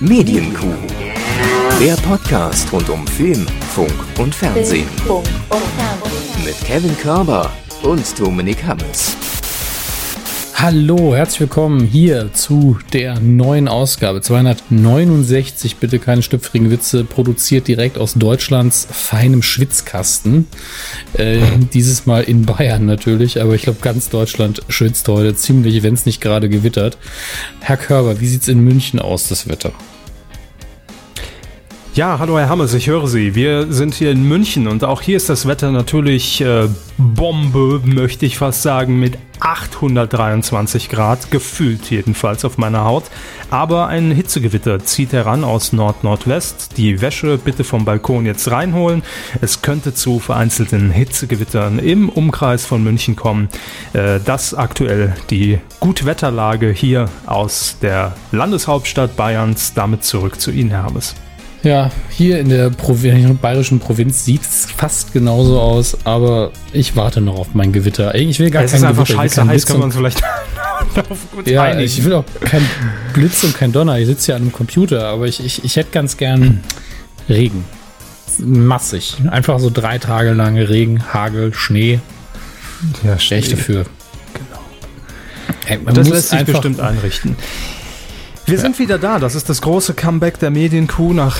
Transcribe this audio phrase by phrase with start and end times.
[0.00, 0.76] Medienkuh.
[1.80, 3.44] Der Podcast rund um Film,
[3.74, 4.86] Funk und Fernsehen.
[6.44, 7.50] Mit Kevin Körber
[7.82, 9.16] und Dominik Hammes.
[10.60, 15.76] Hallo, herzlich willkommen hier zu der neuen Ausgabe 269.
[15.76, 20.48] Bitte keine stüpfrigen Witze, produziert direkt aus Deutschlands feinem Schwitzkasten.
[21.12, 21.42] Äh,
[21.72, 26.06] dieses Mal in Bayern natürlich, aber ich glaube, ganz Deutschland schwitzt heute ziemlich, wenn es
[26.06, 26.98] nicht gerade gewittert.
[27.60, 29.72] Herr Körber, wie sieht's in München aus, das Wetter?
[31.98, 33.34] Ja, hallo Herr Hammers, ich höre Sie.
[33.34, 38.24] Wir sind hier in München und auch hier ist das Wetter natürlich äh, Bombe, möchte
[38.24, 43.02] ich fast sagen, mit 823 Grad, gefühlt jedenfalls auf meiner Haut.
[43.50, 46.76] Aber ein Hitzegewitter zieht heran aus Nord-Nordwest.
[46.76, 49.02] Die Wäsche bitte vom Balkon jetzt reinholen.
[49.40, 53.48] Es könnte zu vereinzelten Hitzegewittern im Umkreis von München kommen.
[53.92, 59.74] Äh, das aktuell die Gutwetterlage hier aus der Landeshauptstadt Bayerns.
[59.74, 61.16] Damit zurück zu Ihnen, Herr Hammers.
[61.64, 67.36] Ja, hier in der bayerischen Provinz sieht es fast genauso aus, aber ich warte noch
[67.36, 68.14] auf mein Gewitter.
[68.14, 70.22] Ich will gar es kein ist einfach Gewitter, scheiße heiß, kann man vielleicht
[71.46, 71.82] Ja, einigen.
[71.84, 72.64] ich will auch kein
[73.12, 73.98] Blitz und kein Donner.
[73.98, 76.62] Ich sitze ja an einem Computer, aber ich, ich, ich hätte ganz gern
[77.28, 77.64] Regen.
[78.38, 79.16] Massig.
[79.28, 81.98] Einfach so drei Tage lang Regen, Hagel, Schnee.
[83.04, 83.38] Ja, Schnee.
[83.38, 83.84] Echt dafür.
[84.34, 84.60] Genau.
[85.66, 87.36] Hey, das lässt sich bestimmt einrichten.
[88.48, 89.18] Wir sind wieder da.
[89.18, 91.36] Das ist das große Comeback der Medienkuh nach,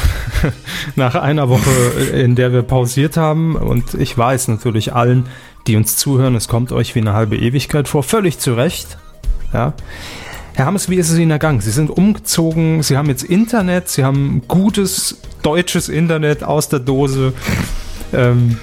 [0.94, 1.70] nach einer Woche,
[2.12, 3.56] in der wir pausiert haben.
[3.56, 5.26] Und ich weiß natürlich allen,
[5.66, 8.02] die uns zuhören, es kommt euch wie eine halbe Ewigkeit vor.
[8.02, 8.98] Völlig zu Recht.
[9.54, 9.72] Ja.
[10.52, 11.62] Herr Hammes, wie ist es Ihnen ergangen?
[11.62, 17.32] Sie sind umgezogen, Sie haben jetzt Internet, Sie haben gutes deutsches Internet aus der Dose.
[18.12, 18.58] Ähm,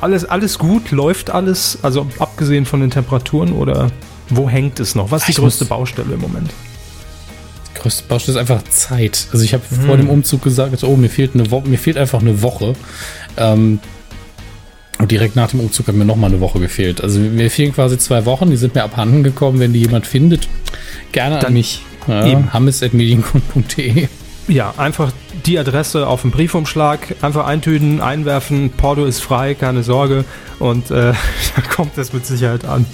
[0.00, 3.90] alles, alles gut, läuft alles, also abgesehen von den Temperaturen oder
[4.30, 5.10] wo hängt es noch?
[5.10, 6.50] Was ist die größte Baustelle im Moment?
[7.78, 9.28] Größte Baustelle ist einfach Zeit.
[9.32, 9.86] Also ich habe hm.
[9.86, 12.74] vor dem Umzug gesagt, oh, mir fehlt eine Woche, mir fehlt einfach eine Woche.
[13.36, 13.80] Ähm,
[14.98, 17.00] und direkt nach dem Umzug hat mir nochmal eine Woche gefehlt.
[17.00, 19.60] Also mir fehlen quasi zwei Wochen, die sind mir abhanden gekommen.
[19.60, 20.48] Wenn die jemand findet,
[21.12, 21.82] gerne Dann an mich.
[22.08, 24.08] Ja, hammes.medienkund.de
[24.48, 25.12] ja, einfach
[25.46, 30.24] die Adresse auf dem Briefumschlag, einfach eintüten, einwerfen, Porto ist frei, keine Sorge.
[30.58, 31.12] Und äh,
[31.56, 32.86] da kommt es mit Sicherheit an,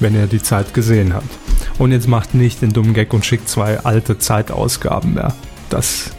[0.00, 1.28] wenn ihr die Zeit gesehen habt.
[1.78, 5.34] Und jetzt macht nicht den dummen Gag und schickt zwei alte Zeitausgaben mehr.
[5.70, 6.12] Das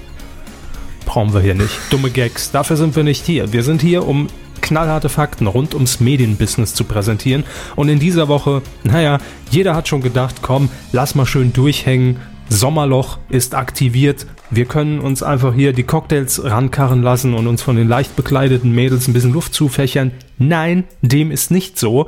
[1.05, 1.77] brauchen wir hier nicht.
[1.89, 3.53] Dumme Gags, dafür sind wir nicht hier.
[3.53, 4.27] Wir sind hier, um
[4.61, 7.43] knallharte Fakten rund ums Medienbusiness zu präsentieren.
[7.75, 9.19] Und in dieser Woche, naja,
[9.51, 12.17] jeder hat schon gedacht, komm, lass mal schön durchhängen.
[12.49, 14.25] Sommerloch ist aktiviert.
[14.49, 18.73] Wir können uns einfach hier die Cocktails rankarren lassen und uns von den leicht bekleideten
[18.73, 20.11] Mädels ein bisschen Luft zufächern.
[20.37, 22.07] Nein, dem ist nicht so.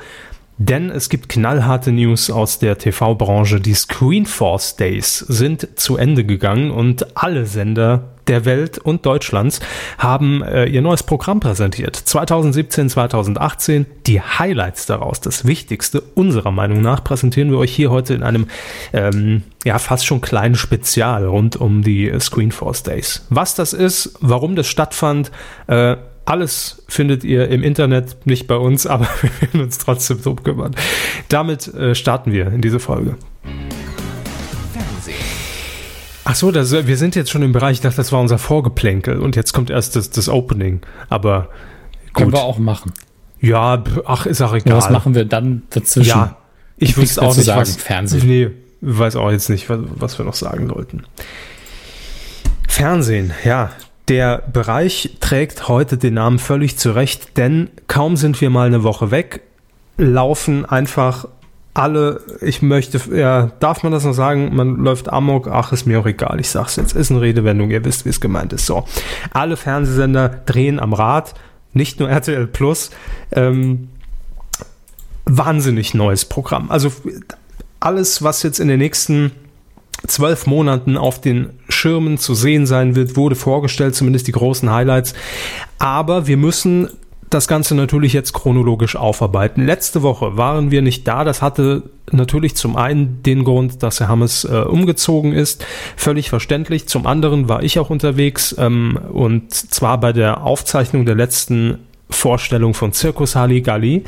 [0.58, 3.60] Denn es gibt knallharte News aus der TV-Branche.
[3.60, 9.60] Die Screenforce Days sind zu Ende gegangen und alle Sender der Welt und Deutschlands
[9.98, 11.96] haben äh, ihr neues Programm präsentiert.
[11.96, 18.14] 2017, 2018, die Highlights daraus, das Wichtigste unserer Meinung nach, präsentieren wir euch hier heute
[18.14, 18.48] in einem
[18.94, 23.26] ähm, ja fast schon kleinen Spezial rund um die Screenforce Days.
[23.30, 25.32] Was das ist, warum das stattfand,
[25.68, 30.44] äh, alles findet ihr im Internet, nicht bei uns, aber wir werden uns trotzdem drum
[30.44, 30.76] kümmern.
[31.30, 33.16] Damit äh, starten wir in diese Folge.
[36.28, 39.20] Ach so, das, wir sind jetzt schon im Bereich, ich dachte, das war unser Vorgeplänkel
[39.20, 40.82] und jetzt kommt erst das, das Opening.
[41.08, 41.50] Aber
[42.08, 42.16] gut.
[42.16, 42.94] Können wir auch machen.
[43.40, 44.72] Ja, ach, ist auch egal.
[44.72, 46.10] Ja, was machen wir dann dazwischen?
[46.10, 46.38] Ja,
[46.78, 48.28] ich wüsste auch nicht, sagen, was, Fernsehen.
[48.28, 48.50] Nee,
[48.82, 51.04] weiß auch jetzt nicht, was, was wir noch sagen sollten.
[52.68, 53.70] Fernsehen, ja,
[54.08, 59.12] der Bereich trägt heute den Namen völlig zurecht, denn kaum sind wir mal eine Woche
[59.12, 59.42] weg,
[59.98, 61.28] laufen einfach
[61.74, 64.56] alle, ich möchte, ja, darf man das noch sagen?
[64.56, 67.84] Man läuft amok, ach, ist mir auch egal, ich sag's jetzt, ist eine Redewendung, ihr
[67.84, 68.66] wisst, wie es gemeint ist.
[68.66, 68.86] So,
[69.34, 71.34] alle Fernsehsender drehen am Rad,
[71.74, 72.92] nicht nur RTL Plus,
[73.32, 73.90] ähm,
[75.26, 76.72] wahnsinnig neues Programm.
[76.72, 76.94] Also
[77.82, 79.32] alles, was jetzt in den nächsten
[80.08, 85.14] zwölf Monaten auf den Schirmen zu sehen sein wird, wurde vorgestellt, zumindest die großen Highlights.
[85.80, 86.90] Aber wir müssen
[87.30, 89.66] das Ganze natürlich jetzt chronologisch aufarbeiten.
[89.66, 91.24] Letzte Woche waren wir nicht da.
[91.24, 95.66] Das hatte natürlich zum einen den Grund, dass Herr Hammes äh, umgezogen ist.
[95.98, 96.88] Völlig verständlich.
[96.88, 102.74] Zum anderen war ich auch unterwegs ähm, und zwar bei der Aufzeichnung der letzten Vorstellung
[102.74, 104.04] von Circus Halligalli,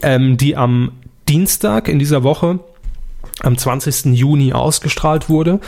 [0.00, 0.92] ähm, die am
[1.28, 2.60] Dienstag in dieser Woche
[3.40, 4.16] am 20.
[4.16, 5.60] Juni ausgestrahlt wurde.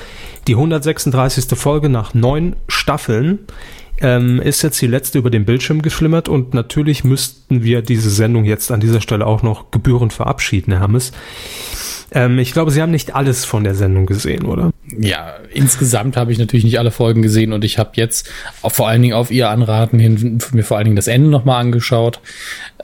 [0.47, 1.59] Die 136.
[1.59, 3.41] Folge nach neun Staffeln
[4.05, 8.45] ähm, ist jetzt die letzte über den Bildschirm geschlimmert und natürlich müssten wir diese Sendung
[8.45, 11.13] jetzt an dieser Stelle auch noch gebührend verabschieden, Herr Hammes.
[12.13, 14.71] Ähm, ich glaube, Sie haben nicht alles von der Sendung gesehen, oder?
[14.99, 19.01] ja, insgesamt habe ich natürlich nicht alle Folgen gesehen und ich habe jetzt vor allen
[19.01, 22.21] Dingen auf ihr Anraten hin mir vor allen Dingen das Ende nochmal angeschaut,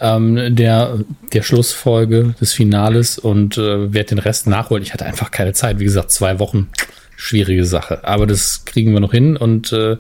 [0.00, 1.00] ähm, der,
[1.34, 4.82] der Schlussfolge des Finales und äh, werde den Rest nachholen.
[4.82, 5.78] Ich hatte einfach keine Zeit.
[5.78, 6.68] Wie gesagt, zwei Wochen
[7.20, 8.02] schwierige Sache.
[8.04, 9.36] Aber das kriegen wir noch hin.
[9.36, 9.96] Und äh,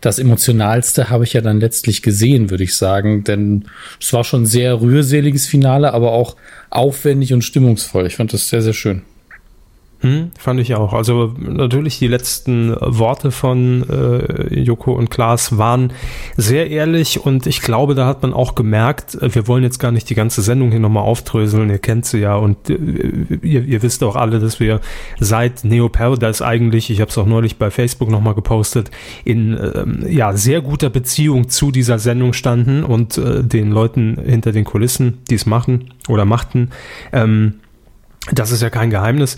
[0.00, 3.24] das Emotionalste habe ich ja dann letztlich gesehen, würde ich sagen.
[3.24, 3.64] Denn
[4.00, 6.36] es war schon ein sehr rührseliges Finale, aber auch
[6.70, 8.06] aufwendig und stimmungsvoll.
[8.06, 9.02] Ich fand das sehr, sehr schön.
[10.02, 10.94] Hm, fand ich auch.
[10.94, 15.92] Also natürlich die letzten Worte von äh, Joko und Klaas waren
[16.38, 19.92] sehr ehrlich und ich glaube, da hat man auch gemerkt, äh, wir wollen jetzt gar
[19.92, 22.78] nicht die ganze Sendung hier nochmal aufdröseln, ihr kennt sie ja und äh,
[23.42, 24.80] ihr, ihr, wisst auch alle, dass wir
[25.18, 28.90] seit Neo Paradise eigentlich, ich habe es auch neulich bei Facebook nochmal gepostet,
[29.26, 34.52] in äh, ja sehr guter Beziehung zu dieser Sendung standen und äh, den Leuten hinter
[34.52, 36.70] den Kulissen, die es machen oder machten.
[37.12, 37.56] Ähm,
[38.32, 39.36] das ist ja kein Geheimnis.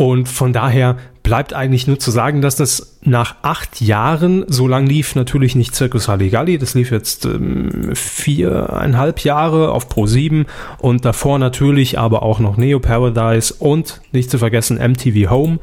[0.00, 4.86] Und von daher bleibt eigentlich nur zu sagen, dass das nach acht Jahren, so lang
[4.86, 10.46] lief natürlich nicht Circus Halligalli, das lief jetzt ähm, viereinhalb Jahre auf Pro 7
[10.78, 15.58] und davor natürlich aber auch noch Neo Paradise und nicht zu vergessen MTV Home.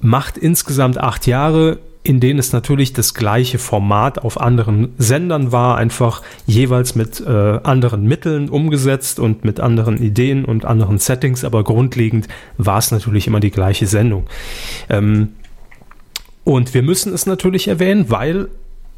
[0.00, 5.76] Macht insgesamt acht Jahre, in denen es natürlich das gleiche Format auf anderen Sendern war,
[5.76, 11.64] einfach jeweils mit äh, anderen Mitteln umgesetzt und mit anderen Ideen und anderen Settings, aber
[11.64, 14.26] grundlegend war es natürlich immer die gleiche Sendung.
[14.88, 15.30] Ähm,
[16.44, 18.50] und wir müssen es natürlich erwähnen, weil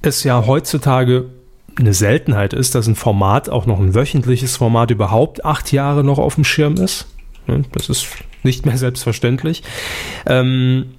[0.02, 1.30] es ja heutzutage
[1.76, 6.18] eine Seltenheit ist, dass ein Format, auch noch ein wöchentliches Format, überhaupt acht Jahre noch
[6.18, 7.06] auf dem Schirm ist.
[7.72, 8.06] Das ist
[8.42, 9.62] nicht mehr selbstverständlich.
[10.26, 10.90] Ähm,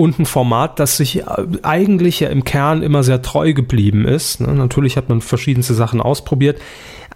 [0.00, 1.24] und ein Format, das sich äh,
[1.62, 4.40] eigentlich ja im Kern immer sehr treu geblieben ist.
[4.40, 4.48] Ne?
[4.54, 6.58] Natürlich hat man verschiedenste Sachen ausprobiert,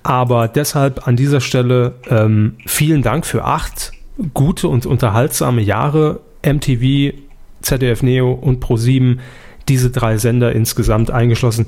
[0.03, 3.93] aber deshalb an dieser Stelle ähm, vielen Dank für acht
[4.35, 7.15] gute und unterhaltsame Jahre MTV,
[7.63, 9.17] ZDF Neo und Pro7,
[9.67, 11.65] diese drei Sender insgesamt eingeschlossen.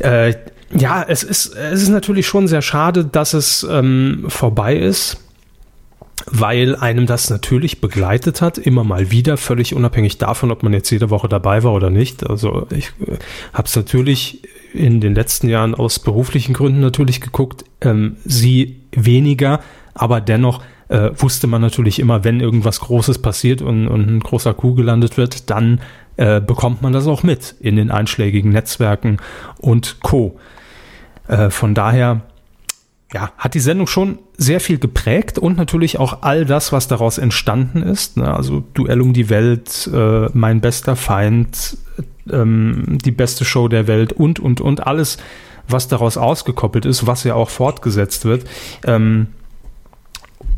[0.00, 0.34] Äh,
[0.76, 5.16] ja, es ist, es ist natürlich schon sehr schade, dass es ähm, vorbei ist
[6.26, 10.90] weil einem das natürlich begleitet hat, immer mal wieder, völlig unabhängig davon, ob man jetzt
[10.90, 12.28] jede Woche dabei war oder nicht.
[12.28, 13.16] Also ich äh,
[13.52, 19.60] habe es natürlich in den letzten Jahren aus beruflichen Gründen natürlich geguckt, ähm, sie weniger,
[19.94, 24.54] aber dennoch äh, wusste man natürlich immer, wenn irgendwas Großes passiert und, und ein großer
[24.54, 25.80] Kuh gelandet wird, dann
[26.16, 29.18] äh, bekommt man das auch mit in den einschlägigen Netzwerken
[29.58, 30.38] und Co.
[31.28, 32.22] Äh, von daher
[33.12, 37.18] ja, hat die Sendung schon sehr viel geprägt und natürlich auch all das, was daraus
[37.18, 38.16] entstanden ist.
[38.16, 38.32] Ne?
[38.32, 41.76] Also Duell um die Welt, äh, mein bester Feind,
[42.30, 45.18] ähm, die beste Show der Welt und, und, und alles,
[45.66, 48.44] was daraus ausgekoppelt ist, was ja auch fortgesetzt wird.
[48.84, 49.28] Ähm,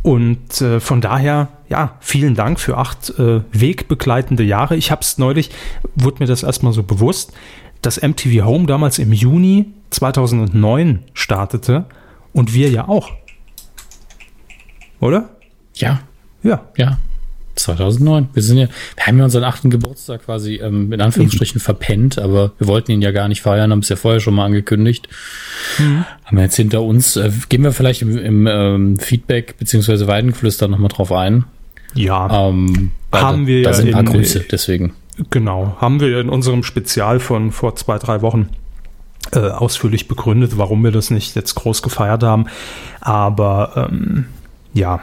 [0.03, 4.77] und äh, von daher, ja, vielen Dank für acht äh, wegbegleitende Jahre.
[4.77, 5.51] Ich habe es neulich,
[5.95, 7.33] wurde mir das erstmal so bewusst,
[7.81, 11.87] dass MTV Home damals im Juni 2009 startete
[12.33, 13.11] und wir ja auch.
[15.01, 15.31] Oder?
[15.75, 16.01] Ja.
[16.43, 16.69] Ja.
[16.77, 16.99] Ja.
[17.55, 18.29] 2009.
[18.33, 21.63] Wir sind ja, wir haben ja unseren achten Geburtstag quasi ähm, in Anführungsstrichen mhm.
[21.63, 24.47] verpennt, aber wir wollten ihn ja gar nicht feiern, haben es ja vorher schon mal
[24.47, 25.09] angekündigt.
[25.79, 26.05] Mhm.
[26.25, 27.17] Haben wir jetzt hinter uns.
[27.17, 31.45] Äh, gehen wir vielleicht im, im ähm, Feedback beziehungsweise Weidengeflüster nochmal drauf ein.
[31.95, 32.49] Ja.
[32.49, 34.95] Ähm, haben da, wir da ja sind ein paar Grüße, deswegen.
[35.31, 35.77] Genau.
[35.79, 38.49] Haben wir in unserem Spezial von vor zwei, drei Wochen
[39.33, 42.47] äh, ausführlich begründet, warum wir das nicht jetzt groß gefeiert haben.
[43.01, 44.27] Aber ähm,
[44.75, 45.01] ja.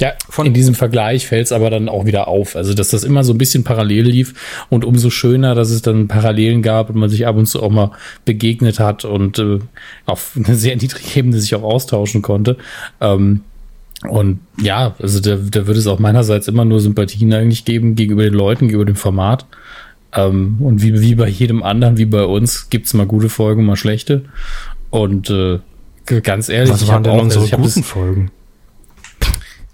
[0.00, 2.56] Ja, von in diesem Vergleich fällt es aber dann auch wieder auf.
[2.56, 6.08] Also, dass das immer so ein bisschen parallel lief und umso schöner, dass es dann
[6.08, 7.92] Parallelen gab und man sich ab und zu auch mal
[8.24, 9.60] begegnet hat und äh,
[10.04, 12.56] auf eine sehr niedrige Ebene sich auch austauschen konnte.
[13.00, 13.42] Ähm,
[14.08, 18.24] und ja, also da, da würde es auch meinerseits immer nur Sympathien eigentlich geben gegenüber
[18.24, 19.46] den Leuten, gegenüber dem Format.
[20.14, 23.76] Ähm, und wie, wie bei jedem anderen, wie bei uns, gibt's mal gute Folgen, mal
[23.76, 24.24] schlechte.
[24.90, 25.58] Und äh,
[26.22, 28.30] ganz ehrlich, was waren denn auch, unsere also guten das, Folgen?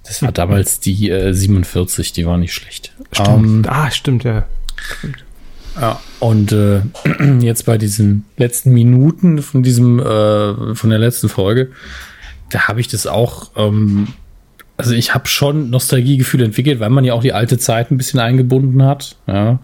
[0.05, 2.95] Das war damals die äh, 47, die war nicht schlecht.
[3.13, 3.29] Stimmt.
[3.29, 4.47] Ähm, ah, stimmt, ja.
[4.99, 5.25] Stimmt.
[5.79, 6.81] Ja, und äh,
[7.41, 11.71] jetzt bei diesen letzten Minuten von diesem, äh, von der letzten Folge,
[12.51, 14.09] da habe ich das auch, ähm,
[14.77, 18.19] also ich habe schon Nostalgiegefühle entwickelt, weil man ja auch die alte Zeit ein bisschen
[18.19, 19.17] eingebunden hat.
[19.27, 19.61] Ja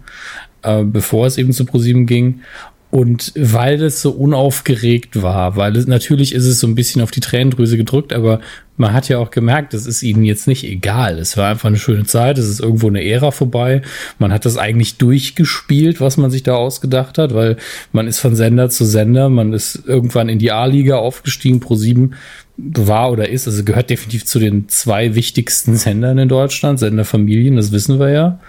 [0.67, 2.41] äh, bevor es eben zu ProSieben ging.
[2.89, 7.11] Und weil es so unaufgeregt war, weil es natürlich ist es so ein bisschen auf
[7.11, 8.39] die Tränendrüse gedrückt, aber
[8.77, 11.19] man hat ja auch gemerkt, das ist ihnen jetzt nicht egal.
[11.19, 13.81] Es war einfach eine schöne Zeit, es ist irgendwo eine Ära vorbei.
[14.19, 17.57] Man hat das eigentlich durchgespielt, was man sich da ausgedacht hat, weil
[17.91, 22.11] man ist von Sender zu Sender, man ist irgendwann in die A-Liga aufgestiegen, pro sieben
[22.55, 27.73] war oder ist, also gehört definitiv zu den zwei wichtigsten Sendern in Deutschland, Senderfamilien, das
[27.73, 28.39] wissen wir ja.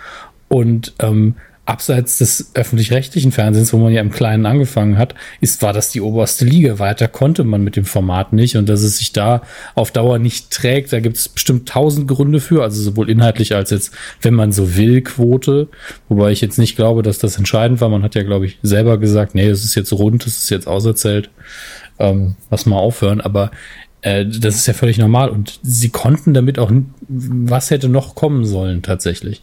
[0.49, 1.35] Und ähm,
[1.69, 6.01] abseits des öffentlich-rechtlichen Fernsehens, wo man ja im Kleinen angefangen hat, ist, war das die
[6.01, 6.79] oberste Liga.
[6.79, 9.43] Weiter konnte man mit dem Format nicht und dass es sich da
[9.75, 13.69] auf Dauer nicht trägt, da gibt es bestimmt tausend Gründe für, also sowohl inhaltlich als
[13.69, 15.69] jetzt, wenn man so will, Quote,
[16.09, 17.91] wobei ich jetzt nicht glaube, dass das entscheidend war.
[17.91, 20.67] Man hat ja, glaube ich, selber gesagt, nee, es ist jetzt rund, es ist jetzt
[20.67, 21.29] auserzählt,
[21.99, 23.51] ähm, lass mal aufhören, aber
[24.01, 26.73] äh, das ist ja völlig normal und sie konnten damit auch,
[27.09, 29.43] was hätte noch kommen sollen tatsächlich.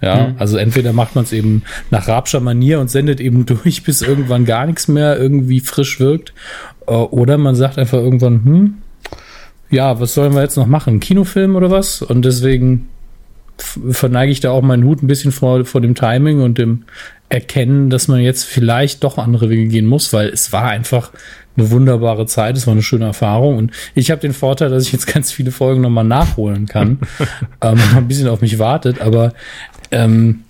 [0.00, 0.34] Ja, mhm.
[0.38, 4.44] also entweder macht man es eben nach Rabscher Manier und sendet eben durch, bis irgendwann
[4.44, 6.32] gar nichts mehr irgendwie frisch wirkt.
[6.86, 8.74] Äh, oder man sagt einfach irgendwann, hm,
[9.70, 11.00] ja, was sollen wir jetzt noch machen?
[11.00, 12.02] Kinofilm oder was?
[12.02, 12.88] Und deswegen
[13.58, 16.84] verneige ich da auch meinen Hut ein bisschen vor, vor dem Timing und dem
[17.28, 21.10] Erkennen, dass man jetzt vielleicht doch andere Wege gehen muss, weil es war einfach
[21.56, 24.92] eine wunderbare Zeit, es war eine schöne Erfahrung und ich habe den Vorteil, dass ich
[24.92, 26.98] jetzt ganz viele Folgen nochmal nachholen kann,
[27.62, 29.32] ähm, ein bisschen auf mich wartet, aber
[29.90, 30.44] ähm,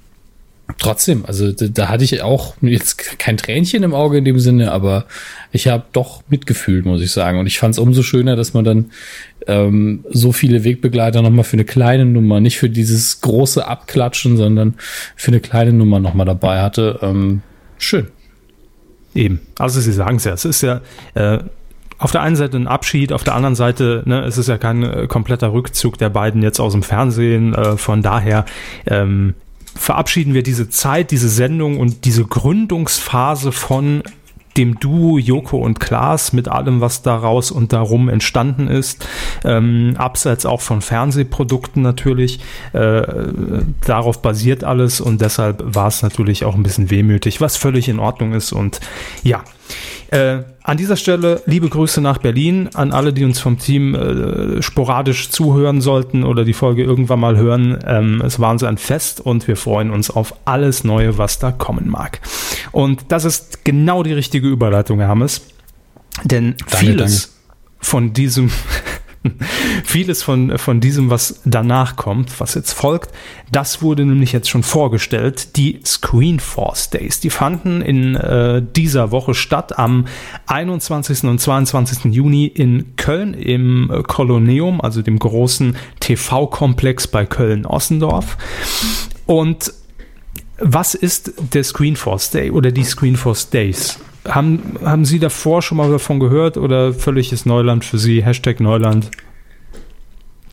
[0.78, 4.72] trotzdem, also da, da, hatte ich auch jetzt kein Tränchen im Auge in dem Sinne,
[4.72, 5.06] aber
[5.52, 7.38] ich habe doch mitgefühlt, muss ich sagen.
[7.38, 8.86] Und ich fand es umso schöner, dass man dann
[9.46, 14.74] ähm, so viele Wegbegleiter nochmal für eine kleine Nummer, nicht für dieses große Abklatschen, sondern
[15.14, 16.98] für eine kleine Nummer nochmal dabei hatte.
[17.02, 17.42] Ähm,
[17.78, 18.08] schön.
[19.14, 19.40] Eben.
[19.58, 20.82] Also Sie sagen es ja, es ist ja
[21.14, 21.38] äh,
[21.98, 24.82] auf der einen Seite ein Abschied, auf der anderen Seite, ne, es ist ja kein
[24.82, 27.54] äh, kompletter Rückzug der beiden jetzt aus dem Fernsehen.
[27.54, 28.44] Äh, von daher
[28.86, 29.34] ähm,
[29.74, 34.02] verabschieden wir diese Zeit, diese Sendung und diese Gründungsphase von
[34.56, 39.06] dem Duo Joko und Klaas mit allem, was daraus und darum entstanden ist,
[39.44, 42.40] ähm, abseits auch von Fernsehprodukten natürlich.
[42.72, 43.02] Äh,
[43.84, 47.98] darauf basiert alles und deshalb war es natürlich auch ein bisschen wehmütig, was völlig in
[47.98, 48.80] Ordnung ist und
[49.22, 49.42] ja.
[50.10, 54.61] Äh, an dieser Stelle liebe Grüße nach Berlin an alle, die uns vom Team äh,
[54.62, 57.78] sporadisch zuhören sollten oder die Folge irgendwann mal hören.
[57.87, 61.52] Ähm, es war uns ein Fest und wir freuen uns auf alles Neue, was da
[61.52, 62.20] kommen mag.
[62.73, 65.42] Und das ist genau die richtige Überleitung, Herr Hammes.
[66.25, 67.37] Denn danke, vieles danke.
[67.78, 68.50] von diesem
[69.85, 73.11] Vieles von, von diesem, was danach kommt, was jetzt folgt,
[73.50, 75.56] das wurde nämlich jetzt schon vorgestellt.
[75.56, 80.06] Die Screenforce Days, die fanden in äh, dieser Woche statt am
[80.47, 81.25] 21.
[81.25, 82.12] und 22.
[82.12, 88.37] Juni in Köln im äh, Koloneum, also dem großen TV-Komplex bei Köln-Ossendorf.
[89.26, 89.73] Und
[90.59, 93.99] was ist der Screenforce Day oder die Screenforce Days?
[94.28, 98.25] Haben, haben Sie davor schon mal davon gehört oder völliges Neuland für Sie?
[98.25, 99.11] Hashtag Neuland.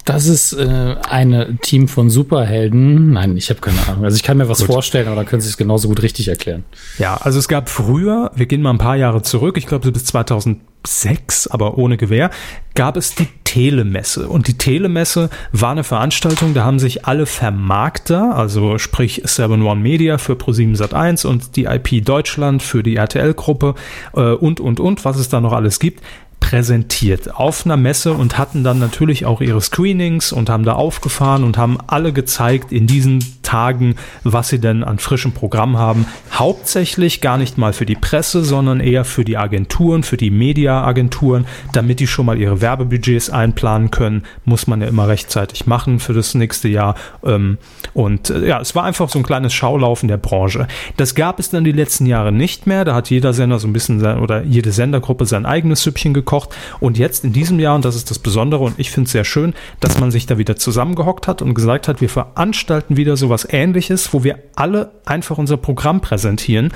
[0.05, 3.13] Das ist äh, ein Team von Superhelden.
[3.13, 4.03] Nein, ich habe keine Ahnung.
[4.03, 4.67] Also ich kann mir was gut.
[4.67, 6.65] vorstellen, aber dann können Sie es genauso gut richtig erklären.
[6.99, 10.03] Ja, also es gab früher, wir gehen mal ein paar Jahre zurück, ich glaube bis
[10.05, 12.31] 2006, aber ohne Gewehr,
[12.75, 14.27] gab es die Telemesse.
[14.27, 19.79] Und die Telemesse war eine Veranstaltung, da haben sich alle Vermarkter, also sprich 7 One
[19.79, 23.75] Media für Pro7 Sat1 und die IP Deutschland für die RTL-Gruppe
[24.15, 26.01] äh, und, und, und, was es da noch alles gibt,
[26.53, 31.43] präsentiert auf einer Messe und hatten dann natürlich auch ihre Screenings und haben da aufgefahren
[31.43, 36.05] und haben alle gezeigt in diesen Tagen, was sie denn an frischem Programm haben.
[36.31, 41.45] Hauptsächlich gar nicht mal für die Presse, sondern eher für die Agenturen, für die Media-Agenturen,
[41.71, 44.23] damit die schon mal ihre Werbebudgets einplanen können.
[44.43, 46.95] Muss man ja immer rechtzeitig machen für das nächste Jahr.
[47.23, 47.57] Ähm,
[47.93, 50.67] und äh, ja, es war einfach so ein kleines Schaulaufen der Branche.
[50.97, 52.83] Das gab es dann die letzten Jahre nicht mehr.
[52.83, 56.33] Da hat jeder Sender so ein bisschen sein, oder jede Sendergruppe sein eigenes Süppchen gekocht
[56.33, 56.55] gekocht.
[56.79, 59.23] Und jetzt in diesem Jahr, und das ist das Besondere, und ich finde es sehr
[59.23, 63.42] schön, dass man sich da wieder zusammengehockt hat und gesagt hat, wir veranstalten wieder sowas
[63.49, 66.71] ähnliches, wo wir alle einfach unser Programm präsentieren.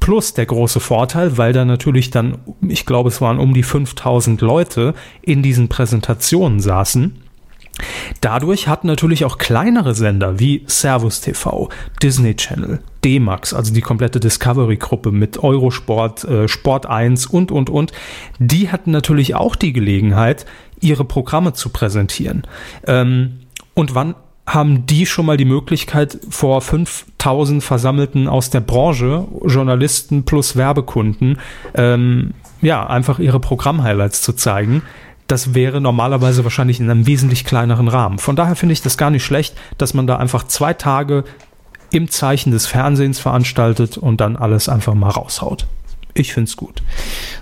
[0.00, 4.40] Plus der große Vorteil, weil da natürlich dann, ich glaube, es waren um die 5000
[4.40, 7.22] Leute in diesen Präsentationen saßen
[8.20, 11.68] Dadurch hatten natürlich auch kleinere Sender wie Servus TV,
[12.02, 17.92] Disney Channel, D-Max, also die komplette Discovery-Gruppe mit Eurosport, äh, Sport 1 und, und, und,
[18.38, 20.46] die hatten natürlich auch die Gelegenheit,
[20.80, 22.42] ihre Programme zu präsentieren.
[22.86, 23.40] Ähm,
[23.74, 24.14] und wann
[24.46, 31.38] haben die schon mal die Möglichkeit, vor 5000 Versammelten aus der Branche, Journalisten plus Werbekunden,
[31.74, 34.82] ähm, ja, einfach ihre Programm-Highlights zu zeigen
[35.32, 38.18] das wäre normalerweise wahrscheinlich in einem wesentlich kleineren Rahmen.
[38.18, 41.24] Von daher finde ich das gar nicht schlecht, dass man da einfach zwei Tage
[41.90, 45.66] im Zeichen des Fernsehens veranstaltet und dann alles einfach mal raushaut.
[46.12, 46.82] Ich finde es gut.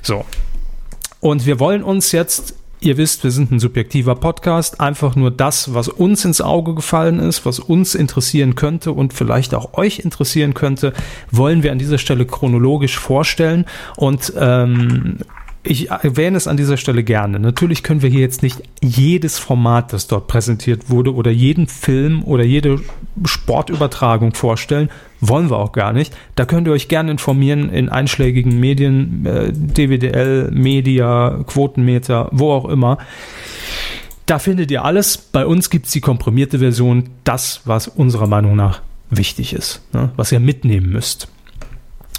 [0.02, 0.25] So.
[1.19, 4.81] Und wir wollen uns jetzt Ihr wisst, wir sind ein subjektiver Podcast.
[4.81, 9.55] Einfach nur das, was uns ins Auge gefallen ist, was uns interessieren könnte und vielleicht
[9.55, 10.95] auch euch interessieren könnte,
[11.31, 13.67] wollen wir an dieser Stelle chronologisch vorstellen.
[13.97, 15.19] Und ähm,
[15.62, 17.38] ich erwähne es an dieser Stelle gerne.
[17.38, 22.25] Natürlich können wir hier jetzt nicht jedes Format, das dort präsentiert wurde, oder jeden Film
[22.25, 22.81] oder jede
[23.25, 24.88] Sportübertragung vorstellen.
[25.21, 26.17] Wollen wir auch gar nicht.
[26.35, 32.67] Da könnt ihr euch gerne informieren in einschlägigen Medien, äh, DWDL, Media, Quotenmeter, wo auch
[32.67, 32.97] immer.
[34.25, 35.19] Da findet ihr alles.
[35.19, 40.11] Bei uns gibt es die komprimierte Version, das, was unserer Meinung nach wichtig ist, ne?
[40.17, 41.29] was ihr mitnehmen müsst.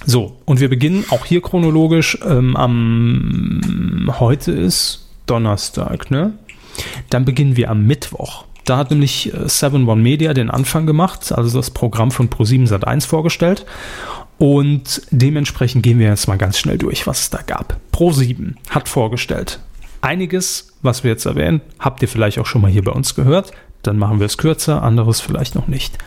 [0.06, 6.34] So, und wir beginnen auch hier chronologisch ähm, am heute ist Donnerstag, ne?
[7.10, 8.46] Dann beginnen wir am Mittwoch.
[8.66, 12.68] Da hat nämlich 7 äh, One Media den Anfang gemacht, also das Programm von Pro7
[12.68, 13.66] Sat1 vorgestellt.
[14.38, 17.80] Und dementsprechend gehen wir jetzt mal ganz schnell durch, was es da gab.
[17.94, 19.60] Pro7 hat vorgestellt.
[20.02, 23.52] Einiges, was wir jetzt erwähnen, habt ihr vielleicht auch schon mal hier bei uns gehört.
[23.84, 25.98] Dann machen wir es kürzer, anderes vielleicht noch nicht.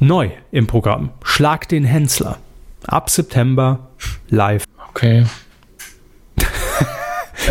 [0.00, 1.10] Neu im Programm.
[1.22, 2.38] Schlag den Hensler
[2.88, 3.90] ab September
[4.28, 4.64] live.
[4.90, 5.24] Okay.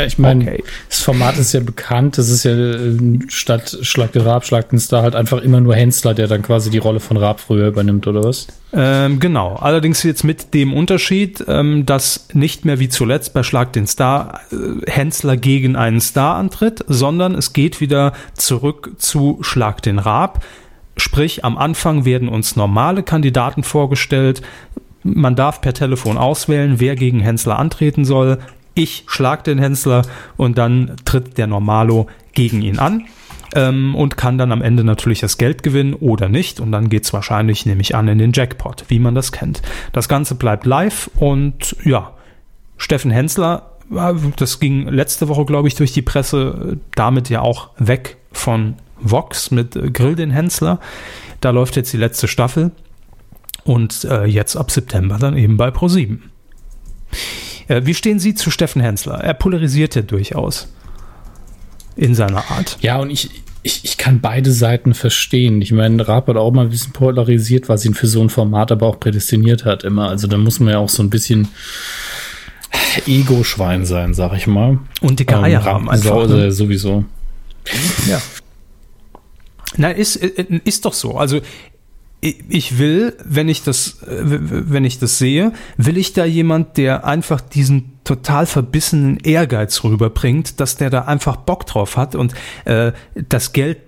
[0.06, 0.63] ich meine, okay.
[0.89, 2.17] das Format ist ja bekannt.
[2.17, 5.75] Das ist ja äh, statt Schlag den Raab, Schlag den Star halt einfach immer nur
[5.75, 8.48] Hensler, der dann quasi die Rolle von Raab früher übernimmt, oder was?
[8.74, 9.56] Ähm, genau.
[9.56, 14.41] Allerdings jetzt mit dem Unterschied, ähm, dass nicht mehr wie zuletzt bei Schlag den Star
[14.51, 20.44] äh, Hensler gegen einen Star antritt, sondern es geht wieder zurück zu Schlag den Raab.
[20.98, 24.41] Sprich, am Anfang werden uns normale Kandidaten vorgestellt,
[25.15, 28.39] man darf per Telefon auswählen, wer gegen Hensler antreten soll.
[28.73, 30.03] Ich schlag den Hensler
[30.35, 33.05] und dann tritt der Normalo gegen ihn an
[33.55, 36.59] ähm, und kann dann am Ende natürlich das Geld gewinnen oder nicht.
[36.59, 39.61] Und dann geht es wahrscheinlich, nehme ich an, in den Jackpot, wie man das kennt.
[39.93, 42.13] Das Ganze bleibt live und ja,
[42.77, 47.69] Steffen Hensler, äh, das ging letzte Woche, glaube ich, durch die Presse, damit ja auch
[47.77, 50.79] weg von Vox mit Grill den Hensler.
[51.41, 52.71] Da läuft jetzt die letzte Staffel
[53.67, 56.19] und äh, jetzt ab September dann eben bei Pro7.
[57.67, 59.15] Äh, wie stehen Sie zu Steffen Hensler?
[59.15, 60.69] Er polarisiert ja durchaus
[61.97, 62.77] in seiner Art.
[62.79, 63.29] Ja, und ich,
[63.63, 65.62] ich, ich kann beide Seiten verstehen.
[65.62, 68.71] Ich meine, Raab hat auch mal ein bisschen polarisiert, was ihn für so ein Format
[68.71, 70.07] aber auch prädestiniert hat immer.
[70.07, 71.49] Also da muss man ja auch so ein bisschen
[73.06, 74.80] Ego-Schwein sein, sag ich mal.
[75.01, 76.25] Und dicke Eier ähm, haben einfach.
[76.30, 76.53] Ne?
[76.53, 77.03] Sowieso.
[78.08, 78.21] Ja.
[79.75, 81.17] Na, ist, äh, ist doch so.
[81.17, 81.41] Also
[82.21, 87.06] ich will, wenn ich das, äh, wenn ich das sehe, will ich da jemand, der
[87.06, 92.34] einfach diesen total verbissenen Ehrgeiz rüberbringt, dass der da einfach Bock drauf hat und
[92.65, 92.91] äh,
[93.30, 93.80] das Geld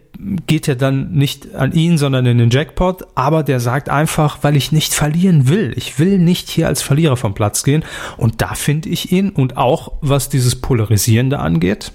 [0.48, 4.58] geht ja dann nicht an ihn, sondern in den Jackpot, aber der sagt einfach, weil
[4.58, 5.74] ich nicht verlieren will.
[5.78, 7.86] Ich will nicht hier als Verlierer vom Platz gehen
[8.18, 11.94] und da finde ich ihn und auch was dieses Polarisierende angeht,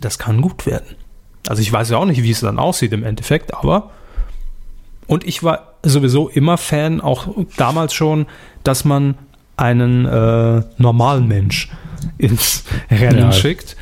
[0.00, 0.96] das kann gut werden.
[1.48, 3.90] Also ich weiß ja auch nicht, wie es dann aussieht im Endeffekt, aber
[5.06, 8.26] und ich war sowieso immer Fan, auch damals schon,
[8.64, 9.16] dass man
[9.56, 11.70] einen äh, normalen Mensch
[12.18, 13.32] ins Rennen ja.
[13.32, 13.76] schickt,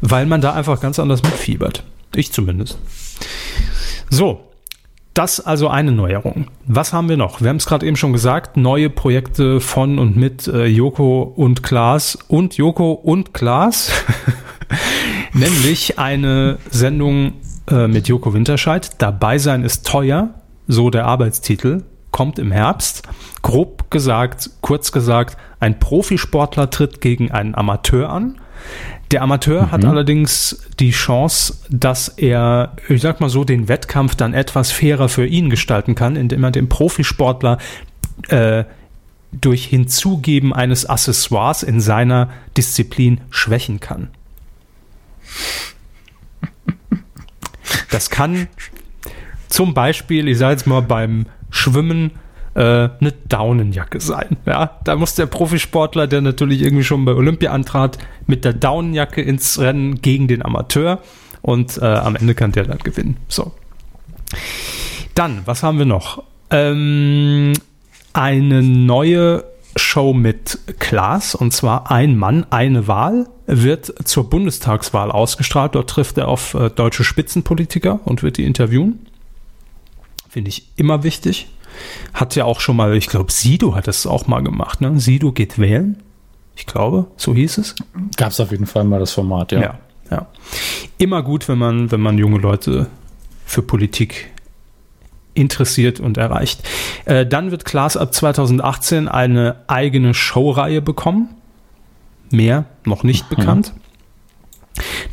[0.00, 1.82] weil man da einfach ganz anders mitfiebert.
[2.14, 2.78] Ich zumindest.
[4.08, 4.40] So,
[5.14, 6.48] das also eine Neuerung.
[6.66, 7.40] Was haben wir noch?
[7.40, 11.62] Wir haben es gerade eben schon gesagt, neue Projekte von und mit äh, Joko und
[11.62, 13.90] Klaas und Joko und Klaas.
[15.32, 17.34] Nämlich eine Sendung
[17.70, 18.90] äh, mit Joko Winterscheid.
[18.98, 20.34] Dabei sein ist teuer
[20.66, 23.02] so der Arbeitstitel, kommt im Herbst.
[23.42, 28.40] Grob gesagt, kurz gesagt, ein Profisportler tritt gegen einen Amateur an.
[29.10, 29.70] Der Amateur mhm.
[29.70, 35.08] hat allerdings die Chance, dass er, ich sag mal so, den Wettkampf dann etwas fairer
[35.08, 37.58] für ihn gestalten kann, indem er den Profisportler
[38.28, 38.64] äh,
[39.32, 44.08] durch Hinzugeben eines Accessoires in seiner Disziplin schwächen kann.
[47.90, 48.48] Das kann
[49.48, 52.12] zum Beispiel, ich sage jetzt mal beim Schwimmen,
[52.54, 54.36] äh, eine Daunenjacke sein.
[54.46, 59.20] Ja, da muss der Profisportler, der natürlich irgendwie schon bei Olympia antrat, mit der Daunenjacke
[59.20, 61.00] ins Rennen gegen den Amateur
[61.42, 63.18] und äh, am Ende kann der dann gewinnen.
[63.28, 63.52] So.
[65.14, 66.22] Dann, was haben wir noch?
[66.50, 67.52] Ähm,
[68.12, 69.44] eine neue
[69.76, 75.74] Show mit Klaas und zwar ein Mann, eine Wahl wird zur Bundestagswahl ausgestrahlt.
[75.74, 79.06] Dort trifft er auf äh, deutsche Spitzenpolitiker und wird die interviewen.
[80.36, 81.46] Finde ich immer wichtig.
[82.12, 84.82] Hat ja auch schon mal, ich glaube, Sido hat das auch mal gemacht.
[84.82, 85.00] Ne?
[85.00, 86.02] Sido geht wählen.
[86.56, 87.74] Ich glaube, so hieß es.
[88.18, 89.60] Gab es auf jeden Fall mal das Format, ja.
[89.60, 89.78] ja.
[90.10, 90.26] Ja,
[90.98, 92.88] Immer gut, wenn man, wenn man junge Leute
[93.46, 94.30] für Politik
[95.32, 96.62] interessiert und erreicht.
[97.06, 101.30] Äh, dann wird Klaas ab 2018 eine eigene Showreihe bekommen.
[102.30, 103.36] Mehr noch nicht mhm.
[103.36, 103.72] bekannt.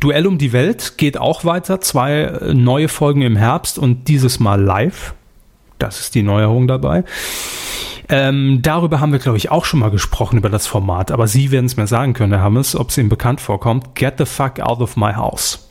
[0.00, 1.80] Duell um die Welt geht auch weiter.
[1.80, 5.14] Zwei neue Folgen im Herbst und dieses Mal live.
[5.78, 7.04] Das ist die Neuerung dabei.
[8.08, 11.10] Ähm, darüber haben wir, glaube ich, auch schon mal gesprochen, über das Format.
[11.10, 13.94] Aber Sie werden es mir sagen können, Herr Hammes, ob es Ihnen bekannt vorkommt.
[13.94, 15.70] Get the fuck out of my house.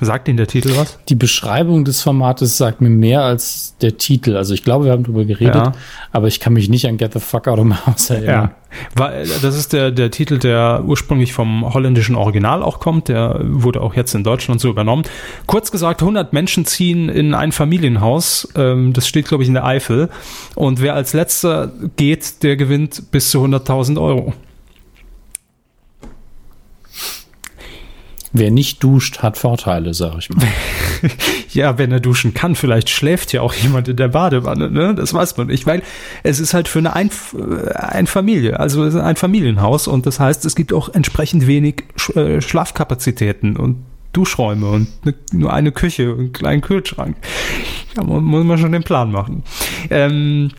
[0.00, 0.98] Sagt Ihnen der Titel was?
[1.08, 4.36] Die Beschreibung des Formates sagt mir mehr als der Titel.
[4.36, 5.72] Also ich glaube, wir haben darüber geredet, ja.
[6.12, 8.50] aber ich kann mich nicht an Get the Fuck Out of My House erinnern.
[8.96, 13.08] Ja, das ist der, der Titel, der ursprünglich vom holländischen Original auch kommt.
[13.08, 15.04] Der wurde auch jetzt in Deutschland so übernommen.
[15.46, 18.48] Kurz gesagt, 100 Menschen ziehen in ein Familienhaus.
[18.54, 20.10] Ähm, das steht, glaube ich, in der Eifel.
[20.54, 24.34] Und wer als letzter geht, der gewinnt bis zu 100.000 Euro.
[28.38, 30.46] Wer nicht duscht, hat Vorteile, sag ich mal.
[31.50, 34.94] ja, wenn er duschen kann, vielleicht schläft ja auch jemand in der Badewanne, ne?
[34.94, 35.82] Das weiß man nicht, weil
[36.22, 40.44] es ist halt für eine Einf äh, ein Familie, also ein Familienhaus und das heißt,
[40.44, 46.18] es gibt auch entsprechend wenig äh, Schlafkapazitäten und Duschräume und ne, nur eine Küche und
[46.18, 47.16] einen kleinen Kühlschrank.
[47.94, 49.42] Da muss man schon den Plan machen.
[49.90, 50.50] Ähm,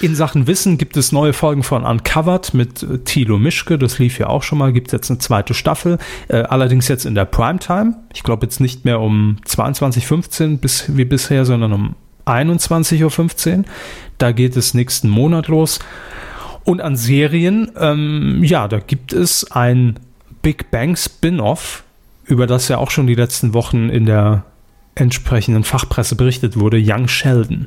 [0.00, 3.78] in Sachen Wissen gibt es neue Folgen von Uncovered mit äh, Thilo Mischke.
[3.78, 4.72] Das lief ja auch schon mal.
[4.72, 5.98] Gibt jetzt eine zweite Staffel.
[6.28, 7.96] Äh, allerdings jetzt in der Primetime.
[8.14, 11.94] Ich glaube jetzt nicht mehr um 22.15 bis, wie bisher, sondern um
[12.26, 13.64] 21.15 Uhr.
[14.18, 15.80] Da geht es nächsten Monat los.
[16.64, 19.98] Und an Serien, ähm, ja, da gibt es ein
[20.42, 21.82] Big Bang Spin-off,
[22.24, 24.44] über das ja auch schon die letzten Wochen in der
[24.94, 27.66] entsprechenden Fachpresse berichtet wurde, Young Sheldon.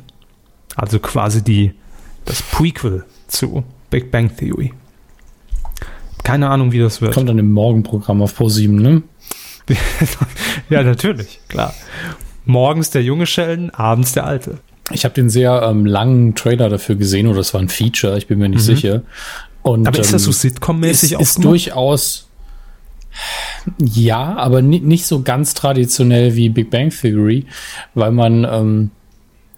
[0.75, 1.73] Also quasi die
[2.25, 4.73] das Prequel zu Big Bang Theory.
[6.23, 7.13] Keine Ahnung, wie das wird.
[7.13, 9.03] Kommt dann im Morgenprogramm auf Pro7, ne?
[10.69, 11.73] ja, natürlich, klar.
[12.45, 14.59] Morgens der junge Sheldon, abends der alte.
[14.91, 18.27] Ich habe den sehr ähm, langen Trailer dafür gesehen, oder das war ein Feature, ich
[18.27, 18.75] bin mir nicht mhm.
[18.75, 19.01] sicher.
[19.63, 22.29] Und, aber ist das so ähm, Sitcom-mäßig Ist, ist durchaus,
[23.79, 27.45] ja, aber nicht so ganz traditionell wie Big Bang Theory,
[27.95, 28.91] weil man ähm,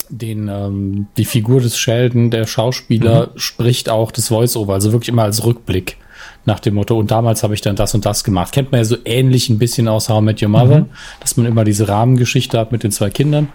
[0.10, 3.40] den ähm, die Figur des Sheldon, der Schauspieler, mhm.
[3.40, 5.98] spricht auch das Voice-Over, also wirklich immer als Rückblick
[6.46, 8.54] nach dem Motto, und damals habe ich dann das und das gemacht.
[8.54, 10.86] Kennt man ja so ähnlich ein bisschen aus How I Met Your Mother, mhm.
[11.20, 13.50] dass man immer diese Rahmengeschichte hat mit den zwei Kindern.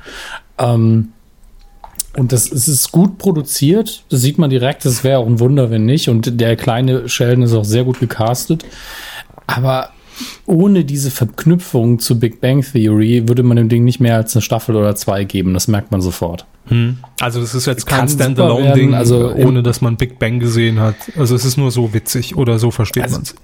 [0.59, 1.13] Ähm,
[2.15, 5.71] und das es ist gut produziert, das sieht man direkt, das wäre auch ein Wunder,
[5.71, 6.11] wenn nicht.
[6.11, 8.65] Und der kleine Sheldon ist auch sehr gut gecastet.
[9.47, 9.91] Aber
[10.47, 14.43] ohne diese Verknüpfung zu Big Bang Theory würde man dem Ding nicht mehr als eine
[14.43, 15.55] Staffel oder zwei geben.
[15.55, 16.47] Das merkt man sofort.
[16.67, 16.99] Hm.
[17.21, 20.97] Also das ist jetzt kein Standalone-Ding, also ohne dass man Big Bang gesehen hat.
[21.17, 23.35] Also es ist nur so witzig oder so versteht also, man es.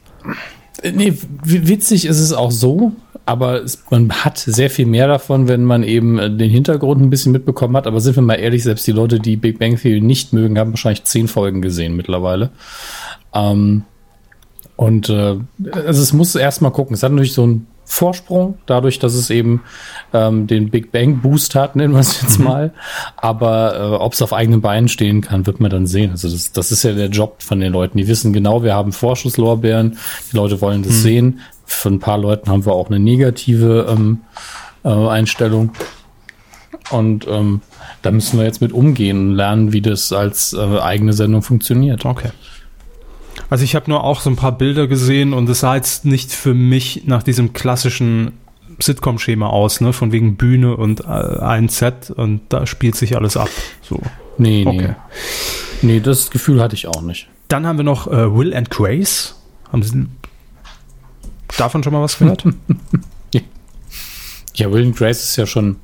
[0.94, 2.92] Nee, witzig ist es auch so,
[3.26, 7.10] aber es, man hat sehr viel mehr davon, wenn man eben äh, den Hintergrund ein
[7.10, 7.86] bisschen mitbekommen hat.
[7.86, 10.70] Aber sind wir mal ehrlich, selbst die Leute, die Big Bang Theory nicht mögen, haben
[10.70, 12.50] wahrscheinlich zehn Folgen gesehen mittlerweile.
[13.34, 13.82] Ähm,
[14.78, 15.34] und äh,
[15.74, 16.94] also es muss erstmal gucken.
[16.94, 19.62] Es hat natürlich so einen Vorsprung, dadurch, dass es eben
[20.12, 22.44] ähm, den Big Bang Boost hat, nennen wir es jetzt mhm.
[22.44, 22.74] mal.
[23.16, 26.12] Aber äh, ob es auf eigenen Beinen stehen kann, wird man dann sehen.
[26.12, 27.98] Also das, das ist ja der Job von den Leuten.
[27.98, 29.98] Die wissen genau, wir haben Vorschusslorbeeren,
[30.30, 31.02] die Leute wollen das mhm.
[31.02, 31.40] sehen.
[31.64, 34.20] Für ein paar Leuten haben wir auch eine negative ähm,
[34.84, 35.72] äh, Einstellung.
[36.90, 37.62] Und ähm,
[38.02, 42.04] da müssen wir jetzt mit umgehen und lernen, wie das als äh, eigene Sendung funktioniert.
[42.04, 42.30] Okay.
[43.50, 46.32] Also ich habe nur auch so ein paar Bilder gesehen und es sah jetzt nicht
[46.32, 48.32] für mich nach diesem klassischen
[48.80, 49.92] Sitcom-Schema aus, ne?
[49.92, 53.48] Von wegen Bühne und äh, ein Set und da spielt sich alles ab.
[53.82, 54.00] So.
[54.36, 54.76] Nee, okay.
[54.78, 54.94] nee.
[55.80, 57.28] Nee, das Gefühl hatte ich auch nicht.
[57.48, 59.36] Dann haben wir noch äh, Will and Grace.
[59.72, 60.06] Haben Sie
[61.56, 62.44] davon schon mal was gehört?
[64.54, 65.76] ja, Will and Grace ist ja schon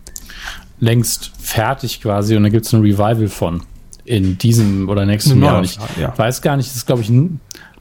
[0.81, 3.63] längst fertig quasi und da gibt es ein Revival von
[4.05, 5.63] in diesem oder nächsten Jahr.
[5.63, 6.17] Ich ja.
[6.17, 7.11] weiß gar nicht, das ist glaube ich,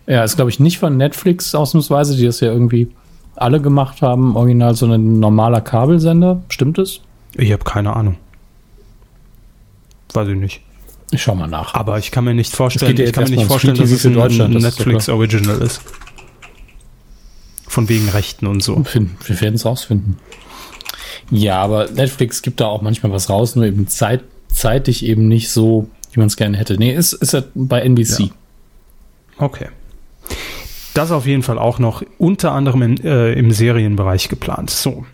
[0.07, 2.89] ja, ist glaube ich nicht von Netflix ausnahmsweise, die das ja irgendwie
[3.35, 6.41] alle gemacht haben, original, sondern ein normaler Kabelsender.
[6.49, 7.01] Stimmt es?
[7.35, 8.17] Ich habe keine Ahnung.
[10.13, 10.61] Weiß ich nicht.
[11.11, 11.73] Ich schau mal nach.
[11.73, 14.51] Aber ich kann mir nicht vorstellen, ich kann mir nicht vorstellen, dass es ein, ein
[14.51, 15.81] Netflix Original ist.
[17.67, 18.83] Von wegen Rechten und so.
[18.85, 20.17] Wir werden es rausfinden.
[21.31, 25.49] Ja, aber Netflix gibt da auch manchmal was raus, nur eben zeit, zeitig eben nicht
[25.49, 26.77] so wie man es gerne hätte.
[26.77, 28.19] Nee, ist, ist er bei NBC.
[28.19, 28.27] Ja.
[29.37, 29.67] Okay.
[30.93, 34.69] Das auf jeden Fall auch noch unter anderem in, äh, im Serienbereich geplant.
[34.69, 35.05] So.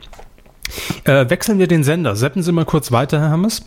[1.05, 2.15] Äh, wechseln wir den Sender.
[2.15, 3.63] Seppen Sie mal kurz weiter, Herr Hammes.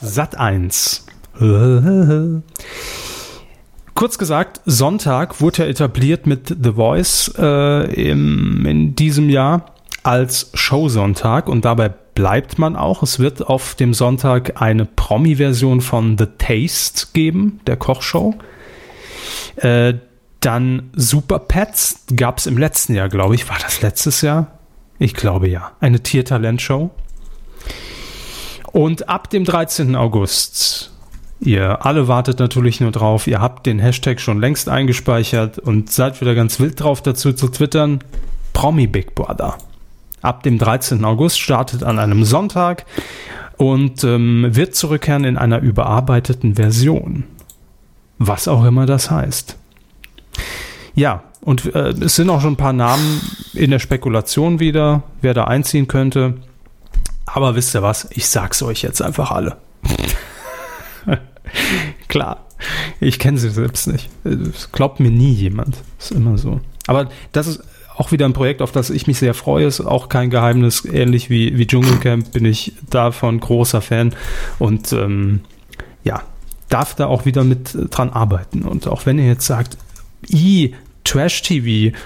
[0.00, 1.06] Sat 1.
[3.94, 10.50] Kurz gesagt, Sonntag wurde ja etabliert mit The Voice äh, im, in diesem Jahr als
[10.54, 13.02] Showsonntag und dabei bleibt man auch.
[13.02, 18.34] Es wird auf dem Sonntag eine Promi-Version von The Taste geben, der Kochshow.
[19.56, 19.94] Äh,
[20.40, 23.48] dann Super Pets gab es im letzten Jahr, glaube ich.
[23.48, 24.58] War das letztes Jahr?
[24.98, 25.72] Ich glaube ja.
[25.80, 26.90] Eine Tiertalent-Show.
[28.72, 29.96] Und ab dem 13.
[29.96, 30.92] August,
[31.40, 36.20] ihr alle wartet natürlich nur drauf, ihr habt den Hashtag schon längst eingespeichert und seid
[36.20, 38.00] wieder ganz wild drauf dazu zu twittern,
[38.52, 39.58] Promi Big Brother.
[40.22, 41.04] Ab dem 13.
[41.04, 42.84] August startet an einem Sonntag
[43.56, 47.24] und ähm, wird zurückkehren in einer überarbeiteten Version.
[48.18, 49.56] Was auch immer das heißt.
[50.94, 53.20] Ja, und äh, es sind auch schon ein paar Namen
[53.54, 56.34] in der Spekulation wieder, wer da einziehen könnte.
[57.26, 58.08] Aber wisst ihr was?
[58.10, 59.56] Ich sag's euch jetzt einfach alle.
[62.08, 62.46] Klar,
[62.98, 64.10] ich kenne sie selbst nicht.
[64.24, 65.76] Das glaubt mir nie jemand.
[65.98, 66.60] Ist immer so.
[66.86, 67.62] Aber das ist
[67.96, 69.66] auch wieder ein Projekt, auf das ich mich sehr freue.
[69.66, 70.84] Ist auch kein Geheimnis.
[70.84, 74.14] Ähnlich wie, wie Dschungelcamp bin ich davon großer Fan.
[74.58, 75.40] Und ähm,
[76.02, 76.22] ja,
[76.68, 78.62] darf da auch wieder mit dran arbeiten.
[78.62, 79.76] Und auch wenn ihr jetzt sagt,
[80.28, 81.96] i, Trash-TV,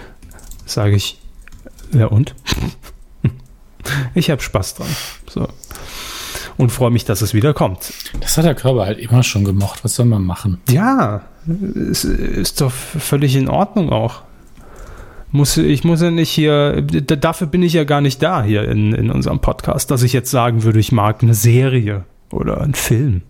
[0.66, 1.18] sage ich,
[1.92, 2.34] ja und?
[4.14, 4.88] ich habe Spaß dran.
[5.28, 5.48] So.
[6.56, 7.92] Und freue mich, dass es wieder kommt.
[8.20, 9.84] Das hat der Körper halt immer schon gemocht.
[9.84, 10.60] Was soll man machen?
[10.68, 11.22] Ja,
[11.90, 14.22] es ist doch völlig in Ordnung auch.
[15.32, 18.92] Muss, ich muss ja nicht hier, dafür bin ich ja gar nicht da hier in,
[18.92, 23.22] in unserem Podcast, dass ich jetzt sagen würde, ich mag eine Serie oder einen Film.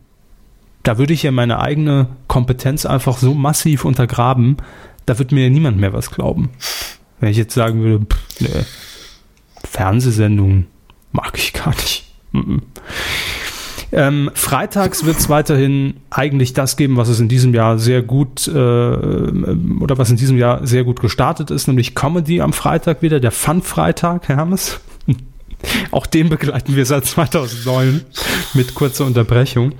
[0.84, 4.58] Da würde ich ja meine eigene Kompetenz einfach so massiv untergraben,
[5.06, 6.50] da wird mir niemand mehr was glauben.
[7.20, 8.64] Wenn ich jetzt sagen würde, pff, nee,
[9.64, 10.66] Fernsehsendungen
[11.12, 12.04] mag ich gar nicht.
[13.92, 18.48] Ähm, freitags wird es weiterhin eigentlich das geben, was es in diesem Jahr sehr gut
[18.48, 23.20] äh, oder was in diesem Jahr sehr gut gestartet ist, nämlich Comedy am Freitag wieder,
[23.20, 24.80] der Fun-Freitag, Herr Hammes.
[25.92, 28.02] Auch den begleiten wir seit 2009
[28.54, 29.72] mit kurzer Unterbrechung.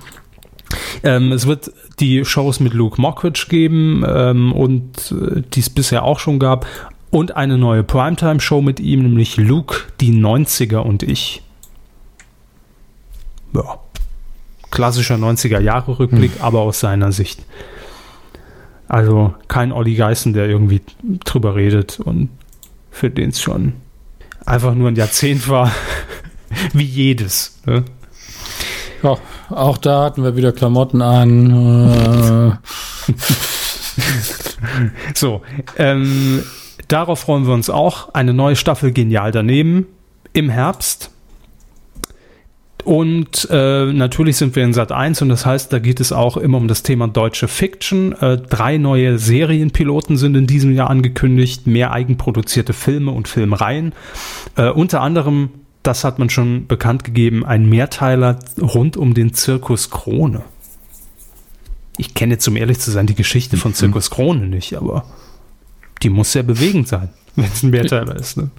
[1.03, 6.03] Ähm, es wird die Shows mit Luke Mockridge geben ähm, und äh, die es bisher
[6.03, 6.65] auch schon gab.
[7.11, 11.41] Und eine neue Primetime-Show mit ihm, nämlich Luke, die 90er und ich.
[13.53, 13.79] Ja.
[14.71, 16.41] Klassischer 90er-Jahre-Rückblick, hm.
[16.41, 17.45] aber aus seiner Sicht.
[18.87, 20.81] Also kein Olli Geißen, der irgendwie
[21.23, 22.29] drüber redet und
[22.91, 23.73] für den es schon
[24.45, 25.71] einfach nur ein Jahrzehnt war,
[26.73, 27.59] wie jedes.
[27.65, 27.83] Ne?
[29.03, 29.17] Ja,
[29.49, 32.59] auch da hatten wir wieder Klamotten an.
[35.13, 35.41] So,
[35.77, 36.43] ähm,
[36.87, 38.13] darauf freuen wir uns auch.
[38.13, 39.87] Eine neue Staffel Genial daneben
[40.33, 41.11] im Herbst.
[42.83, 46.37] Und äh, natürlich sind wir in Sat 1 und das heißt, da geht es auch
[46.37, 48.13] immer um das Thema deutsche Fiction.
[48.13, 53.93] Äh, drei neue Serienpiloten sind in diesem Jahr angekündigt, mehr eigenproduzierte Filme und Filmreihen.
[54.55, 55.49] Äh, unter anderem
[55.85, 60.41] das hat man schon bekannt gegeben, ein Mehrteiler rund um den Zirkus Krone.
[61.97, 63.75] Ich kenne jetzt, um ehrlich zu sein, die Geschichte von mhm.
[63.75, 65.05] Zirkus Krone nicht, aber
[66.01, 68.37] die muss sehr bewegend sein, wenn es ein Mehrteiler ist.
[68.37, 68.49] Ne?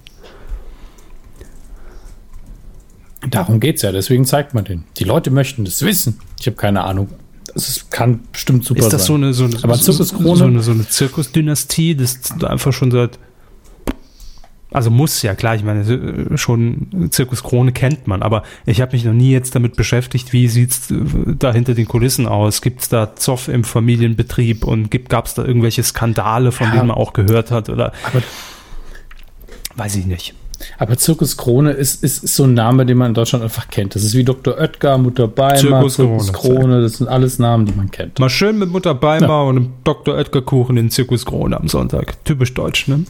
[3.29, 4.85] Darum geht es ja, deswegen zeigt man den.
[4.97, 6.19] Die Leute möchten das wissen.
[6.39, 7.09] Ich habe keine Ahnung.
[7.53, 8.87] Das kann bestimmt super sein.
[8.87, 9.07] Ist das sein.
[9.07, 10.35] so eine, so eine, aber Zirkuskrone?
[10.35, 13.19] So eine, so eine Zirkusdynastie, das einfach schon seit
[14.71, 18.93] also muss ja, klar, ich meine, äh, schon Zirkus Krone kennt man, aber ich habe
[18.93, 20.95] mich noch nie jetzt damit beschäftigt, wie sieht's äh,
[21.39, 22.61] da hinter den Kulissen aus?
[22.61, 26.87] Gibt es da Zoff im Familienbetrieb und gab es da irgendwelche Skandale, von ja, denen
[26.87, 27.69] man auch gehört hat?
[27.69, 28.21] Oder aber,
[29.75, 30.35] weiß ich nicht.
[30.77, 33.95] Aber Zirkus Krone ist, ist, ist so ein Name, den man in Deutschland einfach kennt.
[33.95, 34.57] Das ist wie Dr.
[34.57, 36.59] Oetker, Mutter Beimer, Zirkus, Zirkus Krone.
[36.59, 36.81] Krone.
[36.81, 38.19] Das sind alles Namen, die man kennt.
[38.19, 39.41] Mal schön mit Mutter Beimer ja.
[39.43, 40.15] und einem Dr.
[40.15, 42.23] Oetker Kuchen in Zirkus Krone am Sonntag.
[42.25, 43.05] Typisch deutsch, ne?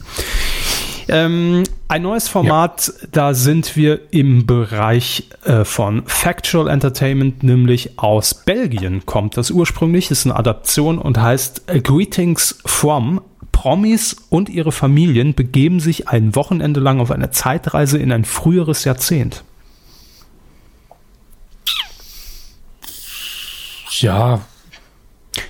[1.08, 3.08] Ähm, ein neues Format, ja.
[3.12, 10.10] da sind wir im Bereich äh, von Factual Entertainment, nämlich aus Belgien kommt das ursprünglich,
[10.10, 13.22] ist eine Adaption und heißt Greetings from.
[13.50, 18.84] Promis und ihre Familien begeben sich ein Wochenende lang auf eine Zeitreise in ein früheres
[18.84, 19.42] Jahrzehnt.
[23.98, 24.42] Ja,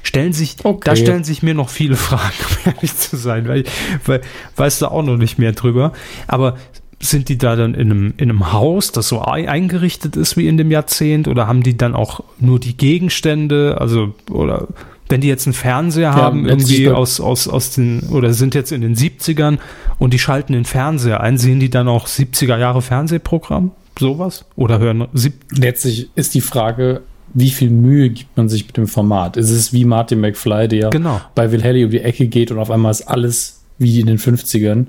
[0.09, 0.81] stellen sich, okay.
[0.85, 3.65] da stellen sich mir noch viele Fragen, um ehrlich zu sein, weil,
[4.05, 4.23] weil
[4.57, 5.93] weißt du auch noch nicht mehr drüber.
[6.27, 6.57] Aber
[7.01, 10.57] sind die da dann in einem, in einem Haus, das so eingerichtet ist wie in
[10.57, 14.67] dem Jahrzehnt, oder haben die dann auch nur die Gegenstände, also, oder
[15.09, 18.73] wenn die jetzt einen Fernseher ja, haben, irgendwie aus, aus, aus den, oder sind jetzt
[18.73, 19.59] in den 70ern
[19.99, 23.71] und die schalten den Fernseher ein, sehen die dann auch 70er Jahre Fernsehprogramm?
[23.99, 24.45] Sowas?
[24.57, 25.07] Oder hören?
[25.51, 27.03] Letztlich ist die Frage,
[27.35, 29.37] wie viel Mühe gibt man sich mit dem Format?
[29.37, 31.21] Ist es wie Martin McFly, der genau.
[31.35, 34.19] bei Will Haley um die Ecke geht und auf einmal ist alles wie in den
[34.19, 34.87] 50ern?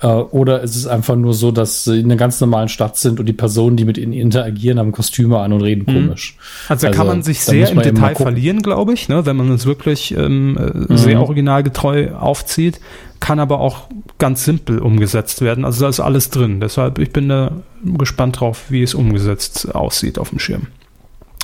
[0.00, 3.18] Äh, oder ist es einfach nur so, dass sie in einer ganz normalen Stadt sind
[3.18, 6.08] und die Personen, die mit ihnen interagieren, haben Kostüme an und reden mhm.
[6.08, 6.36] komisch.
[6.68, 9.64] Also da kann man sich sehr im Detail verlieren, glaube ich, ne, wenn man es
[9.64, 10.96] wirklich ähm, äh, mhm.
[10.96, 12.80] sehr originalgetreu aufzieht.
[13.18, 15.64] Kann aber auch ganz simpel umgesetzt werden.
[15.64, 16.60] Also da ist alles drin.
[16.60, 20.66] Deshalb, ich bin da gespannt drauf, wie es umgesetzt aussieht auf dem Schirm.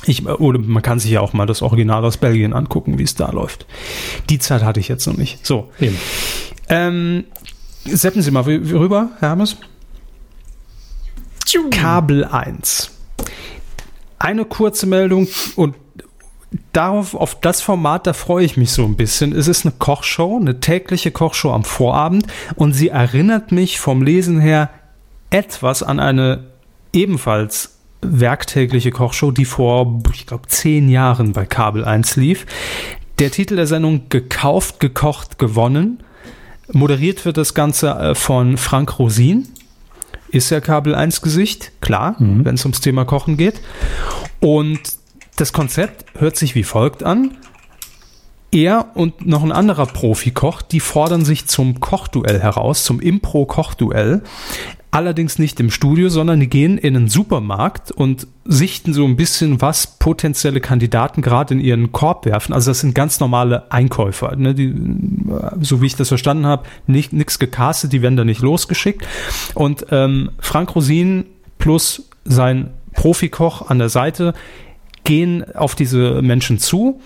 [0.05, 3.15] Ich, oder man kann sich ja auch mal das Original aus Belgien angucken, wie es
[3.15, 3.65] da läuft.
[4.29, 5.45] Die Zeit hatte ich jetzt noch nicht.
[5.45, 5.69] So.
[6.69, 7.25] Ähm,
[7.85, 9.57] setzen Sie mal rüber, Hermes.
[11.71, 12.91] Kabel 1.
[14.19, 15.75] Eine kurze Meldung und
[16.71, 19.33] darauf, auf das Format, da freue ich mich so ein bisschen.
[19.33, 24.39] Es ist eine Kochshow, eine tägliche Kochshow am Vorabend und sie erinnert mich vom Lesen
[24.39, 24.69] her
[25.29, 26.45] etwas an eine
[26.93, 27.72] ebenfalls
[28.05, 32.45] werktägliche Kochshow, die vor, ich glaube, zehn Jahren bei Kabel 1 lief.
[33.19, 36.03] Der Titel der Sendung Gekauft, gekocht, gewonnen.
[36.71, 39.47] Moderiert wird das Ganze äh, von Frank Rosin.
[40.29, 42.43] Ist ja Kabel 1 Gesicht, klar, mhm.
[42.45, 43.61] wenn es ums Thema Kochen geht.
[44.39, 44.79] Und
[45.35, 47.37] das Konzept hört sich wie folgt an.
[48.51, 54.21] Er und noch ein anderer Profikoch, die fordern sich zum Kochduell heraus, zum Impro-Kochduell.
[54.93, 59.59] Allerdings nicht im Studio, sondern die gehen in einen Supermarkt und sichten so ein bisschen,
[59.59, 62.53] was potenzielle Kandidaten gerade in ihren Korb werfen.
[62.53, 64.53] Also das sind ganz normale Einkäufer, ne?
[64.53, 64.71] die,
[65.61, 69.03] so wie ich das verstanden habe, nicht nichts gecastet, die werden da nicht losgeschickt.
[69.55, 71.25] Und ähm, Frank Rosin
[71.57, 74.35] plus sein Profikoch an der Seite
[75.05, 77.01] gehen auf diese Menschen zu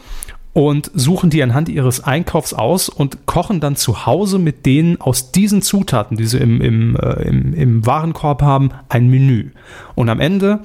[0.57, 5.31] und suchen die anhand ihres Einkaufs aus und kochen dann zu Hause mit denen aus
[5.31, 9.51] diesen Zutaten, die sie im, im, äh, im, im Warenkorb haben, ein Menü.
[9.93, 10.61] Und am Ende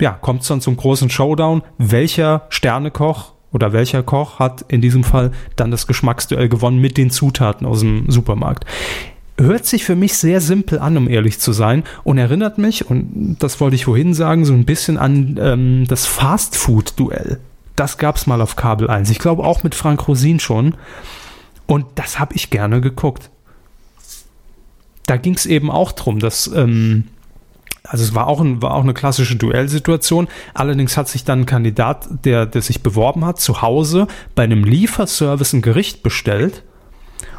[0.00, 5.04] ja, kommt es dann zum großen Showdown, welcher Sternekoch oder welcher Koch hat in diesem
[5.04, 8.64] Fall dann das Geschmacksduell gewonnen mit den Zutaten aus dem Supermarkt
[9.38, 13.36] hört sich für mich sehr simpel an, um ehrlich zu sein, und erinnert mich, und
[13.40, 17.40] das wollte ich vorhin sagen, so ein bisschen an ähm, das Fast-Food-Duell.
[17.76, 19.10] Das gab es mal auf Kabel 1.
[19.10, 20.74] Ich glaube auch mit Frank Rosin schon.
[21.66, 23.30] Und das habe ich gerne geguckt.
[25.06, 27.04] Da ging es eben auch drum, dass, ähm,
[27.82, 30.28] also es war auch, ein, war auch eine klassische Duellsituation.
[30.54, 34.64] Allerdings hat sich dann ein Kandidat, der, der sich beworben hat, zu Hause bei einem
[34.64, 36.62] Lieferservice ein Gericht bestellt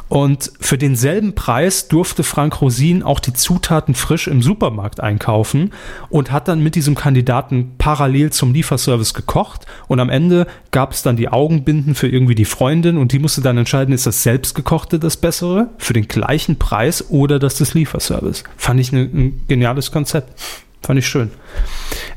[0.08, 5.72] und für denselben Preis durfte Frank Rosin auch die Zutaten frisch im Supermarkt einkaufen
[6.10, 9.66] und hat dann mit diesem Kandidaten parallel zum Lieferservice gekocht.
[9.88, 13.40] Und am Ende gab es dann die Augenbinden für irgendwie die Freundin und die musste
[13.40, 18.44] dann entscheiden, ist das selbstgekochte das Bessere für den gleichen Preis oder das des Lieferservice.
[18.56, 20.38] Fand ich ne, ein geniales Konzept.
[20.82, 21.30] Fand ich schön.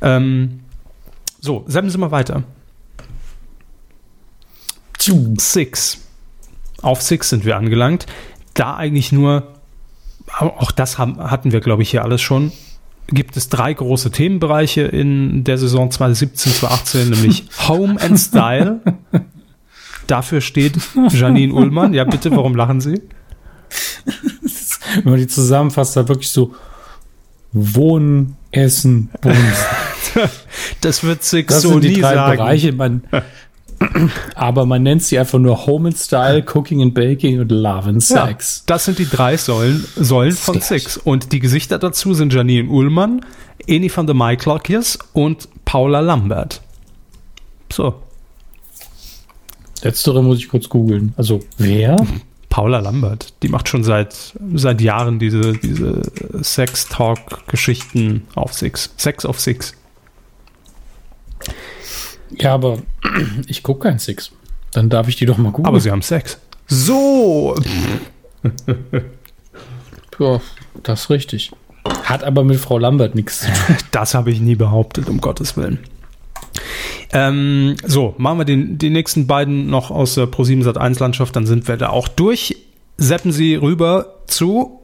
[0.02, 0.60] Ähm,
[1.40, 2.44] so, sagen Sie mal weiter.
[5.38, 6.07] Six.
[6.82, 8.06] Auf Six sind wir angelangt.
[8.54, 9.54] Da eigentlich nur,
[10.40, 12.52] auch das haben, hatten wir, glaube ich, hier alles schon,
[13.08, 18.82] gibt es drei große Themenbereiche in der Saison 2017, 2018, nämlich Home and Style.
[20.08, 20.78] Dafür steht
[21.10, 21.94] Janine Ullmann.
[21.94, 23.02] Ja, bitte, warum lachen Sie?
[25.04, 26.56] Wenn man die zusammenfasst, da wirklich so
[27.52, 29.38] Wohnen, Essen, Bums.
[30.82, 32.38] Das wird Six das so sind die nie drei sagen.
[32.38, 32.72] Bereiche.
[32.72, 33.04] Man,
[34.36, 38.04] aber man nennt sie einfach nur Home and Style, Cooking and Baking und Love and
[38.04, 38.58] Sex.
[38.60, 40.98] Ja, das sind die drei Säulen, Säulen von Six.
[40.98, 43.26] Und die Gesichter dazu sind Janine Ullmann,
[43.66, 46.62] Eni van der Maiklokjes und Paula Lambert.
[47.72, 47.96] So.
[49.84, 51.14] Letztere muss ich kurz googeln.
[51.18, 51.98] Also, wer?
[52.50, 53.34] Paula Lambert.
[53.44, 56.02] Die macht schon seit, seit Jahren diese, diese
[56.42, 58.94] Sex-Talk-Geschichten auf Six.
[58.98, 59.74] Sex auf Six.
[62.32, 62.80] Ja, aber
[63.48, 64.32] ich gucke kein Six.
[64.72, 65.66] Dann darf ich die doch mal gucken.
[65.66, 66.40] Aber sie haben Sex.
[66.68, 67.56] So.
[70.20, 70.42] ja,
[70.84, 71.52] das ist richtig.
[72.04, 73.78] Hat aber mit Frau Lambert nichts zu tun.
[73.92, 75.80] Das habe ich nie behauptet, um Gottes Willen.
[77.14, 81.36] Ähm, so, machen wir den, die nächsten beiden noch aus der Pro7 Sat 1 Landschaft,
[81.36, 82.58] dann sind wir da auch durch.
[82.98, 84.82] Seppen Sie rüber zu.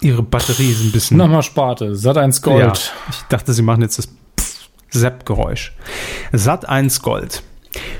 [0.00, 1.16] Ihre Batterie ist ein bisschen.
[1.16, 2.60] Nochmal Sparte, Sat 1 Gold.
[2.60, 2.72] Ja,
[3.10, 4.08] ich dachte, Sie machen jetzt das
[4.94, 5.72] Sepp-Geräusch.
[6.32, 7.42] Sat 1 Gold.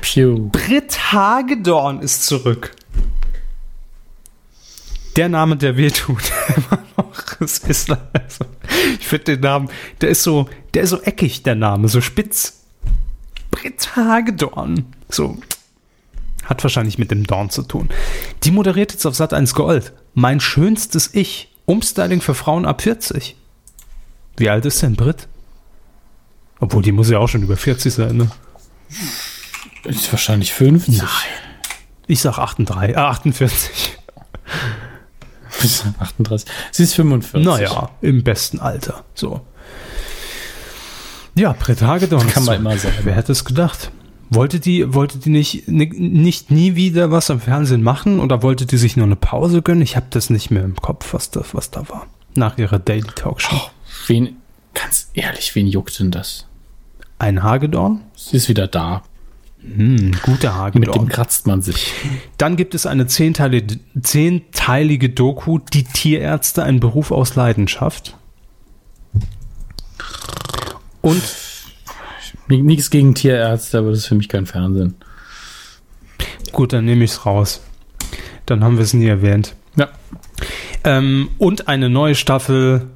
[0.01, 0.49] Pew.
[0.51, 2.71] Britt Hagedorn ist zurück.
[5.15, 6.31] Der Name, der wehtut.
[7.39, 8.45] es ist also,
[8.99, 9.69] ich finde den Namen,
[10.01, 12.65] der ist so, der ist so eckig, der Name, so spitz.
[13.51, 14.85] Britt Hagedorn.
[15.09, 15.37] So.
[16.43, 17.89] Hat wahrscheinlich mit dem Dorn zu tun.
[18.43, 19.93] Die moderiert jetzt auf Sat 1 Gold.
[20.13, 21.51] Mein schönstes Ich.
[21.65, 23.35] Umstyling für Frauen ab 40.
[24.37, 25.27] Wie alt ist denn Britt?
[26.59, 28.31] Obwohl, die muss ja auch schon über 40 sein, ne?
[29.83, 30.97] Ist wahrscheinlich 50.
[30.97, 31.07] Nein.
[32.07, 33.97] Ich sag 38, äh, 48.
[35.99, 36.49] 38.
[36.71, 37.45] Sie ist 45.
[37.45, 39.03] Naja, im besten Alter.
[39.13, 39.41] So.
[41.35, 42.27] Ja, Prätagedon.
[42.27, 42.95] Kann man immer sagen.
[43.03, 43.91] Wer hätte es gedacht?
[44.29, 48.77] Wollte die, wollte die nicht, nicht nie wieder was am Fernsehen machen oder wollte die
[48.77, 49.81] sich nur eine Pause gönnen?
[49.81, 52.07] Ich habe das nicht mehr im Kopf, was da, was da war.
[52.35, 53.55] Nach ihrer Daily Talk Show.
[53.55, 53.69] Oh,
[54.07, 54.37] wen,
[54.75, 56.45] ganz ehrlich, wen juckt denn das?
[57.17, 58.01] Ein Hagedorn?
[58.15, 59.01] Sie ist wieder da.
[59.61, 60.81] Hm, guter Hagedorn.
[60.81, 61.91] Mit dem kratzt man sich.
[62.37, 68.15] Dann gibt es eine zehnteilige, zehnteilige Doku, die Tierärzte, ein Beruf aus Leidenschaft.
[71.01, 71.23] Und
[72.47, 74.95] nichts gegen Tierärzte, aber das ist für mich kein Fernsehen.
[76.51, 77.61] Gut, dann nehme ich es raus.
[78.45, 79.55] Dann haben wir es nie erwähnt.
[79.75, 79.89] Ja.
[80.83, 82.87] Ähm, und eine neue Staffel.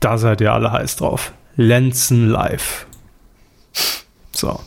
[0.00, 1.32] Da seid ihr alle heiß drauf.
[1.56, 2.86] Lenzen Live.
[4.32, 4.60] So.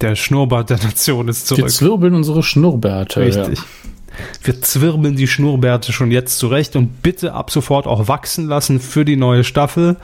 [0.00, 1.64] Der Schnurrbart der Nation ist zurück.
[1.64, 3.20] Wir zwirbeln unsere Schnurrbärte.
[3.20, 3.58] Richtig.
[3.58, 3.64] Ja.
[4.42, 9.04] Wir zwirbeln die Schnurrbärte schon jetzt zurecht und bitte ab sofort auch wachsen lassen für
[9.04, 9.96] die neue Staffel.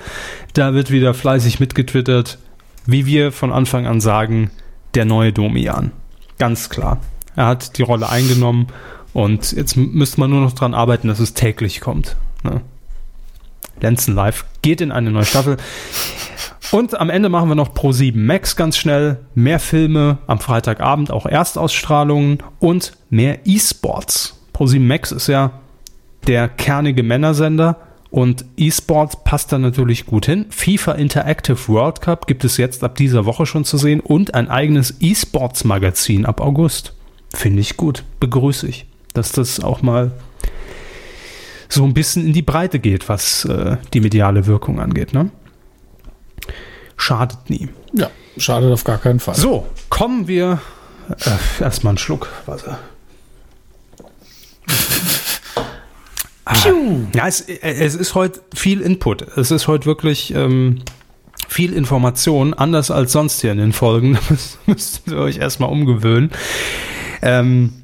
[0.55, 2.39] Da wird wieder fleißig mitgetwittert,
[2.87, 4.51] wie wir von Anfang an sagen,
[4.95, 5.93] der neue Domian.
[6.39, 6.99] Ganz klar.
[7.37, 8.69] Er hat die Rolle eingenommen
[9.13, 12.17] und jetzt müsste man nur noch daran arbeiten, dass es täglich kommt.
[12.43, 12.63] Ne?
[13.83, 15.57] Lenzen Live geht in eine neue Staffel.
[16.71, 19.19] Und am Ende machen wir noch Pro 7 Max ganz schnell.
[19.35, 24.39] Mehr Filme am Freitagabend, auch Erstausstrahlungen und mehr E-Sports.
[24.53, 25.53] Pro 7 Max ist ja
[26.27, 27.77] der kernige Männersender
[28.11, 30.47] und E-Sports passt da natürlich gut hin.
[30.51, 34.49] FIFA Interactive World Cup gibt es jetzt ab dieser Woche schon zu sehen und ein
[34.49, 36.95] eigenes E-Sports Magazin ab August.
[37.33, 38.05] Finde ich gut.
[38.19, 40.13] Begrüße ich, dass das auch mal
[41.71, 45.15] so ein bisschen in die Breite geht, was äh, die mediale Wirkung angeht.
[45.15, 45.31] Ne?
[47.01, 47.69] schadet nie.
[47.93, 49.35] Ja, schadet auf gar keinen Fall.
[49.35, 50.61] So, kommen wir
[51.09, 52.79] äh, erstmal einen Schluck Wasser.
[56.45, 56.55] ah,
[57.15, 59.23] ja, es, es, ist heute viel Input.
[59.37, 60.83] Es ist heute wirklich ähm,
[61.49, 64.19] viel Information, anders als sonst hier in den Folgen.
[64.29, 66.31] Da müsst ihr euch erstmal umgewöhnen.
[67.23, 67.80] Ähm,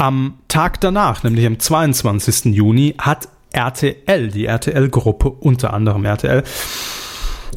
[0.00, 2.54] am Tag danach, nämlich am 22.
[2.54, 6.42] Juni, hat RTL, die RTL-Gruppe, unter anderem RTL,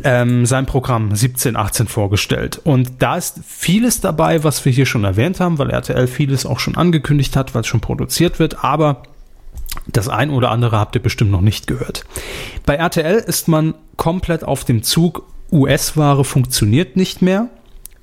[0.03, 2.59] ähm, sein Programm 1718 vorgestellt.
[2.61, 6.59] Und da ist vieles dabei, was wir hier schon erwähnt haben, weil RTL vieles auch
[6.59, 9.03] schon angekündigt hat, weil es schon produziert wird, aber
[9.87, 12.03] das ein oder andere habt ihr bestimmt noch nicht gehört.
[12.65, 17.47] Bei RTL ist man komplett auf dem Zug, US-Ware funktioniert nicht mehr,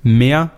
[0.01, 0.49] mehr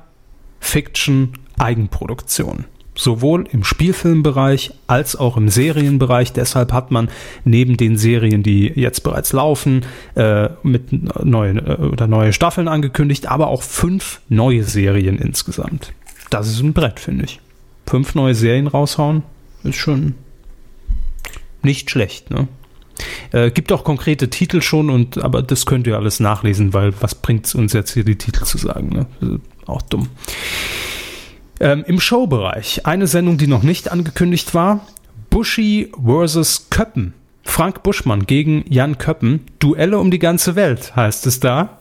[0.61, 2.65] Fiction, Eigenproduktion
[2.95, 6.33] sowohl im Spielfilmbereich als auch im Serienbereich.
[6.33, 7.09] Deshalb hat man
[7.43, 9.85] neben den Serien, die jetzt bereits laufen,
[10.15, 10.91] äh, mit
[11.23, 15.93] neuen äh, oder neue Staffeln angekündigt, aber auch fünf neue Serien insgesamt.
[16.29, 17.39] Das ist ein Brett, finde ich.
[17.85, 19.23] Fünf neue Serien raushauen
[19.63, 20.15] ist schon
[21.61, 22.47] nicht schlecht, ne?
[23.31, 27.15] Äh, gibt auch konkrete Titel schon und aber das könnt ihr alles nachlesen, weil was
[27.15, 29.39] bringt es uns jetzt hier die Titel zu sagen, ne?
[29.65, 30.09] Auch dumm.
[31.63, 34.85] Ähm, Im Showbereich eine Sendung, die noch nicht angekündigt war.
[35.29, 36.67] Bushy vs.
[36.69, 37.13] Köppen.
[37.41, 39.45] Frank Buschmann gegen Jan Köppen.
[39.59, 41.79] Duelle um die ganze Welt heißt es da.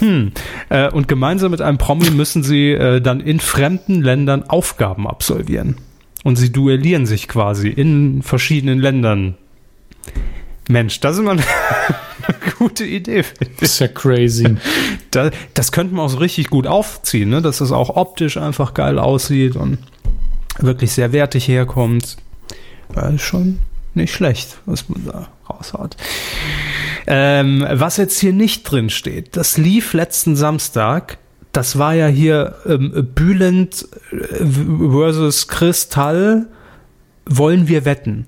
[0.00, 0.32] Hm.
[0.68, 5.76] Äh, und gemeinsam mit einem Promi müssen sie äh, dann in fremden Ländern Aufgaben absolvieren.
[6.22, 9.38] Und sie duellieren sich quasi in verschiedenen Ländern.
[10.68, 11.42] Mensch, das ist immer eine
[12.58, 13.24] gute Idee.
[13.58, 14.56] Das ist ja crazy.
[15.10, 17.40] Das, das könnte man auch so richtig gut aufziehen, ne?
[17.40, 19.78] dass es auch optisch einfach geil aussieht und
[20.58, 22.18] wirklich sehr wertig herkommt.
[22.94, 23.60] Das ist schon
[23.94, 25.96] nicht schlecht, was man da raushaut.
[27.06, 31.16] Ähm, was jetzt hier nicht drin steht, das lief letzten Samstag.
[31.52, 36.48] Das war ja hier ähm, Bülent äh, versus Kristall.
[37.24, 38.26] Wollen wir wetten?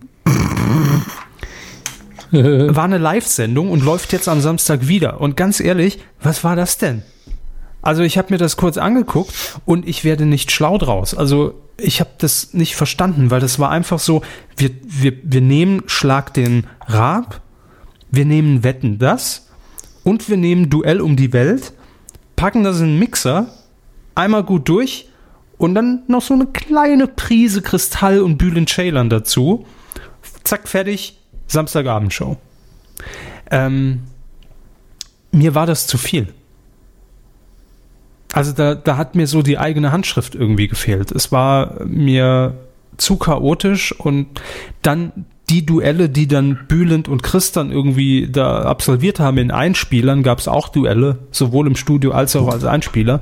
[2.75, 5.21] war eine Live-Sendung und läuft jetzt am Samstag wieder.
[5.21, 7.03] Und ganz ehrlich, was war das denn?
[7.83, 9.33] Also ich habe mir das kurz angeguckt
[9.65, 11.15] und ich werde nicht schlau draus.
[11.15, 14.23] Also ich habe das nicht verstanden, weil das war einfach so,
[14.57, 17.41] wir, wir, wir nehmen Schlag den Rab,
[18.11, 19.49] wir nehmen Wetten das
[20.05, 21.73] und wir nehmen Duell um die Welt,
[22.37, 23.49] packen das in einen Mixer,
[24.15, 25.09] einmal gut durch
[25.57, 29.67] und dann noch so eine kleine Prise Kristall und Bülent Ceylan dazu.
[30.45, 31.20] Zack, fertig,
[31.51, 32.37] Samstagabendshow.
[33.51, 34.03] Ähm,
[35.33, 36.29] mir war das zu viel.
[38.33, 41.11] Also da, da hat mir so die eigene Handschrift irgendwie gefehlt.
[41.11, 42.55] Es war mir
[42.97, 44.41] zu chaotisch und
[44.83, 50.39] dann die Duelle, die dann Bülent und Christian irgendwie da absolviert haben in Einspielern, gab
[50.39, 53.21] es auch Duelle, sowohl im Studio als auch als Einspieler.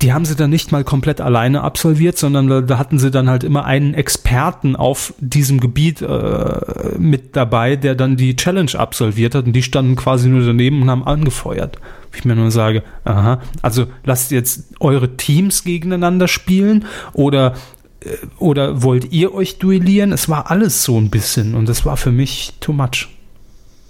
[0.00, 3.44] Die haben sie dann nicht mal komplett alleine absolviert, sondern da, hatten sie dann halt
[3.44, 9.46] immer einen Experten auf diesem Gebiet äh, mit dabei, der dann die Challenge absolviert hat
[9.46, 11.78] und die standen quasi nur daneben und haben angefeuert.
[12.14, 17.54] Ich mir nur sage, aha, also lasst jetzt eure Teams gegeneinander spielen oder
[18.00, 20.12] äh, oder wollt ihr euch duellieren?
[20.12, 23.08] Es war alles so ein bisschen und das war für mich too much.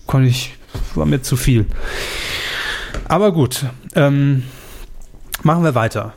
[0.07, 0.55] Konnte ich,
[0.95, 1.67] war mir zu viel.
[3.09, 4.45] Aber gut, ähm,
[5.45, 6.15] Machen wir weiter.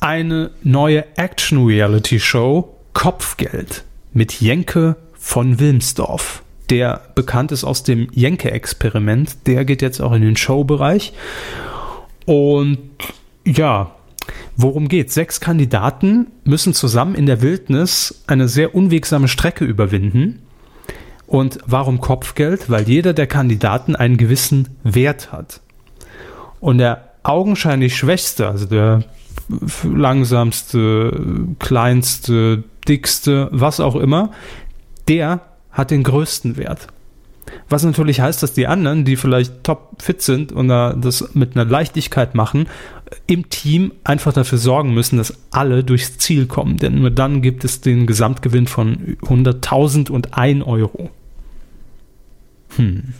[0.00, 6.42] Eine neue Action-Reality-Show Kopfgeld mit Jenke von Wilmsdorf.
[6.68, 9.46] Der bekannt ist aus dem Jenke-Experiment.
[9.46, 11.12] Der geht jetzt auch in den Showbereich.
[12.24, 12.78] Und
[13.44, 13.92] ja,
[14.56, 15.12] worum geht?
[15.12, 20.42] Sechs Kandidaten müssen zusammen in der Wildnis eine sehr unwegsame Strecke überwinden.
[21.28, 22.68] Und warum Kopfgeld?
[22.68, 25.60] Weil jeder der Kandidaten einen gewissen Wert hat.
[26.58, 29.04] Und der augenscheinlich schwächste, also der
[29.84, 34.30] langsamste, kleinste, dickste, was auch immer,
[35.08, 36.88] der hat den größten Wert.
[37.68, 41.68] Was natürlich heißt, dass die anderen, die vielleicht top fit sind und das mit einer
[41.68, 42.68] Leichtigkeit machen,
[43.26, 46.76] im Team einfach dafür sorgen müssen, dass alle durchs Ziel kommen.
[46.76, 51.10] Denn nur dann gibt es den Gesamtgewinn von 100.000 und 1 Euro.
[52.76, 53.14] Hm.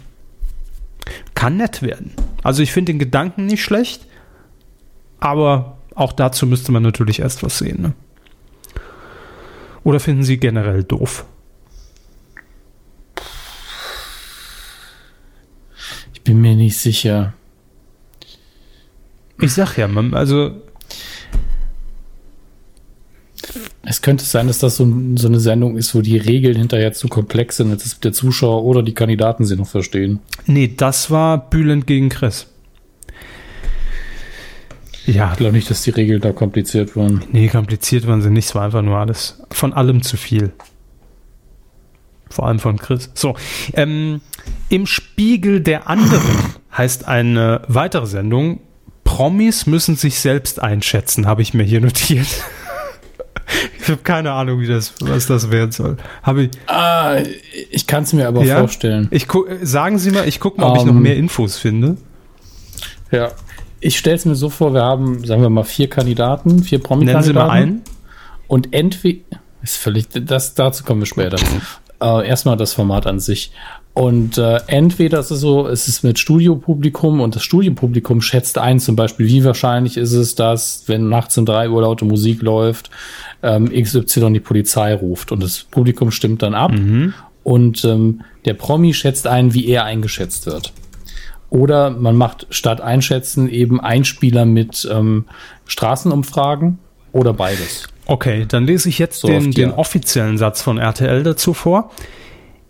[1.35, 2.13] Kann nett werden.
[2.43, 4.07] Also ich finde den Gedanken nicht schlecht,
[5.21, 7.83] aber auch dazu müsste man natürlich erst was sehen.
[7.83, 7.93] Ne?
[9.85, 11.25] Oder finden Sie generell doof?
[16.13, 17.35] Ich bin mir nicht sicher.
[19.41, 20.63] Ich sag ja, also
[23.85, 24.87] Es könnte sein, dass das so,
[25.17, 28.83] so, eine Sendung ist, wo die Regeln hinterher zu komplex sind, dass der Zuschauer oder
[28.83, 30.21] die Kandidaten sie noch verstehen.
[30.47, 32.47] Nee, das war Bülent gegen Chris.
[35.07, 35.31] Ja.
[35.33, 37.23] Ich glaube nicht, dass die Regeln da kompliziert waren.
[37.31, 38.47] Nee, kompliziert waren sie nicht.
[38.47, 40.53] Es war einfach nur alles von allem zu viel.
[42.29, 43.11] Vor allem von Chris.
[43.15, 43.37] So,
[43.75, 44.21] ähm,
[44.69, 46.37] im Spiegel der anderen
[46.77, 48.61] heißt eine weitere Sendung.
[49.05, 52.27] Promis müssen sich selbst einschätzen, habe ich mir hier notiert.
[53.87, 55.97] Ich habe keine Ahnung, wie das, was das werden soll.
[56.24, 56.51] Habe ich.
[56.66, 57.18] Ah,
[57.70, 58.59] ich kann es mir aber ja?
[58.59, 59.07] vorstellen.
[59.12, 59.28] Ich
[59.62, 61.97] sagen Sie mal, ich gucke mal, ob um, ich noch ähm, mehr Infos finde.
[63.12, 63.30] Ja,
[63.78, 67.14] ich stelle es mir so vor, wir haben, sagen wir mal, vier Kandidaten, vier Promi-Kandidaten.
[67.14, 67.82] Nennen Sie mal einen.
[68.49, 69.20] Und entweder,
[69.62, 71.39] ist völlig, das, dazu kommen wir später.
[72.03, 73.53] äh, erstmal das Format an sich.
[73.97, 78.78] Und äh, entweder ist es so, es ist mit Studiopublikum und das Studiopublikum schätzt ein,
[78.78, 82.90] zum Beispiel, wie wahrscheinlich ist es, dass, wenn nachts um drei Uhr laute Musik läuft,
[83.42, 86.72] ähm, XY die Polizei ruft und das Publikum stimmt dann ab.
[86.72, 87.14] Mhm.
[87.42, 90.74] Und ähm, der Promi schätzt ein, wie er eingeschätzt wird.
[91.49, 95.24] Oder man macht statt Einschätzen eben Einspieler mit ähm,
[95.64, 96.76] Straßenumfragen
[97.12, 97.88] oder beides.
[98.05, 101.92] Okay, dann lese ich jetzt so den, den offiziellen Satz von RTL dazu vor.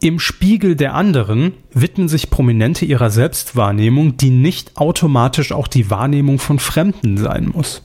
[0.01, 6.38] Im Spiegel der anderen widmen sich Prominente ihrer Selbstwahrnehmung, die nicht automatisch auch die Wahrnehmung
[6.38, 7.82] von Fremden sein muss.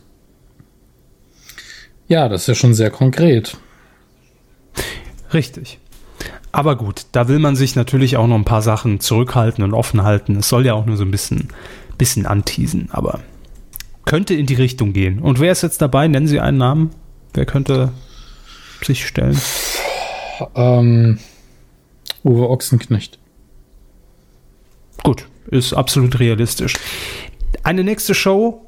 [2.07, 3.57] Ja, das ist ja schon sehr konkret.
[5.33, 5.79] Richtig.
[6.51, 10.03] Aber gut, da will man sich natürlich auch noch ein paar Sachen zurückhalten und offen
[10.03, 10.35] halten.
[10.35, 11.47] Es soll ja auch nur so ein bisschen,
[11.97, 13.21] bisschen anteasen, aber
[14.03, 15.19] könnte in die Richtung gehen.
[15.19, 16.09] Und wer ist jetzt dabei?
[16.09, 16.91] Nennen Sie einen Namen.
[17.33, 17.93] Wer könnte
[18.83, 19.39] sich stellen?
[20.55, 21.19] Ähm,
[22.23, 23.19] Uwe Ochsenknecht.
[25.03, 26.75] Gut, ist absolut realistisch.
[27.63, 28.65] Eine nächste Show.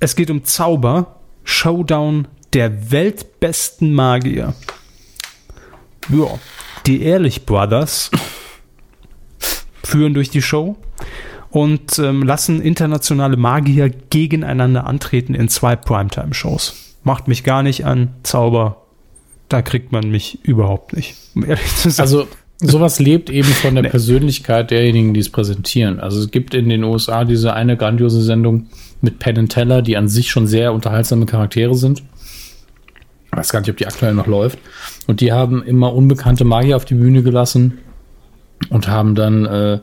[0.00, 1.16] Es geht um Zauber.
[1.44, 4.54] Showdown der weltbesten Magier.
[6.08, 6.38] Ja,
[6.86, 8.10] die Ehrlich Brothers
[9.82, 10.76] führen durch die Show
[11.50, 16.96] und ähm, lassen internationale Magier gegeneinander antreten in zwei Primetime-Shows.
[17.04, 18.14] Macht mich gar nicht an.
[18.22, 18.82] Zauber,
[19.48, 22.04] da kriegt man mich überhaupt nicht, um ehrlich zu sein.
[22.04, 22.26] Also
[22.62, 23.90] sowas lebt eben von der nee.
[23.90, 26.00] Persönlichkeit derjenigen, die es präsentieren.
[26.00, 28.68] Also es gibt in den USA diese eine grandiose Sendung
[29.00, 32.02] mit Penn and Teller, die an sich schon sehr unterhaltsame Charaktere sind.
[33.26, 34.58] Ich weiß gar nicht, ob die aktuell noch läuft.
[35.06, 37.78] Und die haben immer unbekannte Magier auf die Bühne gelassen
[38.70, 39.80] und haben dann äh,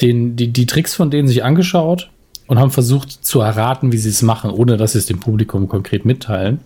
[0.00, 2.10] den, die, die Tricks von denen sich angeschaut
[2.46, 5.68] und haben versucht zu erraten, wie sie es machen, ohne dass sie es dem Publikum
[5.68, 6.60] konkret mitteilen.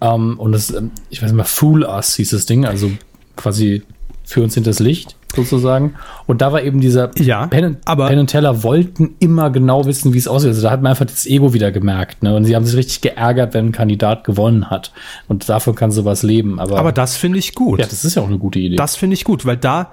[0.00, 2.90] Ähm, und das, ähm, ich weiß nicht mal, Fool Us hieß das Ding, also
[3.36, 3.82] quasi
[4.28, 5.94] für uns hinters Licht sozusagen.
[6.26, 10.12] Und da war eben dieser ja, Penn, aber Penn und Teller wollten immer genau wissen,
[10.12, 10.48] wie es aussieht.
[10.48, 12.22] Also da hat man einfach das Ego wieder gemerkt.
[12.22, 12.36] Ne?
[12.36, 14.92] Und sie haben sich richtig geärgert, wenn ein Kandidat gewonnen hat.
[15.28, 16.60] Und davon kann sowas leben.
[16.60, 17.80] Aber, aber das finde ich gut.
[17.80, 18.76] Ja, das ist ja auch eine gute Idee.
[18.76, 19.92] Das finde ich gut, weil da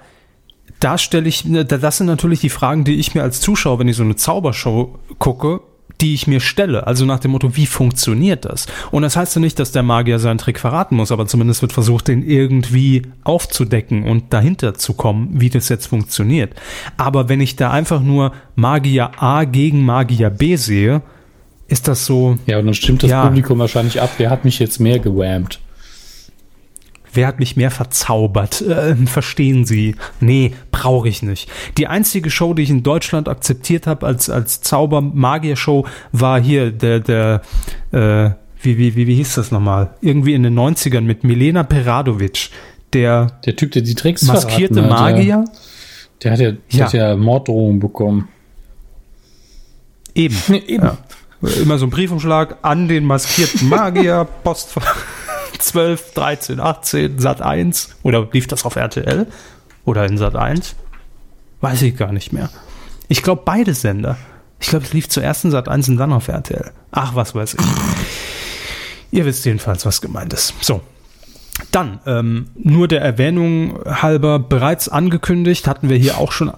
[0.81, 3.87] da stelle ich, ne, das sind natürlich die Fragen, die ich mir als Zuschauer, wenn
[3.87, 5.61] ich so eine Zaubershow gucke,
[6.01, 6.87] die ich mir stelle.
[6.87, 8.67] Also nach dem Motto, wie funktioniert das?
[8.91, 11.73] Und das heißt ja nicht, dass der Magier seinen Trick verraten muss, aber zumindest wird
[11.73, 16.53] versucht, den irgendwie aufzudecken und dahinter zu kommen, wie das jetzt funktioniert.
[16.97, 21.01] Aber wenn ich da einfach nur Magier A gegen Magier B sehe,
[21.67, 22.37] ist das so.
[22.45, 24.11] Ja, und dann stimmt das ja, Publikum wahrscheinlich ab.
[24.17, 25.59] Wer hat mich jetzt mehr gewammt?
[27.15, 28.61] Wer hat mich mehr verzaubert?
[28.61, 29.95] Äh, verstehen Sie?
[30.19, 31.49] Nee, brauche ich nicht.
[31.77, 36.99] Die einzige Show, die ich in Deutschland akzeptiert habe als, als Zauber-Magier-Show, war hier der,
[36.99, 37.41] der,
[37.91, 39.95] äh, wie, wie, wie, wie hieß das nochmal?
[40.01, 42.49] Irgendwie in den 90ern mit Milena Peradovic.
[42.93, 45.45] Der, der Typ, der die Tricks maskierte hat, Magier.
[45.45, 45.55] Der,
[46.23, 46.85] der hat ja, der ja.
[46.85, 48.27] Hat ja Morddrohungen bekommen.
[50.13, 50.35] Eben.
[50.67, 50.83] Eben.
[50.83, 50.97] Ja.
[51.61, 54.95] Immer so ein Briefumschlag an den maskierten Magier, Postfach.
[55.65, 59.27] 12, 13, 18, Sat 1 oder lief das auf RTL
[59.83, 60.75] oder in Sat 1?
[61.61, 62.49] Weiß ich gar nicht mehr.
[63.07, 64.17] Ich glaube beide Sender.
[64.59, 66.71] Ich glaube, es lief zuerst in Sat 1 und dann auf RTL.
[66.91, 67.65] Ach, was weiß ich.
[69.11, 70.53] Ihr wisst jedenfalls, was gemeint ist.
[70.61, 70.81] So.
[71.71, 76.51] Dann, ähm, nur der Erwähnung halber, bereits angekündigt, hatten wir hier auch schon,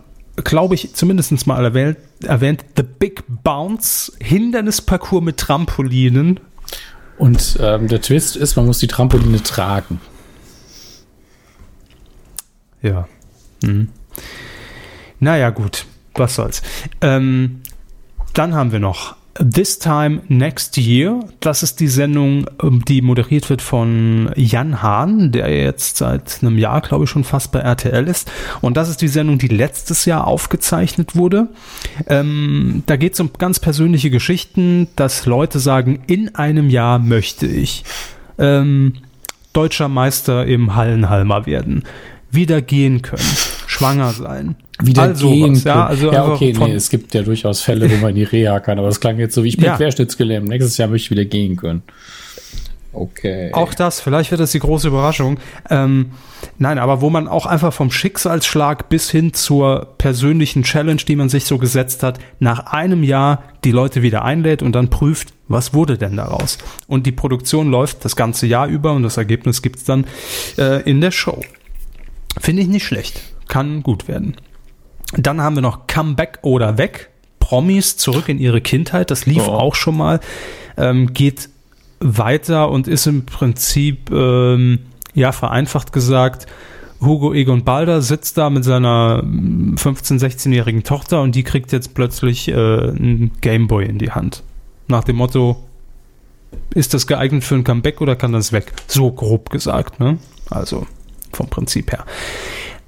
[0.43, 6.39] glaube ich, zumindest mal erwähnt, erwähnt, The Big Bounce, Hindernisparcours mit Trampolinen
[7.17, 9.99] und ähm, der Twist ist, man muss die Trampoline tragen.
[12.81, 13.07] Ja.
[13.63, 13.89] Mhm.
[15.19, 15.85] Naja, gut.
[16.15, 16.63] Was soll's.
[17.01, 17.61] Ähm,
[18.33, 21.19] dann haben wir noch This Time Next Year.
[21.39, 26.57] Das ist die Sendung, ähm, die moderiert wird von Jan Hahn, der jetzt seit einem
[26.57, 28.31] Jahr, glaube ich, schon fast bei RTL ist.
[28.61, 31.47] Und das ist die Sendung, die letztes Jahr aufgezeichnet wurde.
[32.07, 37.45] Ähm, da geht es um ganz persönliche Geschichten, dass Leute sagen, in einem Jahr möchte
[37.45, 37.83] ich
[38.37, 38.93] ähm,
[39.53, 41.83] deutscher Meister im Hallenhalmer werden,
[42.31, 43.23] wieder gehen können,
[43.67, 47.61] schwanger sein, wieder also gehen was, ja, also ja, okay, nee, es gibt ja durchaus
[47.61, 49.65] Fälle, wo man in die Reha kann, aber das klang jetzt so, wie ich bin
[49.65, 49.75] ja.
[49.75, 50.47] querschnittsgelähmt.
[50.47, 51.83] Nächstes Jahr möchte ich wieder gehen können.
[52.93, 53.51] Okay.
[53.53, 55.39] Auch das, vielleicht wird das die große Überraschung.
[55.69, 56.11] Ähm,
[56.57, 61.29] nein, aber wo man auch einfach vom Schicksalsschlag bis hin zur persönlichen Challenge, die man
[61.29, 65.73] sich so gesetzt hat, nach einem Jahr die Leute wieder einlädt und dann prüft, was
[65.73, 66.57] wurde denn daraus?
[66.87, 70.05] Und die Produktion läuft das ganze Jahr über und das Ergebnis gibt's dann
[70.57, 71.41] äh, in der Show.
[72.39, 73.21] Finde ich nicht schlecht.
[73.47, 74.35] Kann gut werden.
[75.13, 77.09] Dann haben wir noch Comeback oder Weg.
[77.39, 79.09] Promis zurück in ihre Kindheit.
[79.11, 79.51] Das lief oh.
[79.51, 80.19] auch schon mal.
[80.75, 81.49] Ähm, geht
[81.99, 84.79] weiter und ist im Prinzip, ähm,
[85.13, 86.45] ja, vereinfacht gesagt,
[86.99, 92.47] Hugo Egon Balder sitzt da mit seiner 15-, 16-jährigen Tochter und die kriegt jetzt plötzlich
[92.49, 94.43] äh, einen Gameboy in die Hand.
[94.87, 95.57] Nach dem Motto,
[96.73, 98.73] ist das geeignet für ein Comeback oder kann das weg?
[98.87, 100.17] So grob gesagt, ne?
[100.49, 100.87] Also
[101.33, 102.05] vom Prinzip her.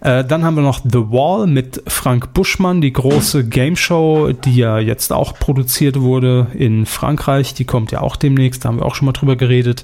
[0.02, 4.56] Äh, dann haben wir noch The Wall mit Frank Buschmann, die große Game Show, die
[4.56, 7.54] ja jetzt auch produziert wurde in Frankreich.
[7.54, 9.84] Die kommt ja auch demnächst, da haben wir auch schon mal drüber geredet.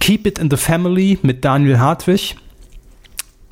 [0.00, 2.36] Keep It in the Family mit Daniel Hartwig.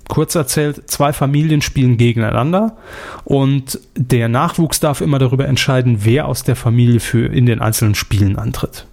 [0.08, 2.78] Kurz erzählt, zwei Familien spielen gegeneinander
[3.24, 7.94] und der Nachwuchs darf immer darüber entscheiden, wer aus der Familie für in den einzelnen
[7.94, 8.86] Spielen antritt.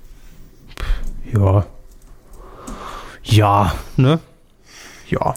[1.33, 1.65] Ja.
[3.23, 4.19] Ja, ne?
[5.09, 5.33] Ja.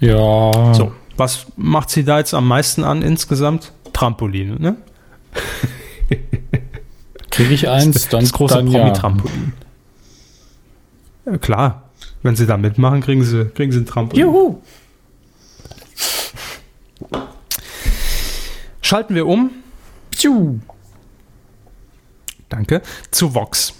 [0.00, 0.74] Ja.
[0.74, 3.72] So, was macht sie da jetzt am meisten an insgesamt?
[3.92, 4.76] Trampoline, ne?
[7.30, 9.52] Kriege ich eins, dann das große dann Promi-Trampolin.
[11.26, 11.32] Ja.
[11.32, 11.38] ja.
[11.38, 11.90] klar,
[12.22, 14.24] wenn sie da mitmachen, kriegen sie, kriegen sie ein Trampolin.
[14.24, 14.62] Juhu!
[18.80, 19.50] Schalten wir um.
[20.10, 20.60] Piu.
[22.48, 22.80] Danke.
[23.10, 23.74] Zu Vox.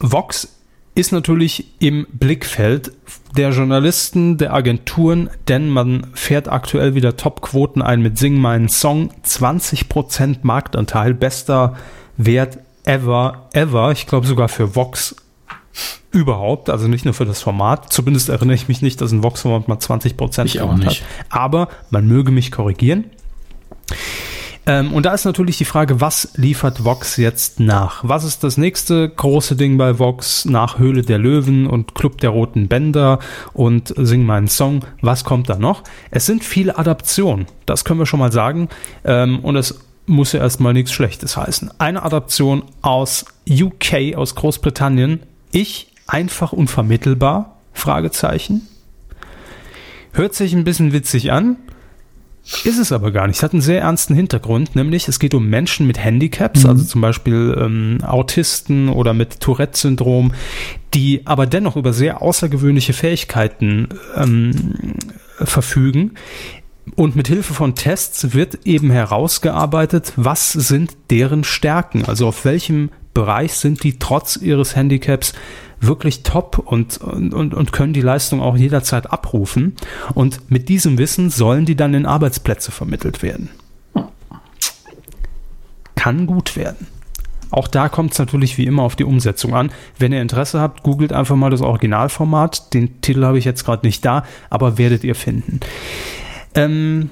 [0.00, 0.48] Vox
[0.94, 2.92] ist natürlich im Blickfeld
[3.36, 9.10] der Journalisten, der Agenturen, denn man fährt aktuell wieder Topquoten ein mit Sing meinen Song.
[9.24, 11.76] 20% Marktanteil, bester
[12.18, 13.92] Wert ever, ever.
[13.92, 15.16] Ich glaube sogar für Vox
[16.10, 17.90] überhaupt, also nicht nur für das Format.
[17.90, 21.02] Zumindest erinnere ich mich nicht, dass ein Vox-Format mal 20% ich auch nicht.
[21.02, 21.02] hat.
[21.30, 23.04] Aber man möge mich korrigieren.
[24.64, 28.04] Ähm, und da ist natürlich die Frage, was liefert Vox jetzt nach?
[28.04, 32.30] Was ist das nächste große Ding bei Vox nach Höhle der Löwen und Club der
[32.30, 33.18] Roten Bänder
[33.52, 34.84] und Sing meinen Song?
[35.00, 35.82] Was kommt da noch?
[36.10, 38.68] Es sind viele Adaptionen, das können wir schon mal sagen.
[39.04, 41.70] Ähm, und es muss ja erstmal nichts Schlechtes heißen.
[41.78, 45.20] Eine Adaption aus UK, aus Großbritannien.
[45.50, 47.56] Ich einfach unvermittelbar?
[47.72, 48.68] Fragezeichen.
[50.12, 51.56] Hört sich ein bisschen witzig an,
[52.64, 53.36] ist es aber gar nicht.
[53.36, 56.70] Es hat einen sehr ernsten Hintergrund, nämlich es geht um Menschen mit Handicaps, mhm.
[56.70, 60.32] also zum Beispiel ähm, Autisten oder mit Tourette-Syndrom,
[60.94, 64.74] die aber dennoch über sehr außergewöhnliche Fähigkeiten ähm,
[65.38, 66.12] verfügen,
[66.96, 72.90] und mit Hilfe von Tests wird eben herausgearbeitet, was sind deren Stärken, also auf welchem
[73.14, 75.34] Bereich sind die trotz ihres Handicaps
[75.80, 79.76] wirklich top und, und, und können die Leistung auch jederzeit abrufen.
[80.14, 83.50] Und mit diesem Wissen sollen die dann in Arbeitsplätze vermittelt werden.
[85.94, 86.86] Kann gut werden.
[87.50, 89.70] Auch da kommt es natürlich wie immer auf die Umsetzung an.
[89.98, 92.72] Wenn ihr Interesse habt, googelt einfach mal das Originalformat.
[92.72, 95.60] Den Titel habe ich jetzt gerade nicht da, aber werdet ihr finden.
[96.54, 97.10] Ähm,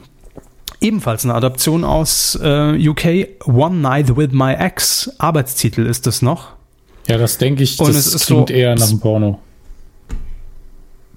[0.80, 5.10] ebenfalls eine Adaption aus äh, UK, One Night with My Ex.
[5.18, 6.48] Arbeitstitel ist es noch.
[7.06, 9.40] Ja, das denke ich, Und das klingt so, eher nach einem Porno.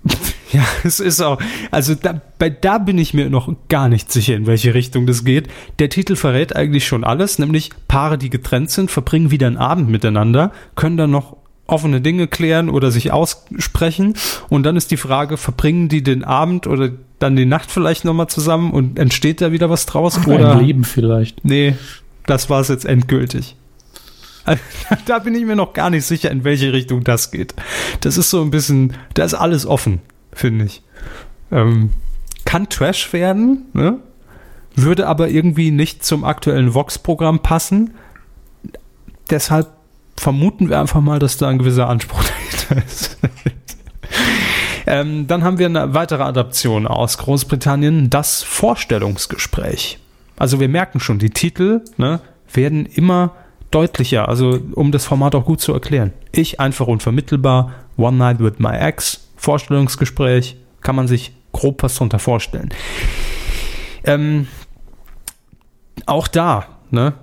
[0.53, 1.41] Ja, es ist auch,
[1.71, 5.25] also da, bei, da bin ich mir noch gar nicht sicher, in welche Richtung das
[5.25, 5.47] geht.
[5.79, 9.89] Der Titel verrät eigentlich schon alles, nämlich Paare, die getrennt sind, verbringen wieder einen Abend
[9.89, 14.13] miteinander, können dann noch offene Dinge klären oder sich aussprechen
[14.49, 18.27] und dann ist die Frage, verbringen die den Abend oder dann die Nacht vielleicht nochmal
[18.27, 20.17] zusammen und entsteht da wieder was draus?
[20.19, 21.43] Ach, oder ein Leben vielleicht.
[21.45, 21.75] Nee,
[22.25, 23.55] das war es jetzt endgültig.
[25.05, 27.53] da bin ich mir noch gar nicht sicher, in welche Richtung das geht.
[28.01, 30.01] Das ist so ein bisschen, da ist alles offen,
[30.33, 30.81] finde ich.
[31.51, 31.91] Ähm,
[32.45, 33.99] kann Trash werden, ne?
[34.75, 37.93] würde aber irgendwie nicht zum aktuellen Vox-Programm passen.
[39.29, 39.69] Deshalb
[40.17, 42.23] vermuten wir einfach mal, dass da ein gewisser Anspruch
[42.69, 43.17] dahinter ist.
[44.85, 49.99] Ähm, dann haben wir eine weitere Adaption aus Großbritannien, das Vorstellungsgespräch.
[50.37, 52.19] Also wir merken schon, die Titel ne,
[52.51, 53.31] werden immer
[53.71, 56.13] deutlicher, also um das Format auch gut zu erklären.
[56.31, 62.19] Ich einfach unvermittelbar, One Night with My Ex, Vorstellungsgespräch, kann man sich grob was darunter
[62.19, 62.69] vorstellen.
[64.03, 64.47] Ähm,
[66.05, 67.13] auch da, ne?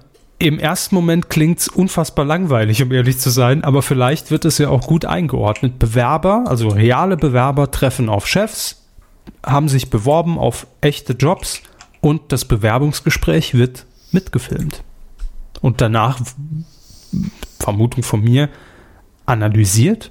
[0.41, 4.57] Im ersten Moment klingt es unfassbar langweilig, um ehrlich zu sein, aber vielleicht wird es
[4.57, 5.79] ja auch gut eingeordnet.
[5.79, 8.83] Bewerber, also reale Bewerber, treffen auf Chefs,
[9.45, 11.61] haben sich beworben auf echte Jobs
[12.01, 14.83] und das Bewerbungsgespräch wird mitgefilmt
[15.61, 16.19] und danach,
[17.59, 18.49] Vermutung von mir,
[19.27, 20.11] analysiert?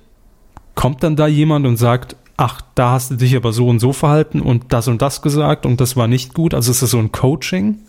[0.75, 3.93] Kommt dann da jemand und sagt, ach, da hast du dich aber so und so
[3.93, 6.53] verhalten und das und das gesagt und das war nicht gut?
[6.53, 7.79] Also ist das so ein Coaching?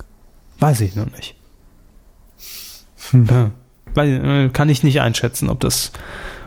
[0.58, 1.36] Weiß ich noch nicht.
[3.12, 3.50] Ja,
[3.94, 5.92] weil, äh, kann ich nicht einschätzen, ob das,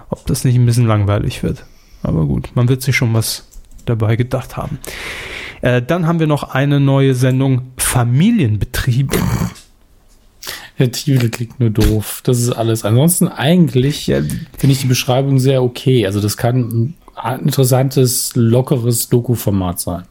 [0.10, 1.66] ob das nicht ein bisschen langweilig wird.
[2.02, 3.48] Aber gut, man wird sich schon was
[3.86, 4.80] dabei gedacht haben.
[5.62, 9.12] Äh, dann haben wir noch eine neue Sendung Familienbetrieb.
[10.80, 12.22] Der Titel klingt nur doof.
[12.24, 12.84] Das ist alles.
[12.84, 14.22] Ansonsten eigentlich ja,
[14.58, 16.06] finde ich die Beschreibung sehr okay.
[16.06, 20.04] Also das kann ein interessantes, lockeres Doku-Format sein.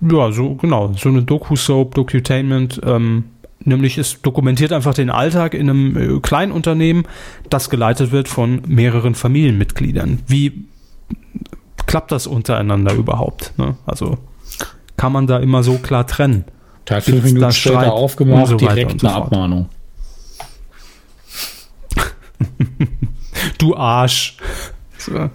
[0.00, 0.92] Ja, so genau.
[0.96, 2.80] So eine Doku-Soap, Docutainment.
[2.84, 3.24] Ähm,
[3.60, 7.06] nämlich es dokumentiert einfach den Alltag in einem äh, Kleinunternehmen,
[7.50, 10.20] das geleitet wird von mehreren Familienmitgliedern.
[10.26, 10.66] Wie
[11.86, 13.52] klappt das untereinander überhaupt?
[13.56, 13.76] Ne?
[13.86, 14.18] Also
[14.96, 16.44] kann man da immer so klar trennen?
[16.88, 19.68] Der hat fünf Minuten später aufgemacht, so direkt so eine Abmahnung.
[23.58, 24.36] du Arsch.
[25.04, 25.30] So.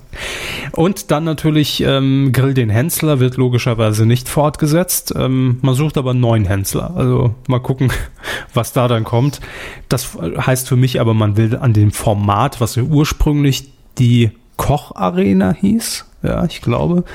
[0.72, 5.14] Und dann natürlich ähm, Grill den Hensler wird logischerweise nicht fortgesetzt.
[5.16, 6.96] Ähm, man sucht aber einen neuen Hensler.
[6.96, 7.92] Also mal gucken,
[8.54, 9.40] was da dann kommt.
[9.88, 16.06] Das heißt für mich aber, man will an dem Format, was ursprünglich die Kocharena hieß,
[16.22, 17.06] ja, ich glaube,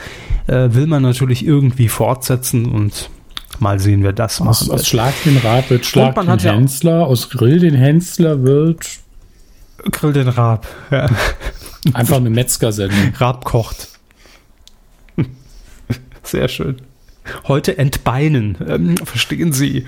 [0.47, 3.11] äh, will man natürlich irgendwie fortsetzen und
[3.61, 4.63] Mal sehen, wer das macht.
[4.63, 8.85] Aus, aus Schlag den Rab wird Schlag den Hensler, ja aus Grill den Hensler wird
[9.93, 10.67] Grill den Rab.
[10.91, 11.09] Ja.
[11.93, 13.15] Einfach eine Metzger-Sendung.
[13.19, 13.89] Rab kocht.
[16.23, 16.77] Sehr schön.
[17.47, 18.57] Heute entbeinen.
[18.67, 19.87] Ähm, verstehen Sie.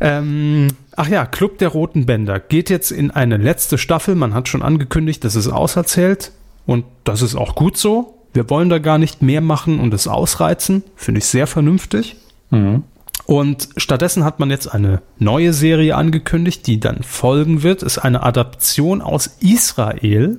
[0.00, 4.14] Ähm, ach ja, Club der Roten Bänder geht jetzt in eine letzte Staffel.
[4.14, 6.32] Man hat schon angekündigt, dass es auserzählt.
[6.66, 8.14] Und das ist auch gut so.
[8.32, 10.84] Wir wollen da gar nicht mehr machen und es ausreizen.
[10.96, 12.16] Finde ich sehr vernünftig.
[12.50, 12.84] Mhm.
[13.28, 17.82] Und stattdessen hat man jetzt eine neue Serie angekündigt, die dann folgen wird.
[17.82, 20.38] Ist eine Adaption aus Israel.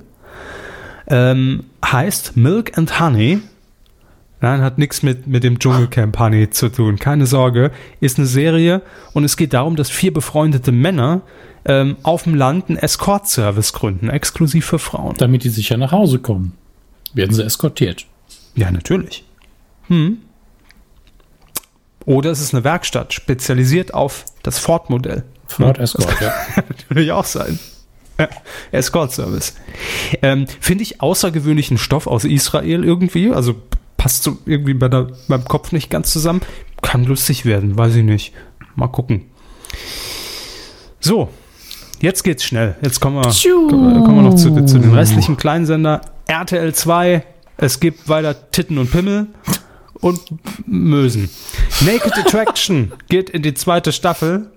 [1.06, 3.42] Ähm, heißt Milk and Honey.
[4.40, 6.98] Nein, hat nichts mit, mit dem Dschungelcamp Honey zu tun.
[6.98, 7.70] Keine Sorge.
[8.00, 8.82] Ist eine Serie
[9.12, 11.20] und es geht darum, dass vier befreundete Männer
[11.66, 15.14] ähm, auf dem Land einen Escort-Service gründen, exklusiv für Frauen.
[15.16, 16.54] Damit die sicher nach Hause kommen.
[17.14, 18.06] Werden sie eskortiert?
[18.56, 19.22] Ja, natürlich.
[19.86, 20.18] Hm.
[22.06, 25.24] Oder es ist eine Werkstatt, spezialisiert auf das Ford-Modell.
[25.46, 26.32] Ford Escort, ja.
[26.68, 27.58] Natürlich auch sein.
[28.18, 28.28] Ja,
[28.72, 29.54] Escort-Service.
[30.22, 33.32] Ähm, Finde ich außergewöhnlichen Stoff aus Israel irgendwie.
[33.32, 33.54] Also
[33.96, 36.40] passt so irgendwie bei der, beim Kopf nicht ganz zusammen.
[36.82, 38.32] Kann lustig werden, weiß ich nicht.
[38.74, 39.26] Mal gucken.
[41.00, 41.28] So,
[42.00, 42.76] jetzt geht's schnell.
[42.82, 43.30] Jetzt kommen wir,
[43.70, 46.00] kommen wir noch zu, zu den restlichen Kleinsender.
[46.26, 47.24] RTL 2,
[47.56, 49.26] es gibt weiter Titten und Pimmel.
[50.00, 50.20] Und
[50.66, 51.30] Mösen.
[51.80, 54.50] Naked Attraction geht in die zweite Staffel.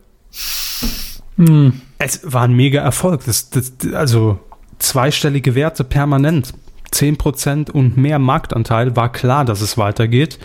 [1.37, 1.81] Hm.
[1.97, 3.23] Es war ein mega Erfolg.
[3.25, 4.39] Das, das, also
[4.79, 6.53] zweistellige Werte permanent.
[6.93, 8.95] 10% und mehr Marktanteil.
[8.95, 10.39] War klar, dass es weitergeht.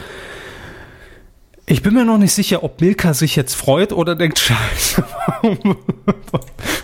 [1.66, 5.76] Ich bin mir noch nicht sicher, ob Milka sich jetzt freut oder denkt, scheiße, warum,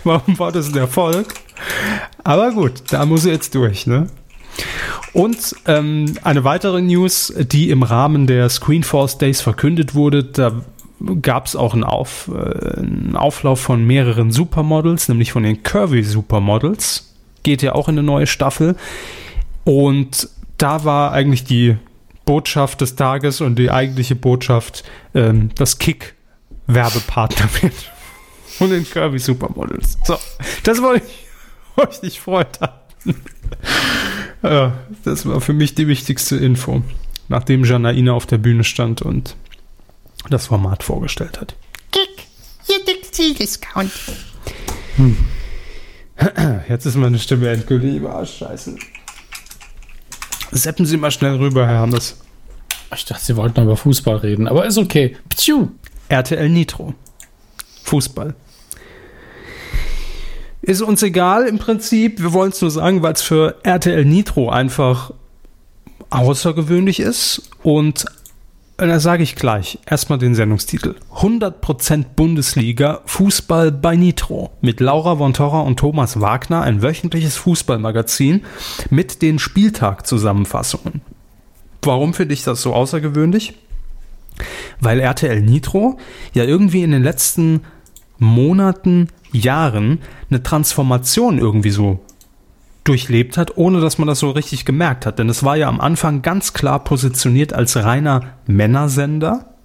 [0.03, 1.33] warum war das ein Erfolg?
[2.23, 4.07] Aber gut, da muss er jetzt durch, ne?
[5.13, 10.61] Und ähm, eine weitere News, die im Rahmen der Screenforce Days verkündet wurde, da
[11.21, 16.03] gab es auch einen, Auf, äh, einen Auflauf von mehreren Supermodels, nämlich von den Curvy
[16.03, 17.13] Supermodels.
[17.43, 18.75] Geht ja auch in eine neue Staffel.
[19.63, 21.77] Und da war eigentlich die
[22.25, 24.83] Botschaft des Tages und die eigentliche Botschaft,
[25.13, 26.15] ähm, dass Kick
[26.67, 27.73] Werbepartner wird
[28.57, 29.97] von den Kirby Supermodels.
[30.03, 30.17] So,
[30.63, 31.27] das wollte ich
[31.87, 33.15] euch nicht freut haben.
[34.53, 34.73] Ja,
[35.03, 36.81] das war für mich die wichtigste Info,
[37.27, 39.35] nachdem Janaina auf der Bühne stand und
[40.29, 41.55] das Format vorgestellt hat.
[41.91, 42.27] Kick,
[42.65, 43.91] hier Textil-Discount.
[44.97, 45.17] Hm.
[46.69, 48.37] Jetzt ist meine Stimme endgültig im Arsch.
[48.37, 48.75] Scheiße.
[50.51, 52.17] Seppen Sie mal schnell rüber, Herr Hammes.
[52.93, 55.17] Ich dachte, Sie wollten über Fußball reden, aber ist okay.
[55.29, 55.69] Ptschu.
[56.07, 56.93] RTL Nitro.
[57.83, 58.35] Fußball.
[60.65, 62.19] Ist uns egal im Prinzip.
[62.19, 65.13] Wir wollen es nur sagen, weil es für RTL Nitro einfach
[66.09, 67.49] außergewöhnlich ist.
[67.61, 68.05] Und
[68.77, 70.95] da sage ich gleich erstmal den Sendungstitel.
[71.17, 74.53] 100% Bundesliga Fußball bei Nitro.
[74.61, 78.41] Mit Laura von Torra und Thomas Wagner ein wöchentliches Fußballmagazin
[78.89, 81.01] mit den Spieltag-Zusammenfassungen.
[81.83, 83.53] Warum finde ich das so außergewöhnlich?
[84.79, 85.99] Weil RTL Nitro
[86.33, 87.61] ja irgendwie in den letzten
[88.17, 91.99] Monaten, Jahren eine Transformation irgendwie so
[92.83, 95.19] durchlebt hat, ohne dass man das so richtig gemerkt hat.
[95.19, 99.55] Denn es war ja am Anfang ganz klar positioniert als reiner Männersender,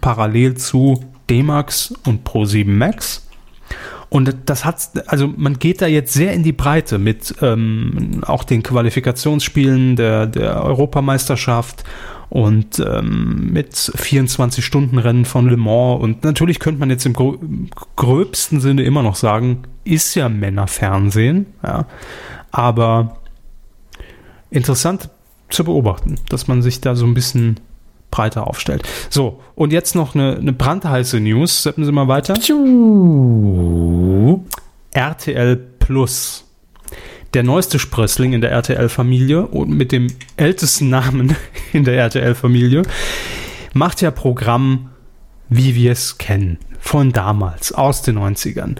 [0.00, 3.26] parallel zu D-Max und Pro7 Max.
[4.10, 8.44] Und das hat, also man geht da jetzt sehr in die Breite mit ähm, auch
[8.44, 11.84] den Qualifikationsspielen der, der Europameisterschaft
[12.28, 16.02] und ähm, mit 24-Stunden-Rennen von Le Mans.
[16.02, 17.14] Und natürlich könnte man jetzt im
[17.96, 21.86] gröbsten Sinne immer noch sagen, ist ja Männerfernsehen, ja.
[22.50, 23.18] Aber
[24.50, 25.10] interessant
[25.50, 27.60] zu beobachten, dass man sich da so ein bisschen
[28.10, 28.88] breiter aufstellt.
[29.10, 31.64] So, und jetzt noch eine, eine brandheiße News.
[31.64, 32.34] Setzen Sie mal weiter.
[34.92, 36.43] RTL Plus.
[37.34, 40.06] Der neueste Sprössling in der RTL-Familie und mit dem
[40.36, 41.34] ältesten Namen
[41.72, 42.82] in der RTL-Familie
[43.72, 44.90] macht ja Programm,
[45.48, 48.76] wie wir es kennen, von damals, aus den 90ern.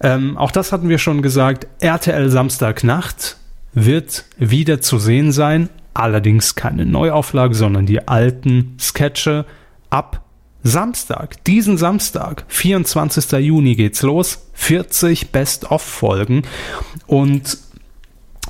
[0.00, 1.66] Ähm, auch das hatten wir schon gesagt.
[1.80, 3.36] RTL Samstagnacht
[3.72, 5.68] wird wieder zu sehen sein.
[5.92, 9.44] Allerdings keine Neuauflage, sondern die alten Sketche
[9.90, 10.25] ab
[10.62, 13.32] Samstag, diesen Samstag, 24.
[13.40, 14.46] Juni geht's los.
[14.54, 16.42] 40 Best-of-Folgen.
[17.06, 17.58] Und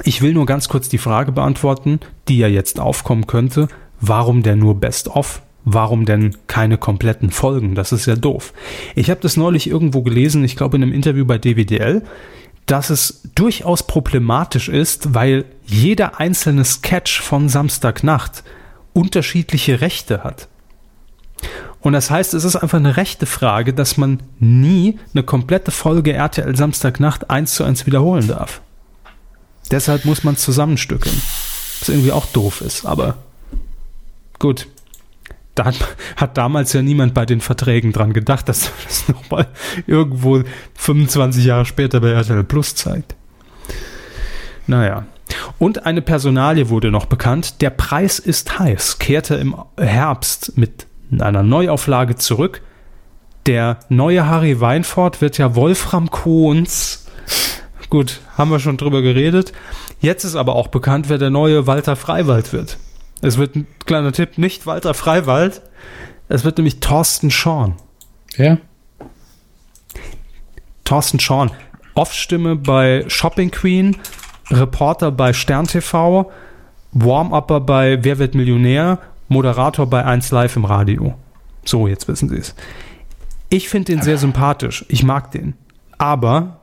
[0.04, 3.68] ich will nur ganz kurz die Frage beantworten, die ja jetzt aufkommen könnte.
[4.00, 5.42] Warum denn nur Best-of?
[5.66, 7.74] warum denn keine kompletten Folgen?
[7.74, 8.54] Das ist ja doof.
[8.94, 12.02] Ich habe das neulich irgendwo gelesen, ich glaube in einem Interview bei DWDL,
[12.66, 18.44] dass es durchaus problematisch ist, weil jeder einzelne Sketch von Samstagnacht
[18.92, 20.48] unterschiedliche Rechte hat.
[21.80, 26.12] Und das heißt, es ist einfach eine rechte Frage, dass man nie eine komplette Folge
[26.12, 28.60] RTL Samstagnacht eins zu eins wiederholen darf.
[29.70, 31.20] Deshalb muss man zusammenstückeln.
[31.80, 33.18] Was irgendwie auch doof ist, aber
[34.38, 34.66] gut
[35.56, 35.76] da hat,
[36.16, 39.48] hat, damals ja niemand bei den Verträgen dran gedacht, dass das nochmal
[39.86, 40.42] irgendwo
[40.74, 43.14] 25 Jahre später bei RTL Plus zeigt.
[44.66, 45.06] Naja.
[45.58, 47.60] Und eine Personalie wurde noch bekannt.
[47.62, 50.86] Der Preis ist heiß, kehrte im Herbst mit
[51.18, 52.62] einer Neuauflage zurück.
[53.46, 57.06] Der neue Harry Weinfurt wird ja Wolfram Kohns.
[57.90, 59.52] Gut, haben wir schon drüber geredet.
[60.00, 62.78] Jetzt ist aber auch bekannt, wer der neue Walter Freiwald wird.
[63.22, 65.62] Es wird ein kleiner Tipp, nicht Walter Freiwald.
[66.28, 67.74] Es wird nämlich Thorsten Schorn.
[68.36, 68.58] Ja.
[70.84, 71.50] Thorsten Schorn.
[71.94, 73.96] Off-Stimme bei Shopping Queen,
[74.50, 76.30] Reporter bei Stern TV,
[76.92, 78.98] Warm-Upper bei Wer wird Millionär,
[79.28, 81.14] Moderator bei 1 Live im Radio.
[81.64, 82.54] So, jetzt wissen Sie es.
[83.48, 84.84] Ich finde den sehr sympathisch.
[84.88, 85.54] Ich mag den.
[85.98, 86.60] Aber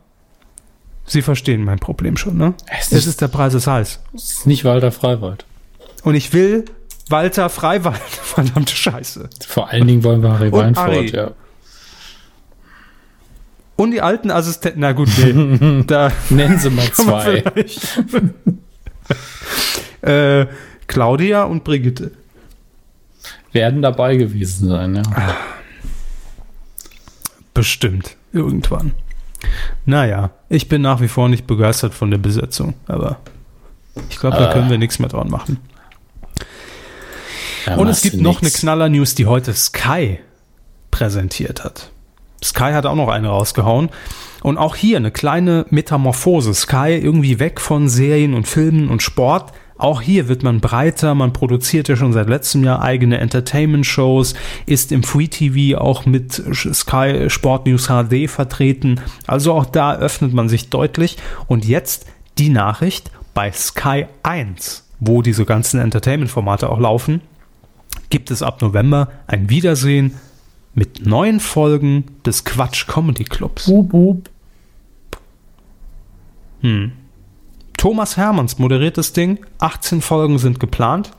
[1.06, 2.54] Sie verstehen mein Problem schon, ne?
[2.78, 4.00] Es ist, ist der Preis ist heiß.
[4.14, 5.44] Es ist nicht Walter Freiwald.
[6.02, 6.64] Und ich will
[7.08, 8.00] Walter Freiwald.
[8.08, 9.28] Verdammte Scheiße.
[9.46, 11.32] Vor allen Dingen wollen wir Harry Weinfurt, ja.
[13.76, 17.42] Und die alten Assistenten, na gut, nee, da nennen sie mal zwei.
[20.00, 20.46] äh,
[20.86, 22.12] Claudia und Brigitte.
[23.54, 25.02] Werden dabei gewesen sein, ja.
[27.54, 28.16] Bestimmt.
[28.32, 28.92] Irgendwann.
[29.84, 33.18] Naja, ich bin nach wie vor nicht begeistert von der Besetzung, aber
[34.10, 35.58] ich glaube, da können wir nichts mehr dran machen.
[37.76, 38.50] Und es gibt noch eine.
[38.50, 40.18] Knaller-News, die heute Sky
[40.90, 41.90] präsentiert hat.
[42.42, 43.88] Sky hat auch noch eine rausgehauen.
[44.42, 46.52] Und auch hier eine kleine Metamorphose.
[46.52, 49.52] Sky irgendwie weg von Serien und Filmen und Sport.
[49.76, 54.34] Auch hier wird man breiter, man produziert ja schon seit letztem Jahr eigene Entertainment-Shows,
[54.66, 59.00] ist im Free TV auch mit Sky Sport News HD vertreten.
[59.26, 61.16] Also auch da öffnet man sich deutlich.
[61.48, 62.06] Und jetzt
[62.38, 67.20] die Nachricht bei Sky 1, wo diese ganzen Entertainment-Formate auch laufen,
[68.10, 70.14] gibt es ab November ein Wiedersehen
[70.74, 73.68] mit neuen Folgen des Quatsch Comedy Clubs.
[73.68, 74.30] Wup, wup.
[77.84, 79.40] Thomas Hermanns moderiert das Ding.
[79.58, 81.10] 18 Folgen sind geplant.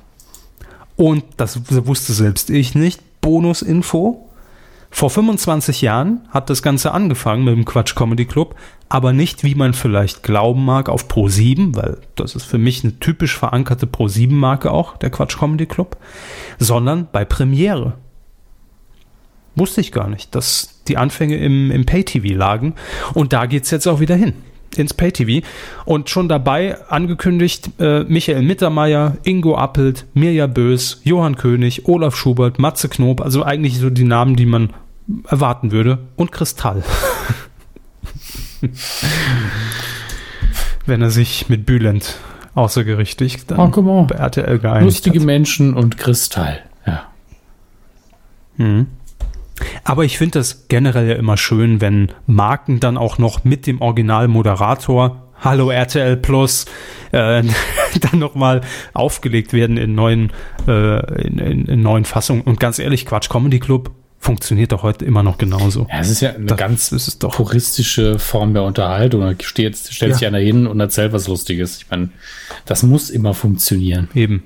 [0.96, 3.22] Und das wusste selbst ich nicht.
[3.22, 4.28] Bonusinfo.
[4.90, 8.56] Vor 25 Jahren hat das Ganze angefangen mit dem Quatsch Comedy Club,
[8.90, 13.00] aber nicht, wie man vielleicht glauben mag, auf Pro7, weil das ist für mich eine
[13.00, 15.98] typisch verankerte Pro7-Marke auch, der Quatsch Comedy Club,
[16.58, 17.94] sondern bei Premiere.
[19.54, 22.74] Wusste ich gar nicht, dass die Anfänge im, im Pay-TV lagen.
[23.14, 24.34] Und da geht's jetzt auch wieder hin.
[24.78, 25.46] Ins Pay-TV.
[25.86, 32.60] Und schon dabei angekündigt äh, Michael Mittermeier, Ingo Appelt, Mirja Bös, Johann König, Olaf Schubert,
[32.60, 33.22] Matze Knob.
[33.22, 34.72] Also eigentlich so die Namen, die man
[35.28, 36.00] erwarten würde.
[36.16, 36.84] Und Kristall.
[40.86, 42.18] Wenn er sich mit Bülent
[42.54, 45.26] außergerichtlich dann Oh, bei RTL geeinigt Lustige hat.
[45.26, 46.60] Menschen und Kristall.
[46.86, 47.04] Ja.
[49.84, 53.82] Aber ich finde das generell ja immer schön, wenn Marken dann auch noch mit dem
[53.82, 56.66] Originalmoderator, Hallo RTL Plus,
[57.12, 57.44] äh,
[58.02, 58.62] dann nochmal
[58.94, 60.32] aufgelegt werden in neuen,
[60.68, 62.42] äh, in, in, in neuen Fassungen.
[62.44, 65.88] Und ganz ehrlich, Quatsch Comedy Club funktioniert doch heute immer noch genauso.
[65.92, 67.36] Ja, es ist ja eine Das ganz ist doch.
[67.36, 69.22] puristische Form der Unterhaltung.
[69.22, 70.18] Da steht, stellt Ja.
[70.18, 71.78] sich einer hin und erzählt was Lustiges.
[71.78, 72.10] Ich meine,
[72.66, 74.10] das muss immer funktionieren.
[74.16, 74.44] Eben.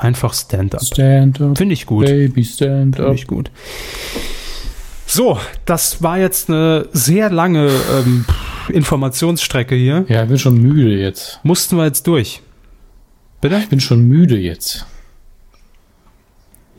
[0.00, 0.82] Einfach Stand-up.
[0.82, 2.06] Stand up, Finde ich gut.
[2.06, 3.50] Baby, stand Finde ich gut.
[5.06, 8.24] So, das war jetzt eine sehr lange ähm,
[8.68, 10.06] Informationsstrecke hier.
[10.08, 11.40] Ja, ich bin schon müde jetzt.
[11.42, 12.40] Mussten wir jetzt durch.
[13.40, 13.58] Bitte?
[13.58, 14.86] Ich bin schon müde jetzt.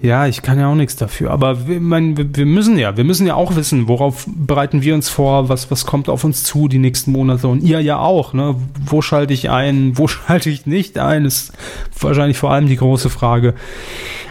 [0.01, 1.29] Ja, ich kann ja auch nichts dafür.
[1.29, 4.95] Aber wir, mein, wir wir müssen ja, wir müssen ja auch wissen, worauf bereiten wir
[4.95, 8.33] uns vor, was, was kommt auf uns zu die nächsten Monate und ihr ja auch.
[8.33, 8.55] Ne?
[8.83, 11.53] Wo schalte ich ein, wo schalte ich nicht ein, ist
[11.99, 13.53] wahrscheinlich vor allem die große Frage.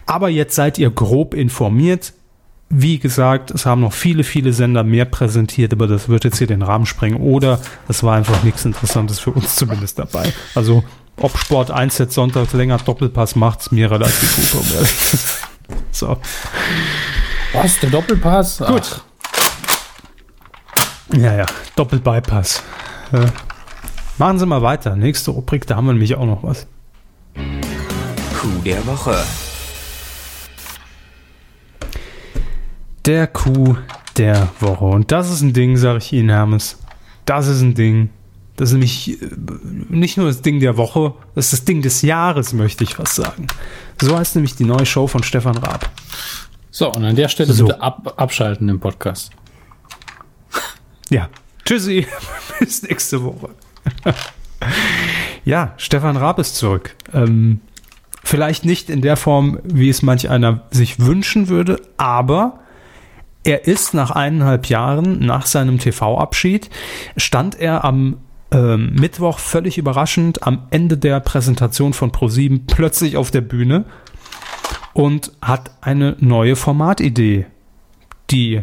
[0.07, 2.15] Aber jetzt seid ihr grob informiert.
[2.69, 6.47] Wie gesagt, es haben noch viele, viele Sender mehr präsentiert, aber das wird jetzt hier
[6.47, 7.21] den Rahmen sprengen.
[7.21, 10.33] Oder es war einfach nichts Interessantes für uns zumindest dabei.
[10.55, 10.85] Also,
[11.17, 15.49] ob Sport 1 jetzt sonntags länger Doppelpass macht, ist mir relativ gut.
[15.93, 16.17] So.
[17.53, 17.81] Was?
[17.81, 18.59] Der Doppelpass?
[18.59, 19.03] Gut.
[21.13, 22.63] Ja, ja, Doppelbypass.
[23.13, 23.25] Ja.
[24.19, 24.95] Machen Sie mal weiter.
[24.97, 26.67] Nächste Rubrik, da haben wir nämlich auch noch was.
[27.35, 29.17] Coup der Woche.
[33.07, 33.77] Der Coup
[34.17, 34.85] der Woche.
[34.85, 36.79] Und das ist ein Ding, sage ich Ihnen, Hermes.
[37.25, 38.11] Das ist ein Ding.
[38.57, 39.27] Das ist nämlich äh,
[39.89, 43.15] nicht nur das Ding der Woche, das ist das Ding des Jahres, möchte ich fast
[43.15, 43.47] sagen.
[44.01, 45.91] So heißt nämlich die neue Show von Stefan Raab.
[46.71, 47.67] So, und an der Stelle So.
[47.67, 49.31] bitte ab, abschalten im Podcast.
[51.11, 51.29] Ja.
[51.65, 52.07] Tschüssi.
[52.61, 53.51] Bis nächste Woche.
[55.45, 56.95] ja, Stefan Raab ist zurück.
[57.13, 57.61] Ähm,
[58.23, 62.61] vielleicht nicht in der Form, wie es manch einer sich wünschen würde, aber
[63.43, 66.71] er ist nach eineinhalb Jahren nach seinem TV-Abschied,
[67.17, 68.19] stand er am
[68.51, 73.85] ähm, Mittwoch völlig überraschend am Ende der Präsentation von ProSieben plötzlich auf der Bühne
[74.93, 77.47] und hat eine neue Formatidee,
[78.31, 78.63] die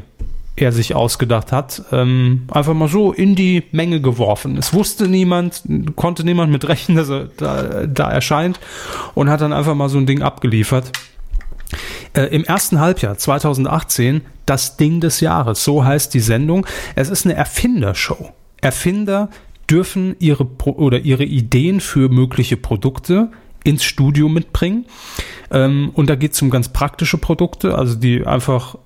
[0.58, 4.58] er sich ausgedacht hat, ähm, einfach mal so in die Menge geworfen.
[4.58, 5.64] Es wusste niemand,
[5.96, 8.60] konnte niemand mit rechnen, dass er da, da erscheint
[9.14, 10.92] und hat dann einfach mal so ein Ding abgeliefert.
[12.14, 16.66] Äh, Im ersten Halbjahr 2018 das Ding des Jahres, so heißt die Sendung.
[16.96, 18.34] Es ist eine Erfindershow.
[18.60, 19.30] Erfinder
[19.70, 23.30] dürfen ihre Pro oder ihre Ideen für mögliche Produkte
[23.64, 24.86] ins Studio mitbringen.
[25.52, 28.78] Ähm, und da geht es um ganz praktische Produkte, also die einfach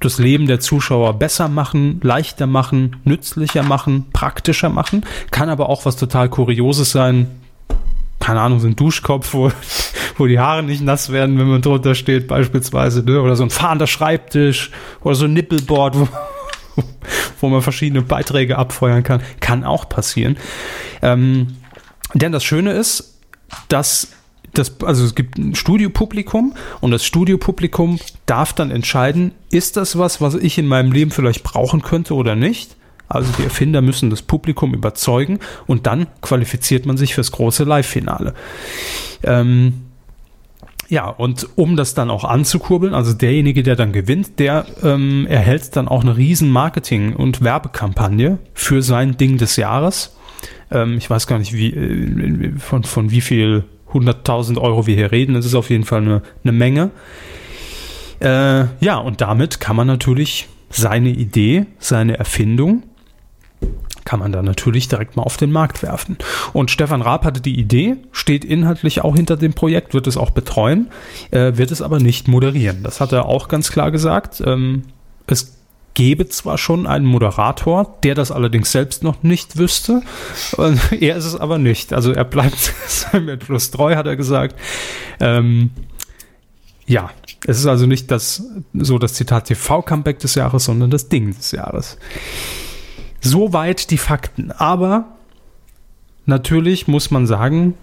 [0.00, 5.04] das Leben der Zuschauer besser machen, leichter machen, nützlicher machen, praktischer machen.
[5.30, 7.28] Kann aber auch was total Kurioses sein.
[8.18, 9.52] Keine Ahnung, so ein Duschkopf, wo,
[10.16, 13.04] wo die Haare nicht nass werden, wenn man drunter steht, beispielsweise.
[13.04, 13.20] Ne?
[13.20, 16.08] Oder so ein fahrender Schreibtisch oder so ein Nippelboard, wo,
[17.40, 19.22] wo man verschiedene Beiträge abfeuern kann.
[19.40, 20.36] Kann auch passieren.
[21.02, 21.56] Ähm,
[22.14, 23.18] denn das Schöne ist,
[23.68, 24.08] dass
[24.54, 30.20] das, also es gibt ein Studiopublikum und das Studiopublikum darf dann entscheiden, ist das was,
[30.20, 32.76] was ich in meinem Leben vielleicht brauchen könnte oder nicht?
[33.08, 38.34] Also die Erfinder müssen das Publikum überzeugen und dann qualifiziert man sich fürs große Live-Finale.
[39.22, 39.87] Ähm,
[40.88, 45.76] ja, und um das dann auch anzukurbeln, also derjenige, der dann gewinnt, der ähm, erhält
[45.76, 50.16] dann auch eine riesen Marketing- und Werbekampagne für sein Ding des Jahres.
[50.70, 55.12] Ähm, ich weiß gar nicht, wie, äh, von, von wie viel 100.000 Euro wir hier
[55.12, 55.34] reden.
[55.34, 56.90] Das ist auf jeden Fall eine, eine Menge.
[58.20, 62.82] Äh, ja, und damit kann man natürlich seine Idee, seine Erfindung
[64.04, 66.16] kann man dann natürlich direkt mal auf den Markt werfen.
[66.54, 70.30] Und Stefan Raab hatte die Idee, steht inhaltlich auch hinter dem Projekt, wird es auch
[70.30, 70.88] betreuen,
[71.30, 72.82] äh, wird es aber nicht moderieren.
[72.82, 74.42] Das hat er auch ganz klar gesagt.
[74.46, 74.84] Ähm,
[75.26, 75.58] es
[75.92, 80.00] gäbe zwar schon einen Moderator, der das allerdings selbst noch nicht wüsste.
[81.00, 81.92] er ist es aber nicht.
[81.92, 84.58] Also er bleibt seinem Entschluss treu, hat er gesagt.
[85.20, 85.70] Ähm,
[86.86, 87.10] ja,
[87.46, 88.42] es ist also nicht das
[88.72, 91.98] so das Zitat TV-Comeback des Jahres, sondern das Ding des Jahres.
[93.20, 94.52] Soweit die Fakten.
[94.52, 95.06] Aber
[96.26, 97.74] natürlich muss man sagen,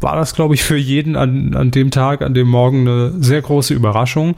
[0.00, 3.42] war das, glaube ich, für jeden an, an dem Tag, an dem Morgen eine sehr
[3.42, 4.36] große Überraschung,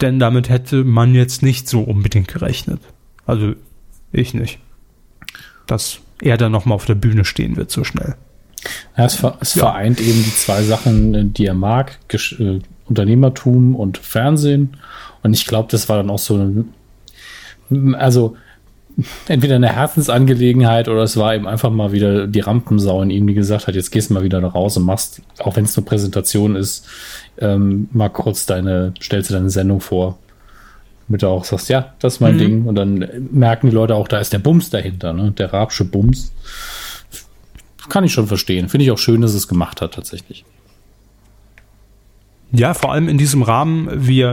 [0.00, 2.80] denn damit hätte man jetzt nicht so unbedingt gerechnet.
[3.26, 3.54] Also
[4.12, 4.58] ich nicht.
[5.66, 8.16] Dass er dann nochmal auf der Bühne stehen wird so schnell.
[8.96, 9.62] Ja, es, ver es ja.
[9.62, 14.76] vereint eben die zwei Sachen, die er mag, Gesch äh, Unternehmertum und Fernsehen.
[15.22, 16.64] Und ich glaube, das war dann auch so eine,
[17.96, 18.36] also
[19.28, 23.34] entweder eine Herzensangelegenheit oder es war eben einfach mal wieder die Rampensau in ihm, die
[23.34, 26.56] gesagt hat, jetzt gehst du mal wieder raus und machst, auch wenn es eine Präsentation
[26.56, 26.86] ist,
[27.38, 30.18] ähm, mal kurz deine, stellst du deine Sendung vor.
[31.08, 32.38] Damit du auch sagst, ja, das ist mein mhm.
[32.38, 32.64] Ding.
[32.64, 35.32] Und dann merken die Leute auch, da ist der Bums dahinter, ne?
[35.32, 36.32] Der Rabsche Bums.
[37.90, 38.70] Kann ich schon verstehen.
[38.70, 40.46] Finde ich auch schön, dass es gemacht hat, tatsächlich.
[42.56, 44.24] Ja, vor allem in diesem Rahmen, wie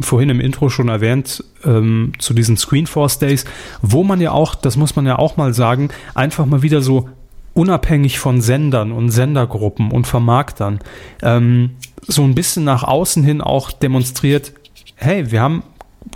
[0.00, 3.44] vorhin im Intro schon erwähnt, ähm, zu diesen Screenforce Days,
[3.82, 7.08] wo man ja auch, das muss man ja auch mal sagen, einfach mal wieder so
[7.52, 10.78] unabhängig von Sendern und Sendergruppen und Vermarktern
[11.22, 11.70] ähm,
[12.06, 14.52] so ein bisschen nach außen hin auch demonstriert,
[14.94, 15.64] hey, wir haben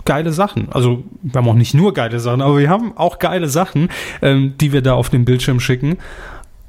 [0.05, 0.71] geile Sachen.
[0.71, 3.89] Also wir haben auch nicht nur geile Sachen, aber wir haben auch geile Sachen,
[4.21, 5.97] ähm, die wir da auf den Bildschirm schicken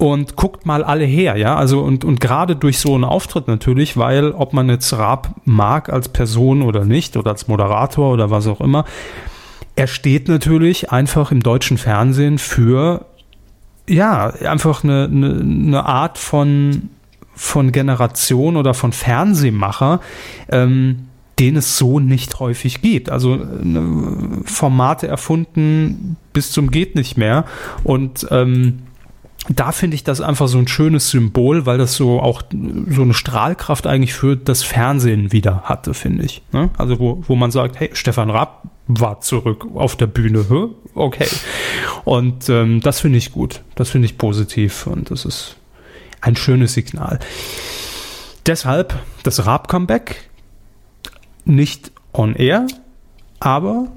[0.01, 1.57] und guckt mal alle her, ja.
[1.57, 5.91] Also und, und gerade durch so einen Auftritt natürlich, weil ob man jetzt Raab mag
[5.91, 8.87] als Person oder nicht oder als Moderator oder was auch immer,
[9.77, 13.05] er steht natürlich einfach im deutschen Fernsehen für
[13.87, 16.89] ja, einfach eine, eine, eine Art von,
[17.35, 20.01] von Generation oder von Fernsehmacher,
[20.49, 23.11] ähm, den es so nicht häufig gibt.
[23.11, 23.81] Also äh,
[24.45, 27.45] Formate erfunden bis zum geht nicht mehr
[27.85, 28.79] und ähm,
[29.49, 32.43] da finde ich das einfach so ein schönes Symbol, weil das so auch
[32.89, 36.43] so eine Strahlkraft eigentlich für das Fernsehen wieder hatte, finde ich.
[36.53, 36.71] Ne?
[36.77, 40.45] Also wo, wo man sagt, hey, Stefan Raab war zurück auf der Bühne.
[40.95, 41.27] Okay.
[42.05, 43.63] Und ähm, das finde ich gut.
[43.75, 45.57] Das finde ich positiv und das ist
[46.21, 47.19] ein schönes Signal.
[48.47, 50.29] Deshalb das Raab-Comeback
[51.45, 52.67] nicht on air,
[53.39, 53.89] aber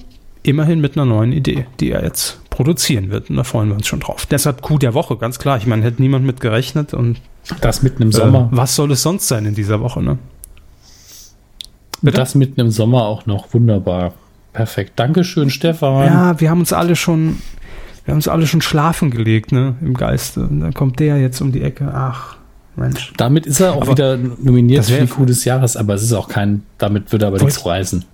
[0.44, 3.30] immerhin mit einer neuen Idee, die er jetzt produzieren wird.
[3.30, 4.28] Und da freuen wir uns schon drauf.
[4.28, 5.58] Deshalb Coup der Woche, ganz klar.
[5.58, 6.94] Ich meine, hätte niemand mit gerechnet.
[6.94, 7.20] Und
[7.62, 8.50] das mitten im Sommer.
[8.52, 10.20] Äh, was soll es sonst sein in dieser Woche, ne?
[12.02, 12.18] Bitte?
[12.18, 13.54] Das mitten im Sommer auch noch.
[13.54, 14.14] Wunderbar.
[14.54, 14.94] Perfekt.
[14.98, 16.06] Dankeschön, Stefan.
[16.06, 17.40] Ja, wir haben uns alle schon,
[18.06, 19.76] wir haben uns alle schon schlafen gelegt, ne?
[19.82, 20.42] Im Geiste.
[20.42, 21.92] Und dann kommt der jetzt um die Ecke.
[21.94, 22.38] Ach.
[22.76, 23.14] Mensch.
[23.18, 26.14] Damit ist er auch aber wieder nominiert für die Coup des Jahres, aber es ist
[26.14, 28.06] auch kein, damit würde er aber nichts reisen.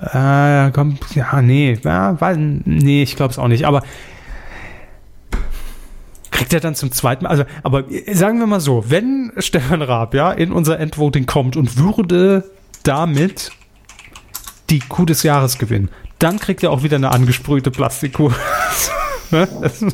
[0.00, 3.66] Äh, komm, ja, nee, ja, weil, nee, ich glaube es auch nicht.
[3.66, 3.82] Aber
[6.30, 10.14] kriegt er dann zum zweiten Mal, also, aber sagen wir mal so, wenn Stefan Raab
[10.14, 12.44] ja in unser Endvoting kommt und würde
[12.84, 13.50] damit
[14.70, 15.90] die Kuh des Jahres gewinnen,
[16.20, 18.32] dann kriegt er auch wieder eine angesprühte Plastikkuh.
[19.30, 19.46] Ne?
[19.60, 19.84] das,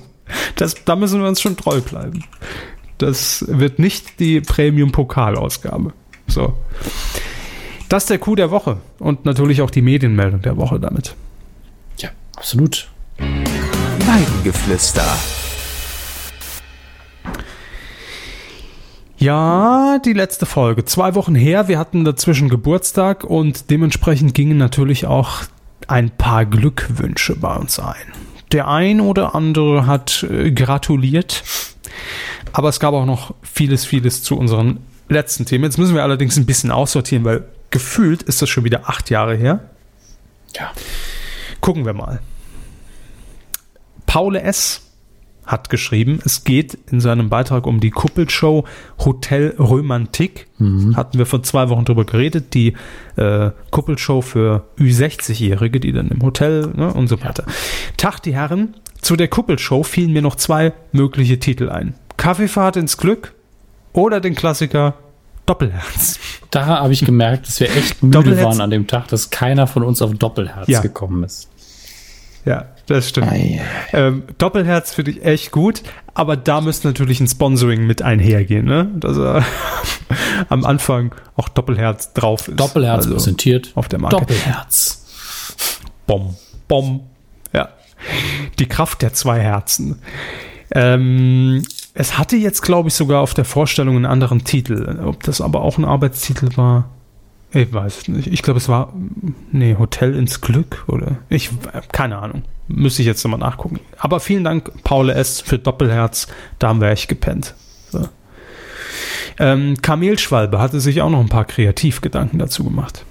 [0.55, 2.23] das, da müssen wir uns schon treu bleiben.
[2.99, 5.93] Das wird nicht die Premium-Pokalausgabe.
[6.29, 6.57] So.
[7.95, 11.15] Das ist der Coup der Woche und natürlich auch die Medienmeldung der Woche damit.
[11.99, 12.89] Ja, absolut.
[13.19, 15.07] Weidengeflüster.
[19.17, 20.85] Ja, die letzte Folge.
[20.85, 21.69] Zwei Wochen her.
[21.69, 25.43] Wir hatten dazwischen Geburtstag und dementsprechend gingen natürlich auch
[25.87, 28.13] ein paar Glückwünsche bei uns ein.
[28.51, 31.45] Der ein oder andere hat äh, gratuliert,
[32.53, 35.63] aber es gab auch noch vieles, vieles zu unseren letzten Themen.
[35.63, 39.35] Jetzt müssen wir allerdings ein bisschen aussortieren, weil gefühlt ist das schon wieder acht Jahre
[39.35, 39.59] her.
[40.57, 40.71] Ja.
[41.61, 42.21] Gucken wir mal.
[44.07, 44.93] Paul S.
[45.45, 48.65] hat geschrieben, es geht in seinem Beitrag um die Kuppelshow
[49.05, 50.47] Hotel Romantik.
[50.59, 50.97] Mhm.
[50.97, 52.75] Hatten wir vor zwei Wochen drüber geredet, die
[53.17, 57.43] äh, Kuppelshow für Ü60-Jährige, die dann im Hotel ne, und so weiter.
[57.45, 57.53] Ja.
[57.97, 61.95] Tag, die Herren, zu der Kuppelshow fielen mir noch zwei mögliche Titel ein.
[62.19, 63.35] Kaffeefahrt ins Glück
[63.93, 64.95] oder den Klassiker
[65.47, 66.19] Doppelherz.
[66.51, 69.83] Da habe ich gemerkt, dass wir echt müde waren an dem Tag, dass keiner von
[69.83, 70.81] uns auf Doppelherz ja.
[70.81, 71.49] gekommen ist.
[72.45, 73.33] Ja, das stimmt.
[73.93, 78.91] Ähm, Doppelherz finde ich echt gut, aber da müsste natürlich ein Sponsoring mit einhergehen, ne?
[78.97, 79.45] Dass er
[80.49, 82.61] am Anfang auch Doppelherz drauf ist.
[82.61, 84.17] Doppelherz also präsentiert auf der Marke.
[84.17, 85.05] Doppelherz.
[86.07, 86.37] Bom,
[86.69, 87.09] bom.
[87.53, 87.71] Ja.
[88.59, 90.01] Die Kraft der zwei Herzen.
[90.71, 91.63] Ähm,
[91.95, 94.99] es hatte jetzt, glaube ich, sogar auf der Vorstellung einen anderen Titel.
[95.05, 96.91] Ob das aber auch ein Arbeitstitel war,
[97.53, 98.27] ich weiß nicht.
[98.27, 98.93] Ich glaube, es war,
[99.53, 101.51] nee, Hotel ins Glück oder ich,
[101.93, 102.43] keine Ahnung.
[102.67, 103.79] Müsste ich jetzt nochmal nachgucken.
[103.99, 105.41] Aber vielen Dank, Paul S.
[105.41, 106.27] für Doppelherz.
[106.59, 107.55] Da haben wir echt gepennt.
[107.91, 108.09] So.
[109.39, 113.05] Ähm, Kamelschwalbe hatte sich auch noch ein paar Kreativgedanken dazu gemacht.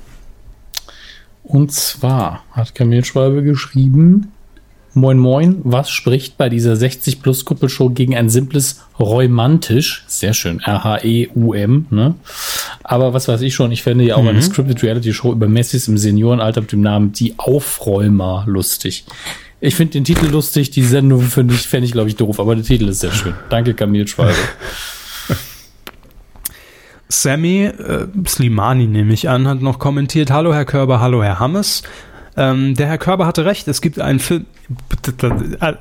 [1.44, 4.33] Und zwar hat Kamelschwalbe geschrieben,
[4.96, 10.04] Moin Moin, was spricht bei dieser 60 Plus Kuppelshow gegen ein simples Rheumantisch?
[10.08, 12.16] Sehr schön, R-H-E-U-M, ne?
[12.84, 14.30] Aber was weiß ich schon, ich fände ja auch mhm.
[14.30, 19.06] eine Scripted Reality Show über Messis im Seniorenalter mit dem Namen Die Aufräumer lustig.
[19.62, 22.56] Ich finde den Titel lustig, die Sendung finde ich, fände ich glaube ich doof, aber
[22.56, 23.34] der Titel ist sehr schön.
[23.50, 24.36] Danke, Camille Schwalbe.
[27.10, 31.84] Sammy äh, Slimani nehme ich an, hat noch kommentiert, hallo Herr Körber, hallo Herr Hammes.
[32.36, 34.46] Ähm, der Herr Körber hatte recht, es gibt einen Film.
[35.60, 35.74] Äh,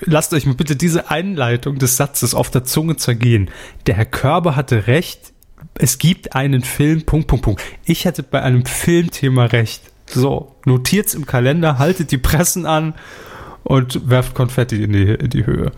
[0.00, 3.50] lasst euch mal bitte diese Einleitung des Satzes auf der Zunge zergehen.
[3.86, 5.32] Der Herr Körber hatte recht,
[5.74, 7.62] es gibt einen Film, Punkt, Punkt, Punkt.
[7.84, 9.82] Ich hätte bei einem Filmthema recht.
[10.06, 12.94] So, notiert's im Kalender, haltet die Pressen an
[13.62, 15.70] und werft Konfetti in die, in die Höhe.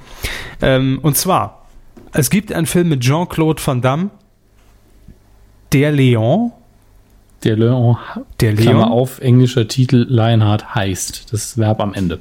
[0.63, 1.67] Ähm, und zwar,
[2.13, 4.11] es gibt einen Film mit Jean-Claude Van Damme,
[5.73, 6.53] Der Leon,
[7.45, 7.97] der Leon,
[8.41, 8.63] der Leon.
[8.63, 11.33] Klammer auf, englischer Titel Lionheart heißt.
[11.33, 12.21] Das Verb am Ende.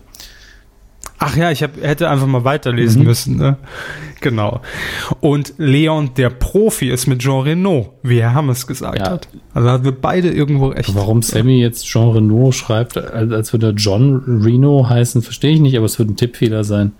[1.23, 3.07] Ach ja, ich hab, hätte einfach mal weiterlesen mhm.
[3.07, 3.37] müssen.
[3.37, 3.57] Ne?
[4.21, 4.61] Genau.
[5.19, 9.11] Und Leon, der Profi, ist mit Jean Reno, wie Herr Hammes gesagt ja.
[9.11, 9.27] hat.
[9.53, 10.95] Also hatten wir beide irgendwo echt.
[10.95, 15.77] Warum Sammy jetzt Jean Reno schreibt, als würde er John Reno heißen, verstehe ich nicht,
[15.77, 16.93] aber es wird ein Tippfehler sein.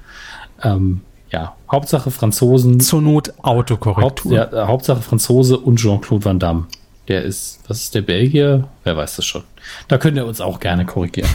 [0.61, 2.79] Ähm, ja, Hauptsache Franzosen.
[2.79, 4.37] Zur Not Autokorrektur.
[4.37, 6.67] Haupt, ja, Hauptsache Franzose und Jean-Claude Van Damme.
[7.11, 8.69] Der ist, was ist der Belgier?
[8.85, 9.43] Wer weiß das schon.
[9.89, 11.29] Da könnt ihr uns auch gerne korrigieren.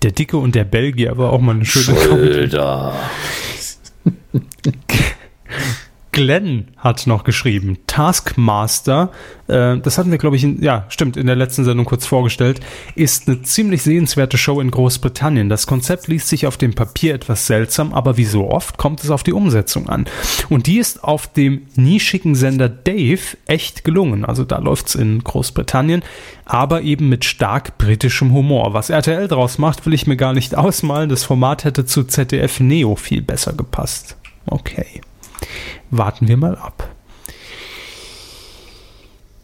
[0.00, 2.94] Der Dicke und der Belgier war auch mal eine schöne Schulter.
[6.12, 9.10] Glenn hat noch geschrieben, Taskmaster,
[9.48, 12.60] äh, das hatten wir, glaube ich, in, ja, stimmt, in der letzten Sendung kurz vorgestellt,
[12.94, 15.48] ist eine ziemlich sehenswerte Show in Großbritannien.
[15.48, 19.08] Das Konzept liest sich auf dem Papier etwas seltsam, aber wie so oft kommt es
[19.08, 20.04] auf die Umsetzung an.
[20.50, 24.26] Und die ist auf dem nischigen Sender Dave echt gelungen.
[24.26, 26.02] Also da läuft's in Großbritannien,
[26.44, 28.74] aber eben mit stark britischem Humor.
[28.74, 31.08] Was RTL draus macht, will ich mir gar nicht ausmalen.
[31.08, 34.18] Das Format hätte zu ZDF Neo viel besser gepasst.
[34.44, 35.00] Okay
[35.92, 36.88] warten wir mal ab.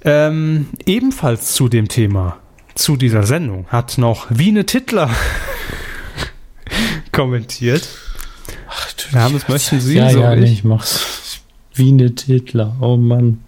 [0.03, 2.39] Ähm, ebenfalls zu dem Thema,
[2.75, 5.11] zu dieser Sendung, hat noch Wiene Tittler
[7.13, 7.87] kommentiert.
[8.69, 11.41] Ach, du, ja, das möchten Sie ja, so ja, ich mach's.
[11.75, 13.45] Wiene Tittler, oh Mann.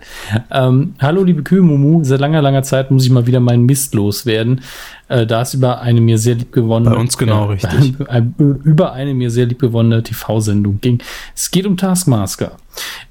[0.52, 4.60] Ähm, hallo liebe Kühe seit langer, langer Zeit muss ich mal wieder meinen Mist loswerden
[5.10, 7.94] äh, da es über eine mir sehr liebgewonnene, Bei uns genau äh, richtig.
[8.38, 11.02] über eine mir sehr liebgewonnene TV-Sendung ging.
[11.34, 12.52] Es geht um Taskmaster.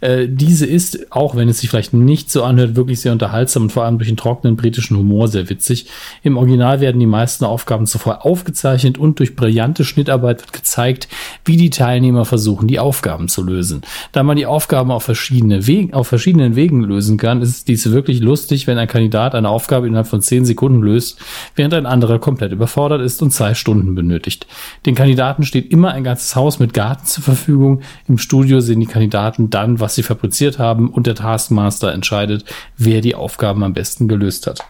[0.01, 3.71] Äh, diese ist, auch wenn es sich vielleicht nicht so anhört, wirklich sehr unterhaltsam und
[3.71, 5.87] vor allem durch den trockenen britischen Humor sehr witzig.
[6.23, 11.07] Im Original werden die meisten Aufgaben zuvor aufgezeichnet und durch brillante Schnittarbeit wird gezeigt,
[11.45, 13.81] wie die Teilnehmer versuchen, die Aufgaben zu lösen.
[14.11, 18.19] Da man die Aufgaben auf, verschiedene Wege, auf verschiedenen Wegen lösen kann, ist dies wirklich
[18.19, 21.19] lustig, wenn ein Kandidat eine Aufgabe innerhalb von zehn Sekunden löst,
[21.55, 24.47] während ein anderer komplett überfordert ist und zwei Stunden benötigt.
[24.85, 27.81] Den Kandidaten steht immer ein ganzes Haus mit Garten zur Verfügung.
[28.07, 32.45] Im Studio sehen die Kandidaten dann, was sie fabriziert haben und der Taskmaster entscheidet,
[32.77, 34.61] wer die Aufgaben am besten gelöst hat.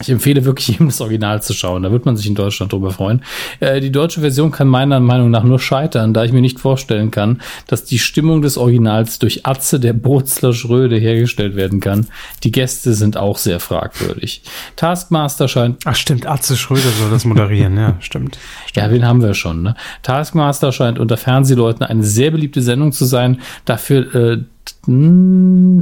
[0.00, 1.82] Ich empfehle wirklich jedem das Original zu schauen.
[1.82, 3.22] Da wird man sich in Deutschland drüber freuen.
[3.60, 7.10] Äh, die deutsche Version kann meiner Meinung nach nur scheitern, da ich mir nicht vorstellen
[7.10, 12.06] kann, dass die Stimmung des Originals durch Atze der Botzler Schröde hergestellt werden kann.
[12.44, 14.42] Die Gäste sind auch sehr fragwürdig.
[14.76, 15.78] Taskmaster scheint.
[15.84, 18.38] Ach stimmt, Atze Schröder soll das moderieren, ja, stimmt.
[18.74, 19.74] Ja, wen haben wir schon, ne?
[20.02, 23.40] Taskmaster scheint unter Fernsehleuten eine sehr beliebte Sendung zu sein.
[23.64, 24.38] Dafür, äh,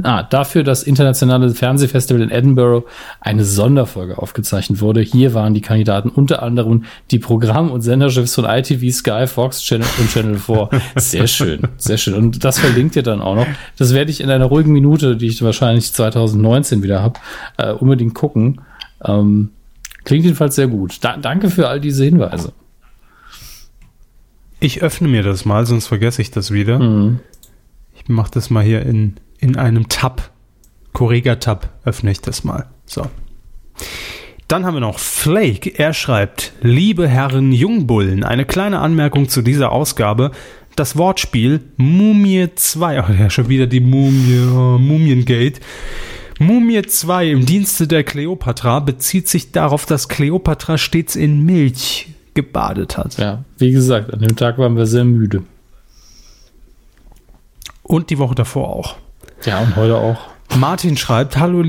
[0.03, 2.87] ah, dafür das internationale Fernsehfestival in Edinburgh
[3.21, 5.01] eine Sonderfolge aufgezeichnet wurde.
[5.01, 9.87] Hier waren die Kandidaten unter anderem die Programm- und Senderchefs von ITV, Sky, Fox Channel
[9.99, 10.69] und Channel 4.
[10.95, 12.13] Sehr schön, sehr schön.
[12.15, 13.47] Und das verlinkt ihr dann auch noch.
[13.77, 17.19] Das werde ich in einer ruhigen Minute, die ich wahrscheinlich 2019 wieder habe,
[17.57, 18.61] äh, unbedingt gucken.
[19.03, 19.49] Ähm,
[20.03, 20.97] klingt jedenfalls sehr gut.
[21.01, 22.53] Da, danke für all diese Hinweise.
[24.59, 26.79] Ich öffne mir das mal, sonst vergesse ich das wieder.
[26.79, 27.19] Mhm.
[28.07, 30.31] Ich mache das mal hier in, in einem Tab.
[30.93, 32.67] Correga-Tab öffne ich das mal.
[32.85, 33.05] So.
[34.47, 35.69] Dann haben wir noch Flake.
[35.77, 40.31] Er schreibt, liebe Herren Jungbullen, eine kleine Anmerkung zu dieser Ausgabe.
[40.77, 45.59] Das Wortspiel Mumie 2, oh ja, schon wieder die Mumie, oh, Mumiengate.
[46.39, 52.97] Mumie 2 im Dienste der Kleopatra bezieht sich darauf, dass Kleopatra stets in Milch gebadet
[52.97, 53.17] hat.
[53.17, 55.43] Ja, wie gesagt, an dem Tag waren wir sehr müde.
[57.87, 58.95] Und die Woche davor auch.
[59.45, 60.17] Ja, und heute auch.
[60.55, 61.63] Martin schreibt, hallo,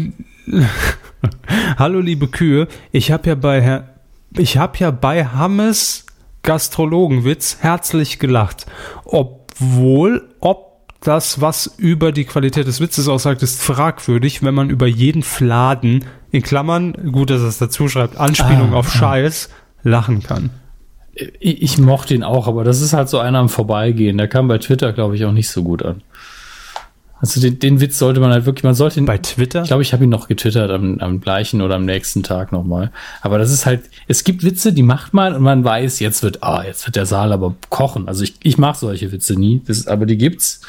[1.79, 3.89] hallo liebe Kühe, ich habe ja bei Herr,
[4.37, 6.07] ich habe ja bei Hammes
[6.43, 8.67] Gastrologenwitz herzlich gelacht.
[9.05, 10.69] Obwohl, ob
[11.01, 16.05] das, was über die Qualität des Witzes aussagt, ist fragwürdig, wenn man über jeden Fladen,
[16.31, 18.99] in Klammern, gut, dass er es dazu schreibt, Anspielung ah, auf ah.
[18.99, 19.49] Scheiß,
[19.83, 20.51] lachen kann.
[21.15, 24.19] Ich, ich mochte ihn auch, aber das ist halt so einer am Vorbeigehen.
[24.19, 26.03] Der kam bei Twitter, glaube ich, auch nicht so gut an.
[27.21, 29.07] Also den, den Witz sollte man halt wirklich, man sollte ihn.
[29.07, 29.63] Bei Twitter?
[29.63, 32.91] Ich glaube, ich habe ihn noch getwittert am, am gleichen oder am nächsten Tag nochmal.
[33.23, 36.43] Aber das ist halt, es gibt Witze, die macht man und man weiß, jetzt wird,
[36.43, 38.09] ah, jetzt wird der Saal aber kochen.
[38.09, 40.61] Also ich, ich mache solche Witze nie, das, aber die gibt's.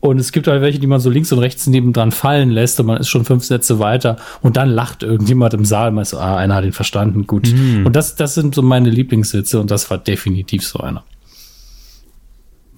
[0.00, 2.86] Und es gibt halt welche, die man so links und rechts nebendran fallen lässt und
[2.86, 6.36] man ist schon fünf Sätze weiter und dann lacht irgendjemand im Saal, man so, ah,
[6.36, 7.52] einer hat ihn verstanden, gut.
[7.54, 7.86] Mm.
[7.86, 11.04] Und das, das sind so meine Lieblingssitze und das war definitiv so einer.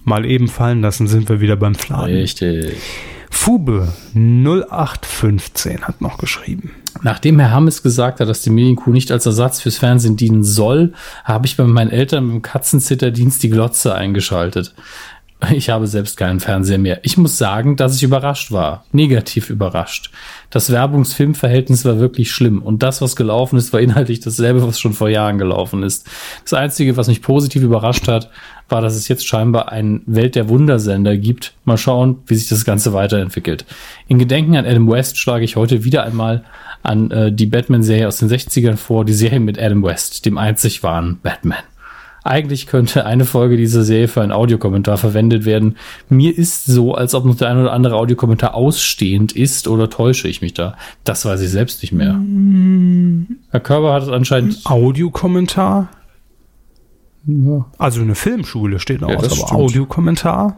[0.05, 2.15] Mal eben fallen lassen, sind wir wieder beim Fladen.
[2.15, 2.77] Richtig.
[3.29, 6.71] Fube 0815 hat noch geschrieben.
[7.01, 10.93] Nachdem Herr Hammes gesagt hat, dass die Medienkuh nicht als Ersatz fürs Fernsehen dienen soll,
[11.23, 14.73] habe ich bei meinen Eltern mit dem Katzenzitterdienst die Glotze eingeschaltet.
[15.55, 16.99] Ich habe selbst keinen Fernseher mehr.
[17.03, 18.85] Ich muss sagen, dass ich überrascht war.
[18.91, 20.11] Negativ überrascht.
[20.49, 22.61] Das Werbungsfilmverhältnis war wirklich schlimm.
[22.61, 26.07] Und das, was gelaufen ist, war inhaltlich dasselbe, was schon vor Jahren gelaufen ist.
[26.43, 28.29] Das Einzige, was mich positiv überrascht hat,
[28.69, 31.53] war, dass es jetzt scheinbar einen Welt der Wundersender gibt.
[31.65, 33.65] Mal schauen, wie sich das Ganze weiterentwickelt.
[34.07, 36.43] In Gedenken an Adam West schlage ich heute wieder einmal
[36.81, 40.83] an äh, die Batman-Serie aus den 60ern vor, die Serie mit Adam West, dem einzig
[40.83, 41.57] wahren Batman.
[42.25, 45.77] Eigentlich könnte eine Folge dieser Serie für einen Audiokommentar verwendet werden.
[46.09, 50.27] Mir ist so, als ob noch der ein oder andere Audiokommentar ausstehend ist oder täusche
[50.27, 50.75] ich mich da?
[51.03, 52.19] Das weiß ich selbst nicht mehr.
[53.51, 54.65] Herr Körber hat es anscheinend.
[54.65, 55.89] Audiokommentar?
[57.27, 57.65] Ja.
[57.77, 59.55] Also eine Filmschule steht ja, aus, aber.
[59.55, 60.57] Audiokommentar?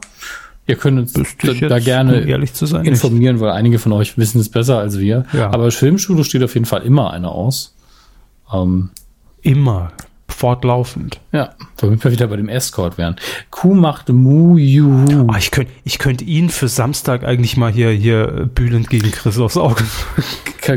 [0.68, 3.44] Ihr könnt uns da, da, gerne ehrlich zu sein, informieren, nicht.
[3.44, 5.26] weil einige von euch wissen es besser als wir.
[5.34, 5.52] Ja.
[5.52, 7.76] Aber Filmschule steht auf jeden Fall immer eine aus.
[8.54, 8.92] Ähm,
[9.42, 9.92] immer
[10.28, 11.20] fortlaufend.
[11.32, 13.16] Ja, womit wir wieder bei dem Escort wären.
[13.50, 15.28] Kuh macht Mu Juhu.
[15.30, 19.40] Oh, ich könnte ich könnt ihn für Samstag eigentlich mal hier, hier bühlend gegen Chris
[19.40, 19.84] aufs Auge.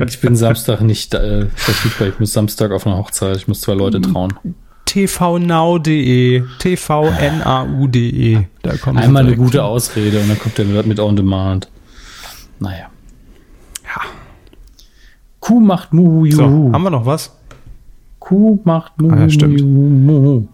[0.06, 2.08] ich bin Samstag nicht äh, verfügbar.
[2.08, 3.36] Ich muss Samstag auf eine Hochzeit.
[3.36, 4.32] Ich muss zwei Leute trauen.
[4.86, 8.44] tvnow.de, tvnau.de.
[8.62, 11.68] Da kommt Einmal eine gute Ausrede und dann kommt der mit On Demand.
[12.60, 12.86] Naja.
[13.84, 14.02] Ja.
[15.40, 16.68] Kuh macht Muhu Juhu.
[16.68, 17.32] So, haben wir noch was?
[18.30, 19.60] Kuh macht Muhu, ah, ja, stimmt.
[19.60, 20.46] Muhu.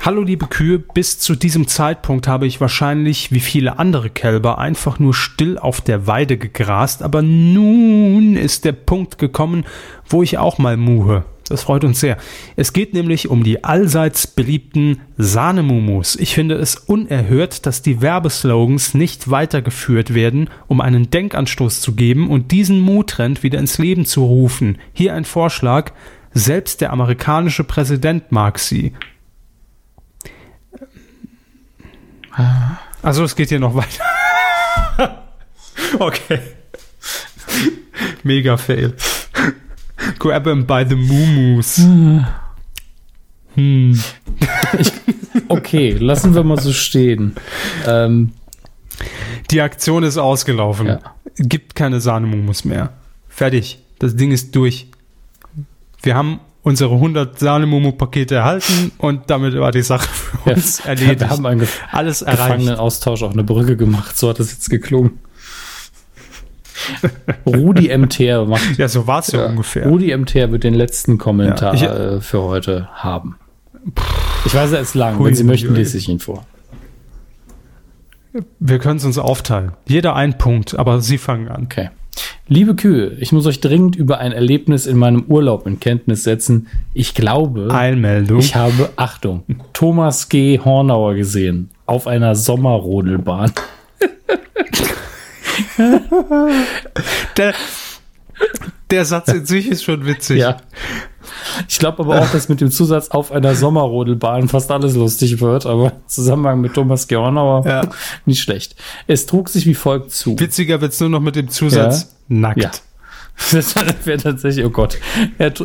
[0.00, 4.98] Hallo liebe Kühe, bis zu diesem Zeitpunkt habe ich wahrscheinlich wie viele andere Kälber einfach
[4.98, 9.64] nur still auf der Weide gegrast, aber nun ist der Punkt gekommen,
[10.08, 11.26] wo ich auch mal muhe.
[11.48, 12.16] Das freut uns sehr.
[12.56, 16.16] Es geht nämlich um die allseits beliebten Sahnemumus.
[16.16, 22.30] Ich finde es unerhört, dass die Werbeslogans nicht weitergeführt werden, um einen Denkanstoß zu geben
[22.30, 24.78] und diesen Mu-Trend wieder ins Leben zu rufen.
[24.92, 25.92] Hier ein Vorschlag.
[26.32, 28.92] Selbst der amerikanische Präsident mag sie.
[33.02, 35.22] Also es geht hier noch weiter.
[35.98, 36.40] okay.
[38.22, 38.94] Mega Fail.
[40.18, 41.78] Grab him by the Mumus.
[43.54, 43.98] Hm.
[44.78, 44.92] Ich,
[45.48, 47.34] okay, lassen wir mal so stehen.
[47.86, 48.32] Ähm,
[49.50, 50.86] die Aktion ist ausgelaufen.
[50.86, 51.00] Ja.
[51.38, 52.92] Gibt keine Sahnemumus mehr.
[53.28, 53.78] Fertig.
[53.98, 54.88] Das Ding ist durch.
[56.02, 61.20] Wir haben unsere 100 Sahnemumu-Pakete erhalten und damit war die Sache für uns ja, erledigt.
[61.20, 62.68] Wir haben einen alles erreicht.
[62.70, 64.18] Austausch auf eine Brücke gemacht.
[64.18, 65.20] So hat das jetzt geklungen.
[67.46, 68.62] Rudi MTR macht.
[68.78, 69.86] Ja, so war es ja, ja, ungefähr.
[69.86, 73.36] Rudi MTR wird den letzten Kommentar ja, ich, äh, für heute haben.
[74.44, 75.18] Ich weiß, er ist lang.
[75.18, 76.44] Hui, Wenn Sie möchten, lese ich ihn vor.
[78.58, 79.72] Wir können es uns aufteilen.
[79.86, 81.64] Jeder ein Punkt, aber Sie fangen an.
[81.64, 81.90] Okay.
[82.48, 86.68] Liebe Kühe, ich muss euch dringend über ein Erlebnis in meinem Urlaub in Kenntnis setzen.
[86.94, 88.38] Ich glaube, Eilmeldung.
[88.38, 89.42] ich habe, Achtung,
[89.72, 90.60] Thomas G.
[90.60, 93.50] Hornauer gesehen auf einer Sommerrodelbahn.
[97.36, 97.54] der,
[98.90, 100.38] der Satz in sich ist schon witzig.
[100.38, 100.58] Ja.
[101.68, 105.66] Ich glaube aber auch, dass mit dem Zusatz auf einer Sommerrodelbahn fast alles lustig wird,
[105.66, 107.16] aber im Zusammenhang mit Thomas G.
[107.16, 107.82] Hornauer Ja.
[108.26, 108.76] nicht schlecht.
[109.06, 110.38] Es trug sich wie folgt zu.
[110.38, 112.62] Witziger wird's nur noch mit dem Zusatz nackt.
[112.62, 112.70] Ja.
[113.52, 113.74] Das
[114.06, 114.96] wäre tatsächlich, oh Gott.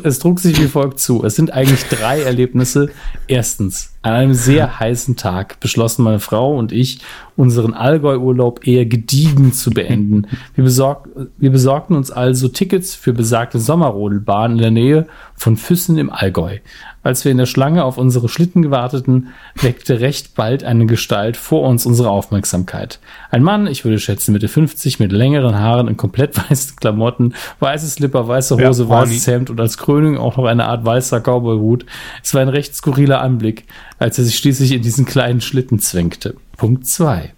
[0.04, 1.24] Es trug sich wie folgt zu.
[1.24, 2.90] Es sind eigentlich drei Erlebnisse.
[3.28, 7.00] Erstens, an einem sehr heißen Tag beschlossen meine Frau und ich,
[7.42, 10.28] unseren Allgäu-Urlaub eher gediegen zu beenden.
[10.56, 15.98] Wir, besorg, wir besorgten uns also Tickets für besagte Sommerrodelbahn in der Nähe von Füssen
[15.98, 16.60] im Allgäu.
[17.04, 21.68] Als wir in der Schlange auf unsere Schlitten gewarteten, weckte recht bald eine Gestalt vor
[21.68, 23.00] uns unsere Aufmerksamkeit.
[23.32, 27.88] Ein Mann, ich würde schätzen Mitte 50, mit längeren Haaren in komplett weißen Klamotten, weiße
[27.88, 29.10] Slipper, weiße Ja, Hose, Horny.
[29.10, 31.88] weißes Hemd und als Krönung auch noch eine Art weißer Cowboyhut.
[32.22, 33.66] Es war ein recht skurriler Anblick,
[34.02, 36.36] als er sich schließlich in diesen kleinen Schlitten zwängte.
[36.57, 37.34] Punkt zwei.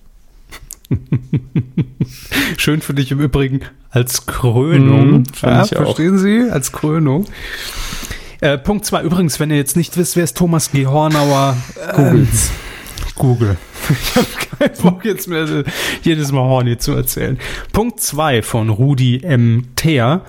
[2.57, 5.11] Schön finde ich im Übrigen als Krönung.
[5.11, 5.67] Mhm, auch.
[5.67, 6.49] verstehen Sie?
[6.49, 7.25] Als Krönung.
[8.39, 9.03] Äh, Punkt zwei.
[9.03, 10.87] Übrigens, wenn ihr jetzt nicht wisst, wer ist Thomas G.
[10.87, 11.57] Hornauer,
[11.95, 12.51] Googles.
[13.15, 13.57] Google.
[13.89, 14.27] Ich habe
[14.57, 15.65] keinen Bock jetzt mehr
[16.03, 17.37] jedes Mal Horny zu erzählen.
[17.73, 19.65] Punkt zwei von Rudi M.
[19.75, 20.21] Teer.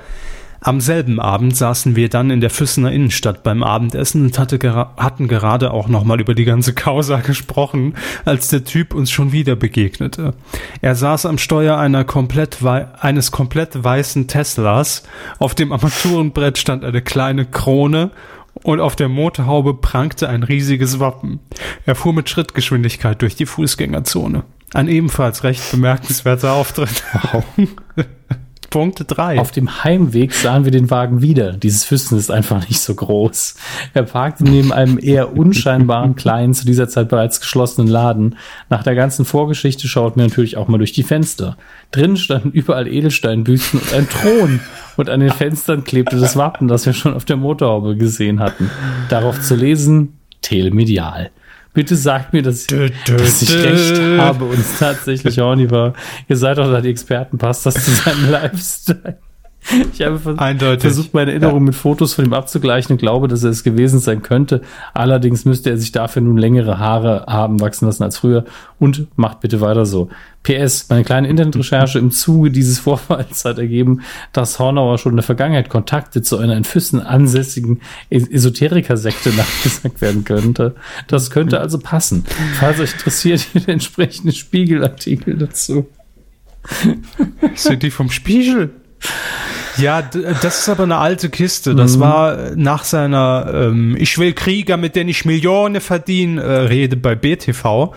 [0.66, 4.95] Am selben Abend saßen wir dann in der Füssener Innenstadt beim Abendessen und hatte gera
[4.97, 9.57] hatten gerade auch nochmal über die ganze Causa gesprochen, als der Typ uns schon wieder
[9.57, 10.32] begegnete.
[10.81, 15.03] Er saß am Steuer einer komplett eines komplett weißen Teslas.
[15.39, 18.11] Auf dem Armaturenbrett stand eine kleine Krone
[18.55, 21.41] und auf der Motorhaube prangte ein riesiges Wappen.
[21.85, 24.45] Er fuhr mit Schrittgeschwindigkeit durch die Fußgängerzone.
[24.73, 27.05] Ein ebenfalls recht bemerkenswerter Auftritt.
[28.75, 29.39] Punkt 3.
[29.39, 31.53] Auf dem Heimweg sahen wir den Wagen wieder.
[31.53, 33.55] Dieses Füssen ist einfach nicht so groß.
[33.93, 38.35] Er parkte neben einem eher unscheinbaren kleinen, zu dieser Zeit bereits geschlossenen Laden.
[38.71, 41.57] Nach der ganzen Vorgeschichte schauten wir natürlich auch mal durch die Fenster.
[41.93, 44.59] Drinnen standen überall Edelsteinbüsten und ein Thron.
[44.97, 48.73] Und an den Fenstern klebte das Wappen, das wir schon auf der Motorhaube gesehen hatten.
[49.09, 51.31] Darauf zu lesen, Telemedial.
[51.75, 53.63] Bitte sagt mir, dass, Dö, dö, dass ich dö.
[53.63, 55.93] recht habe und es tatsächlich horny war.
[56.29, 59.19] Ihr seid doch da die Experten, passt das zu seinem Lifestyle?
[59.95, 60.82] Ich habe vers Eindeutig.
[60.82, 61.65] versucht, meine Erinnerung Ja.
[61.66, 64.61] mit Fotos von ihm abzugleichen und glaube, dass er es gewesen sein könnte.
[64.93, 68.45] Allerdings müsste er sich dafür nun längere Haare haben wachsen lassen als früher
[68.78, 70.11] und macht bitte weiter so.
[70.43, 74.03] PS, meine kleine Internetrecherche im Zuge dieses Vorfalls hat ergeben,
[74.35, 77.81] dass Hornauer schon in der Vergangenheit Kontakte zu einer in Füssen ansässigen
[78.11, 80.74] Es- Esoteriker-Sekte nachgesagt werden könnte.
[81.07, 82.27] Das könnte also passen.
[82.61, 85.86] Falls euch interessiert, hier der entsprechende Spiegelartikel dazu.
[87.55, 88.70] Sind die vom Spiegel?
[89.76, 91.74] Ja, d- das ist aber eine alte Kiste.
[91.74, 96.97] Das war nach seiner ähm, Ich will Krieger, mit denen ich Millionen verdiene, äh, Rede
[96.97, 97.93] bei BTV.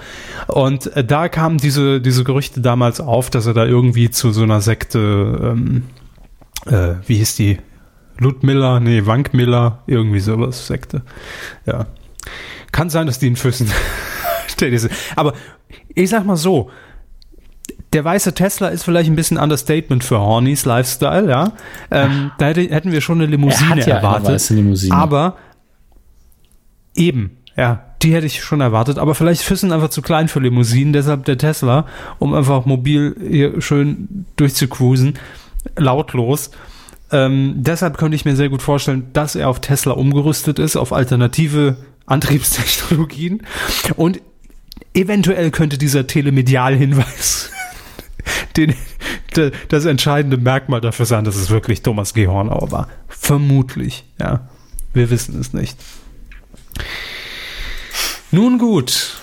[0.47, 4.41] Und äh, da kamen diese, diese Gerüchte damals auf, dass er da irgendwie zu so
[4.41, 4.97] einer Sekte,
[5.53, 5.83] ähm,
[6.65, 7.59] äh, wie hieß die?
[8.19, 11.03] Ludmilla, nee, Wankmiller, irgendwie sowas, Sekte.
[11.67, 11.85] Ja.
[12.71, 13.67] Kann sein, dass die in Füssen
[14.57, 14.89] sind.
[15.15, 15.33] Aber
[15.93, 16.71] ich sag mal so,
[17.93, 21.53] der weiße Tesla ist vielleicht ein bisschen Understatement für Hornys Lifestyle, ja.
[21.89, 24.29] Ähm, da hätte, hätten wir schon eine Limousine Er hat ja eine erwartet.
[24.31, 24.95] weiße Limousine.
[24.95, 25.37] Aber
[26.95, 28.97] eben, ja, die hätte ich schon erwartet.
[28.99, 31.85] Aber vielleicht Füssen einfach zu klein für Limousinen, deshalb der Tesla,
[32.19, 35.17] um einfach mobil hier schön durchzucruisen,
[35.75, 36.51] lautlos.
[37.11, 40.91] Ähm, deshalb könnte ich mir sehr gut vorstellen, dass er auf Tesla umgerüstet ist, auf
[40.91, 43.43] alternative Antriebstechnologien.
[43.95, 44.19] Und
[44.93, 47.51] eventuell könnte dieser Telemedialhinweis
[48.57, 48.73] den,
[49.35, 52.27] de, das entscheidende Merkmal dafür sein, dass es wirklich Thomas G.
[52.27, 52.87] Hornauer war.
[53.07, 54.47] Vermutlich, ja.
[54.93, 55.77] Wir wissen es nicht.
[58.31, 59.17] Nun gut.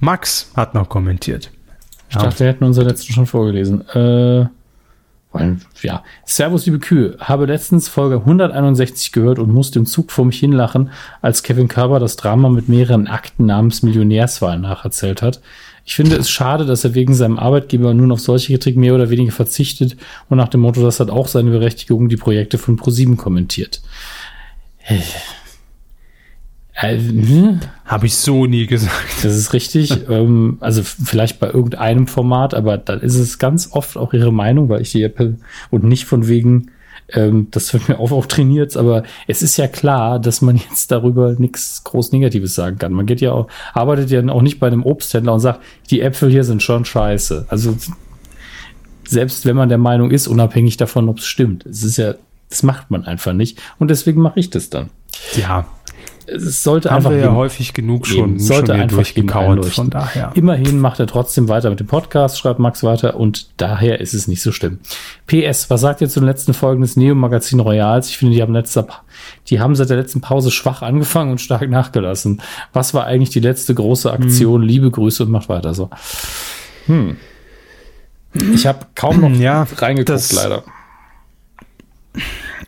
[0.00, 1.50] Max hat noch kommentiert.
[2.08, 3.88] Ich dachte, wir hätten unseren letzten schon vorgelesen.
[3.88, 4.46] Äh,
[5.82, 6.04] ja.
[6.24, 7.16] Servus, liebe Kühe.
[7.18, 10.90] Habe letztens Folge 161 gehört und musste im Zug vor mich hinlachen,
[11.22, 15.40] als Kevin Körber das Drama mit mehreren Akten namens Millionärswahl nacherzählt hat.
[15.86, 19.10] Ich finde es schade, dass er wegen seinem Arbeitgeber nun auf solche Kritik mehr oder
[19.10, 19.96] weniger verzichtet
[20.30, 23.82] und nach dem Motto, das hat auch seine Berechtigung, die Projekte von ProSieben kommentiert.
[26.74, 27.60] Äh, hm?
[27.84, 29.22] Habe ich so nie gesagt.
[29.22, 29.92] Das ist richtig.
[30.08, 34.68] ähm, also vielleicht bei irgendeinem Format, aber dann ist es ganz oft auch ihre Meinung,
[34.68, 35.38] weil ich die Apple
[35.70, 36.70] und nicht von wegen,
[37.14, 40.90] Ähm, das wird mir auch, auch trainiert, aber es ist ja klar, dass man jetzt
[40.90, 42.92] darüber nichts groß Negatives sagen kann.
[42.92, 45.60] Man geht ja auch, arbeitet ja auch nicht bei einem Obsthändler und sagt,
[45.90, 47.46] die Äpfel hier sind schon scheiße.
[47.48, 47.76] Also
[49.06, 51.66] selbst wenn man der Meinung ist, unabhängig davon, ob es stimmt.
[51.66, 52.14] Es ist ja,
[52.48, 53.60] das macht man einfach nicht.
[53.78, 54.90] Und deswegen mache ich das dann.
[55.36, 55.66] Ja,
[56.26, 57.36] es sollte Haben einfach wir ja gehen.
[57.36, 59.66] häufig genug schon, Eben, sollte schon einfach durchgekaut.
[59.66, 60.32] Von daher.
[60.34, 64.26] Immerhin macht er trotzdem weiter mit dem Podcast, schreibt Max weiter und daher ist es
[64.28, 64.78] nicht so schlimm.
[65.26, 68.08] PS, was sagt ihr zu den letzten Folgen des Neo-Magazin Royals?
[68.08, 68.86] Ich finde, die haben, letzter,
[69.48, 72.40] die haben seit der letzten Pause schwach angefangen und stark nachgelassen.
[72.72, 74.62] Was war eigentlich die letzte große Aktion?
[74.62, 74.68] Hm.
[74.68, 75.90] Liebe Grüße und macht weiter so.
[76.86, 77.16] Hm.
[78.52, 80.64] Ich habe kaum noch Ja, reingeguckt, leider.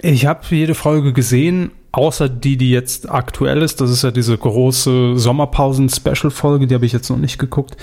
[0.03, 3.81] Ich habe jede Folge gesehen, außer die, die jetzt aktuell ist.
[3.81, 7.77] Das ist ja diese große Sommerpausen-Special-Folge, die habe ich jetzt noch nicht geguckt.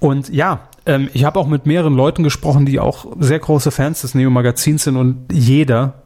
[0.00, 4.00] Und ja, ähm, ich habe auch mit mehreren Leuten gesprochen, die auch sehr große Fans
[4.00, 6.02] des Neo-Magazins sind und jeder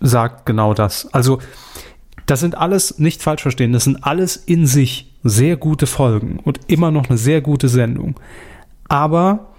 [0.00, 1.12] sagt genau das.
[1.12, 1.38] Also,
[2.24, 6.60] das sind alles, nicht falsch verstehen, das sind alles in sich sehr gute Folgen und
[6.68, 8.18] immer noch eine sehr gute Sendung.
[8.88, 9.50] Aber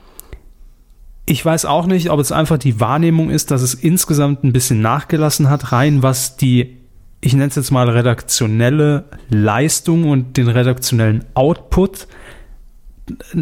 [1.28, 4.82] ich weiß auch nicht, ob es einfach die Wahrnehmung ist, dass es insgesamt ein bisschen
[4.82, 6.81] nachgelassen hat, rein was die,
[7.22, 12.08] ich nenne es jetzt mal redaktionelle Leistung und den redaktionellen Output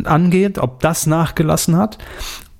[0.03, 1.97] angeht, ob das nachgelassen hat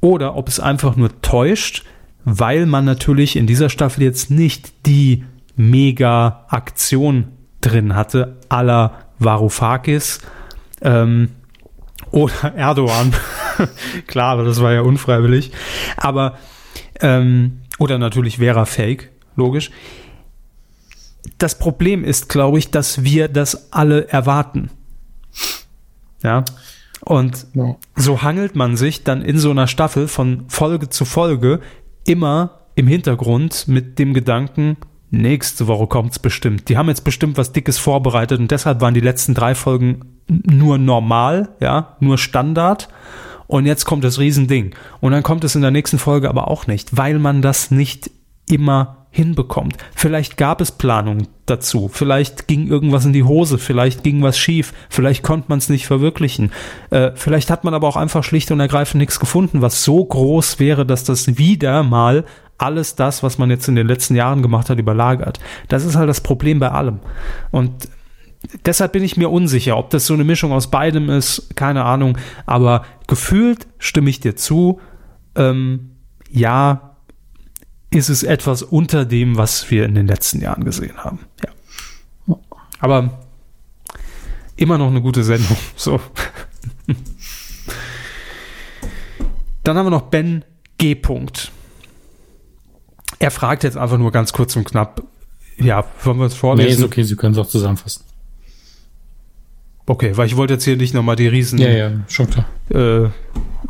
[0.01, 1.83] oder ob es einfach nur täuscht,
[2.23, 5.25] weil man natürlich in dieser Staffel jetzt nicht die
[5.55, 10.19] mega Aktion drin hatte, aller Varoufakis
[10.81, 11.29] ähm,
[12.11, 13.13] oder Erdogan.
[14.07, 15.51] Klar, aber das war ja unfreiwillig.
[15.97, 16.37] Aber,
[17.01, 19.71] ähm, oder natürlich Vera Fake, logisch.
[21.37, 24.69] Das Problem ist, glaube ich, dass wir das alle erwarten.
[26.23, 26.43] Ja.
[27.01, 27.75] Und Ja.
[27.95, 31.61] so hangelt man sich dann in so einer Staffel von Folge zu Folge
[32.05, 34.77] immer im Hintergrund mit dem Gedanken,
[35.11, 36.69] nächste Woche kommt's bestimmt.
[36.69, 40.77] Die haben jetzt bestimmt was Dickes vorbereitet und deshalb waren die letzten drei Folgen nur
[40.77, 42.89] normal, ja, nur Standard.
[43.47, 44.75] Und jetzt kommt das Riesending.
[45.01, 48.11] Und dann kommt es in der nächsten Folge aber auch nicht, weil man das nicht
[48.47, 49.77] immer hinbekommt.
[49.95, 54.73] Vielleicht gab es Planungen dazu, vielleicht ging irgendwas in die Hose, vielleicht ging was schief,
[54.89, 56.51] vielleicht konnte man es nicht verwirklichen.
[56.91, 60.59] Äh, vielleicht hat man aber auch einfach schlicht und ergreifend nichts gefunden, was so groß
[60.59, 62.25] wäre, dass das wieder mal
[62.59, 65.39] alles das, was man jetzt in den letzten Jahren gemacht hat, überlagert.
[65.69, 66.99] Das ist halt das Problem bei allem.
[67.51, 67.89] Und
[68.65, 72.17] deshalb bin ich mir unsicher, ob das so eine Mischung aus beidem ist, keine Ahnung.
[72.45, 74.79] Aber gefühlt stimme ich dir zu.
[75.35, 75.91] Ähm,
[76.29, 76.88] ja,
[77.91, 81.19] ist es etwas unter dem, was wir in den letzten Jahren gesehen haben.
[81.43, 82.35] Ja.
[82.79, 83.19] Aber
[84.55, 85.57] immer noch eine gute Sendung.
[85.75, 85.99] So.
[89.63, 90.43] Dann haben wir noch Ben
[90.77, 90.95] G.
[90.95, 91.51] Punkt.
[93.19, 95.03] Er fragt jetzt einfach nur ganz kurz und knapp.
[95.57, 96.79] Ja, wollen wir es Nee, vorlesen?
[96.79, 98.03] ist okay, Sie können es auch zusammenfassen.
[99.85, 102.45] Okay, weil ich wollte jetzt hier nicht nochmal die riesen Ja, ja, schon klar.
[102.69, 103.09] äh,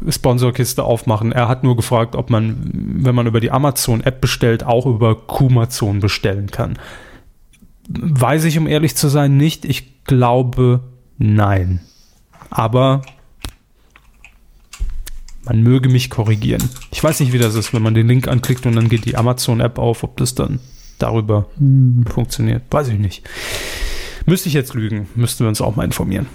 [0.08, 1.32] Sponsorkiste aufmachen.
[1.32, 6.00] Er hat nur gefragt, ob man, wenn man über die Amazon-App bestellt, auch über Kumazon
[6.00, 6.78] bestellen kann.
[7.88, 9.66] Weiß ich, um ehrlich zu sein, nicht.
[9.66, 10.82] Ich glaube,
[11.18, 11.82] nein.
[12.50, 13.02] Aber
[15.44, 16.70] man möge mich korrigieren.
[16.92, 19.18] Ich weiß nicht, wie das ist, wenn man den Link anklickt und dann geht die
[19.18, 20.60] Amazon-App auf, ob das dann
[21.00, 21.48] darüber
[22.08, 22.64] funktioniert.
[22.70, 23.28] Weiß ich nicht.
[24.26, 26.28] Müsste ich jetzt lügen, müssten wir uns auch mal informieren.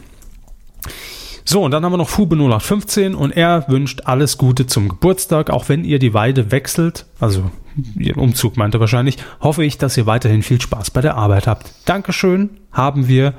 [1.47, 5.51] So, und dann haben wir noch Fube 0815 und er wünscht alles Gute zum Geburtstag,
[5.51, 7.51] auch wenn ihr die Weide wechselt, also
[7.99, 11.47] ihren Umzug meint er wahrscheinlich, hoffe ich, dass ihr weiterhin viel Spaß bei der Arbeit
[11.47, 11.71] habt.
[11.85, 13.35] Dankeschön, haben wir,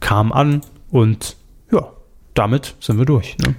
[0.00, 1.36] kam an und
[1.70, 1.88] ja,
[2.32, 3.36] damit sind wir durch.
[3.38, 3.54] Ne?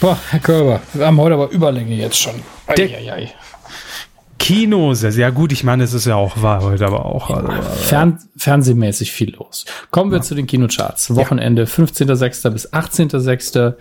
[0.00, 2.34] Boah, Herr Körber, wir haben heute aber Überlänge jetzt schon.
[2.76, 3.30] Der- Eieiei.
[4.94, 5.52] Sehr, sehr gut.
[5.52, 7.30] Ich meine, es ist ja auch, war heute aber auch.
[7.30, 9.64] Also, Fern fernsehmäßig viel los.
[9.90, 11.14] Kommen wir zu den Kinocharts.
[11.14, 12.50] Wochenende 15.06.
[12.50, 13.74] bis 18.06.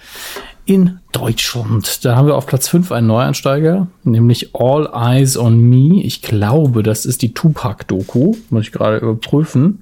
[0.66, 2.06] in Deutschland.
[2.06, 6.02] Da haben wir auf Platz 5 einen Neueinsteiger, nämlich All Eyes on Me.
[6.04, 8.36] Ich glaube, das ist die Tupac-Doku.
[8.50, 9.82] Muss ich gerade überprüfen.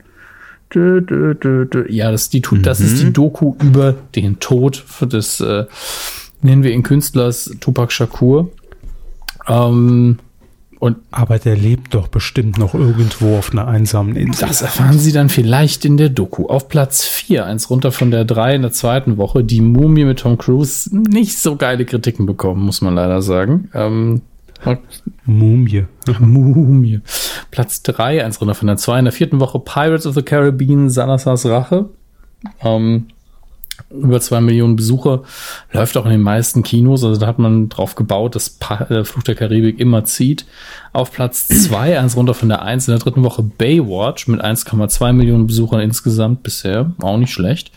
[0.73, 5.65] Ja, das ist, die, Tu- das ist die Doku über den Tod des, äh,
[6.41, 8.49] nennen wir ihn Künstlers Tupac Shakur.
[9.47, 10.19] Ähm,
[10.79, 14.47] und aber der lebt doch bestimmt noch irgendwo auf einer einsamen Insel.
[14.47, 16.47] Das erfahren Sie dann vielleicht in der Doku.
[16.47, 20.19] Auf Platz 4, eins runter von der 3 in der zweiten Woche, die Mumie mit
[20.19, 23.69] Tom Cruise nicht so geile Kritiken bekommen, muss man leider sagen.
[23.73, 24.21] Ähm,
[25.25, 25.85] Mumie.
[26.19, 27.01] Mumie.
[27.51, 30.89] Platz 3, eins runter von der 2 in der vierten Woche, Pirates of the Caribbean,
[30.89, 31.89] Salazar's Rache.
[32.61, 33.07] Ähm,
[33.91, 35.23] über zwei Millionen Besucher,
[35.71, 37.03] läuft auch in den meisten Kinos.
[37.03, 40.45] Also da hat man drauf gebaut, dass pa äh, Fluch der Karibik immer zieht.
[40.91, 45.13] Auf Platz zwei, eins runter von der eins in der dritten Woche Baywatch mit 1,2
[45.13, 46.91] Millionen Besuchern insgesamt bisher.
[47.01, 47.71] Auch nicht schlecht.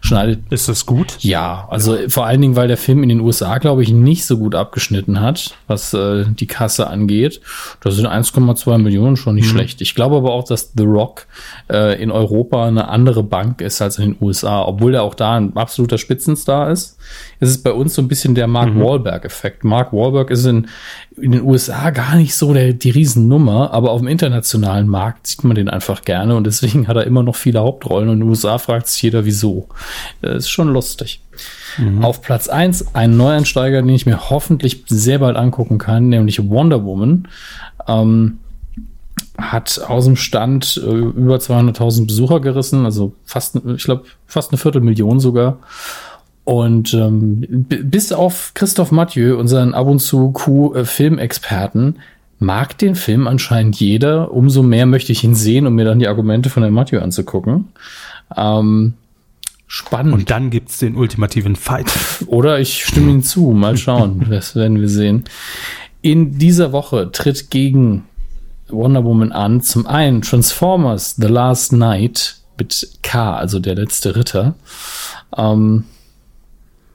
[0.00, 0.40] Schneidet.
[0.50, 1.16] Ist das gut?
[1.20, 2.08] Ja, also ja.
[2.08, 5.20] vor allen Dingen, weil der Film in den USA, glaube ich, nicht so gut abgeschnitten
[5.20, 7.40] hat, was äh, die Kasse angeht.
[7.80, 9.56] Da sind 1,2 Millionen schon nicht mhm.
[9.56, 9.80] schlecht.
[9.80, 11.26] Ich glaube aber auch, dass The Rock
[11.70, 15.43] äh, in Europa eine andere Bank ist als in den USA, obwohl er auch da
[15.44, 16.98] ein absoluter Spitzenstar ist.
[17.40, 18.80] Es ist bei uns so ein bisschen der Mark mhm.
[18.80, 19.64] Wahlberg-Effekt.
[19.64, 20.68] Mark Wahlberg ist in,
[21.16, 25.44] in den USA gar nicht so der, die Riesennummer, aber auf dem internationalen Markt sieht
[25.44, 28.28] man den einfach gerne und deswegen hat er immer noch viele Hauptrollen und in den
[28.28, 29.68] USA fragt sich jeder, wieso.
[30.22, 31.20] Das ist schon lustig.
[31.78, 32.04] Mhm.
[32.04, 36.84] Auf Platz eins ein Neuansteiger, den ich mir hoffentlich sehr bald angucken kann, nämlich Wonder
[36.84, 37.28] Woman.
[37.86, 38.38] Ähm,
[39.38, 44.58] hat aus dem Stand äh, über 200.000 Besucher gerissen, also fast, ich glaube, fast eine
[44.58, 45.58] Viertelmillion sogar.
[46.44, 51.96] Und ähm, bis auf Christoph Mathieu, unseren ab und zu Q-Filmexperten,
[52.38, 54.30] mag den Film anscheinend jeder.
[54.32, 57.68] Umso mehr möchte ich ihn sehen, um mir dann die Argumente von Herrn Mathieu anzugucken.
[58.36, 58.92] Ähm,
[59.66, 60.12] spannend.
[60.12, 61.90] Und dann gibt's den ultimativen Fight.
[62.26, 63.52] Oder ich stimme ihm zu.
[63.52, 64.26] Mal schauen.
[64.30, 65.24] das werden wir sehen.
[66.02, 68.04] In dieser Woche tritt gegen
[68.68, 74.54] Wonder Woman an zum einen Transformers The Last Night mit K, also der letzte Ritter.
[75.36, 75.84] Ähm,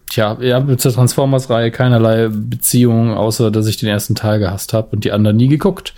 [0.09, 4.89] Tja, ich habe zur Transformers-Reihe keinerlei Beziehung, außer dass ich den ersten Teil gehasst habe
[4.91, 5.93] und die anderen nie geguckt.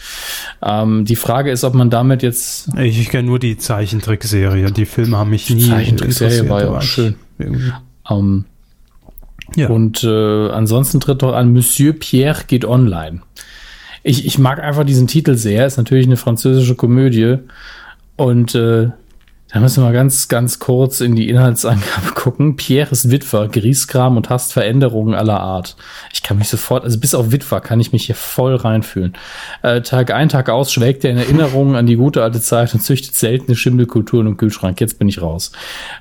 [0.61, 2.67] Ähm, die Frage ist, ob man damit jetzt.
[2.77, 4.69] Ich, ich kenne nur die Zeichentrickserie.
[4.71, 5.63] Die Filme haben mich nie.
[5.63, 7.15] Die Zeichentrickserie war ja auch schön.
[7.39, 8.45] Ähm,
[9.55, 9.69] ja.
[9.69, 13.21] Und äh, ansonsten tritt doch an Monsieur Pierre geht online.
[14.03, 15.65] Ich, ich mag einfach diesen Titel sehr.
[15.65, 17.37] Ist natürlich eine französische Komödie.
[18.15, 18.89] Und äh,
[19.53, 22.55] da müssen wir ganz, ganz kurz in die Inhaltsangabe gucken.
[22.55, 25.75] Pierre ist Witwer, Grieskram und hasst Veränderungen aller Art.
[26.13, 29.13] Ich kann mich sofort, also bis auf Witwer kann ich mich hier voll reinfühlen.
[29.61, 32.79] Äh, Tag ein, Tag aus schwelgt er in Erinnerungen an die gute alte Zeit und
[32.79, 34.79] züchtet seltene Schimmelkulturen im Kühlschrank.
[34.79, 35.51] Jetzt bin ich raus.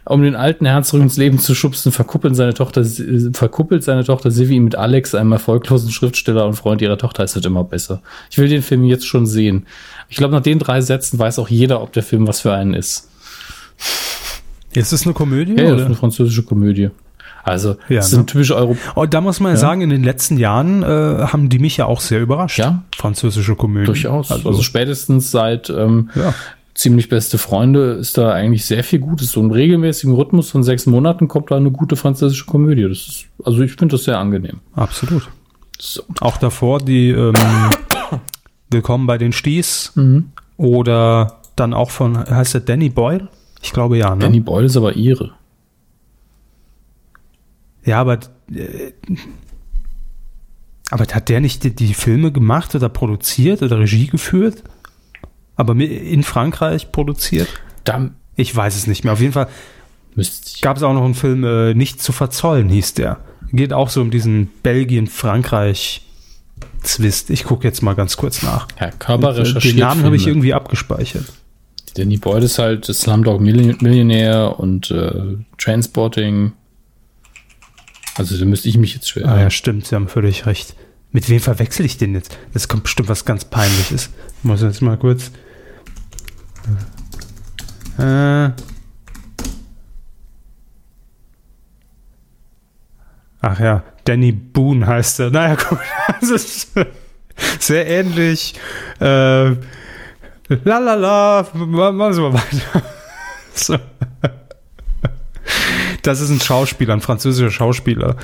[0.05, 2.85] Um den alten Herrn ins Leben zu schubsen, verkuppeln seine Tochter,
[3.33, 7.25] verkuppelt seine Tochter Sivi mit Alex, einem erfolglosen Schriftsteller und Freund ihrer Tochter.
[7.25, 8.01] Es wird immer besser.
[8.31, 9.67] Ich will den Film jetzt schon sehen.
[10.09, 12.75] Ich glaube, nach den drei Sätzen weiß auch jeder, ob der Film was für einen
[12.75, 13.10] ist.
[14.73, 15.55] Ist es eine Komödie?
[15.57, 15.73] Ja, oder?
[15.73, 16.91] das ist eine französische Komödie.
[17.43, 18.27] Also, ja, das sind ne?
[18.27, 18.77] typische Euro.
[18.95, 19.57] Oh, da muss man ja.
[19.57, 22.59] sagen, in den letzten Jahren äh, haben die mich ja auch sehr überrascht.
[22.59, 22.83] Ja.
[22.95, 23.87] Französische Komödie.
[23.87, 24.31] Durchaus.
[24.31, 26.35] Also, also spätestens seit ähm, ja.
[26.75, 29.33] ziemlich beste Freunde ist da eigentlich sehr viel Gutes.
[29.33, 32.83] So im regelmäßigen Rhythmus von sechs Monaten kommt da eine gute französische Komödie.
[32.83, 34.61] Das ist, also ich finde das sehr angenehm.
[34.75, 35.29] Absolut.
[35.79, 36.03] So.
[36.21, 37.35] Auch davor die ähm,
[38.71, 40.31] Willkommen bei den Sties mhm.
[40.57, 43.29] oder dann auch von, heißt der Danny Boyle?
[43.63, 44.15] Ich glaube ja.
[44.15, 44.23] Ne?
[44.23, 45.33] Danny Boyle ist aber ihre.
[47.85, 48.21] Ja, aber
[48.55, 48.93] äh,
[50.91, 54.65] aber hat der nicht die, die, Filme gemacht oder produziert oder Regie geführt?
[55.55, 57.49] Aber in Frankreich produziert?
[57.85, 59.13] Dann, ich weiß es nicht mehr.
[59.13, 59.49] Auf jeden Fall
[60.63, 63.21] gab es auch noch einen Film, äh, Nicht zu verzollen hieß der.
[63.53, 67.31] Geht auch so um diesen Belgien-Frankreich-Zwist.
[67.31, 68.67] Ich gucke jetzt mal ganz kurz nach.
[68.77, 69.75] Herr Körper recherchiert.
[69.75, 71.27] Den Namen habe ich irgendwie abgespeichert.
[71.95, 76.53] Danny Boyd ist halt Slumdog Millionär und äh, Transporting.
[78.17, 79.29] Also da müsste ich mich jetzt schwer.
[79.29, 80.75] Ah ja, stimmt, Sie haben völlig recht.
[81.13, 82.37] Mit wem verwechsel ich den jetzt?
[82.53, 84.11] Das kommt bestimmt was ganz Peinliches.
[84.39, 85.33] Ich muss jetzt mal kurz.
[87.99, 88.51] Äh.
[93.43, 95.31] Ach ja, Danny Boone heißt er.
[95.31, 95.79] Naja, gut,
[96.21, 96.73] das ist
[97.59, 98.55] sehr ähnlich.
[99.01, 99.53] Äh,
[100.65, 102.83] Lalala, machen Sie mal weiter.
[103.53, 103.77] So.
[106.03, 108.17] Das ist ein Schauspieler, ein französischer Schauspieler.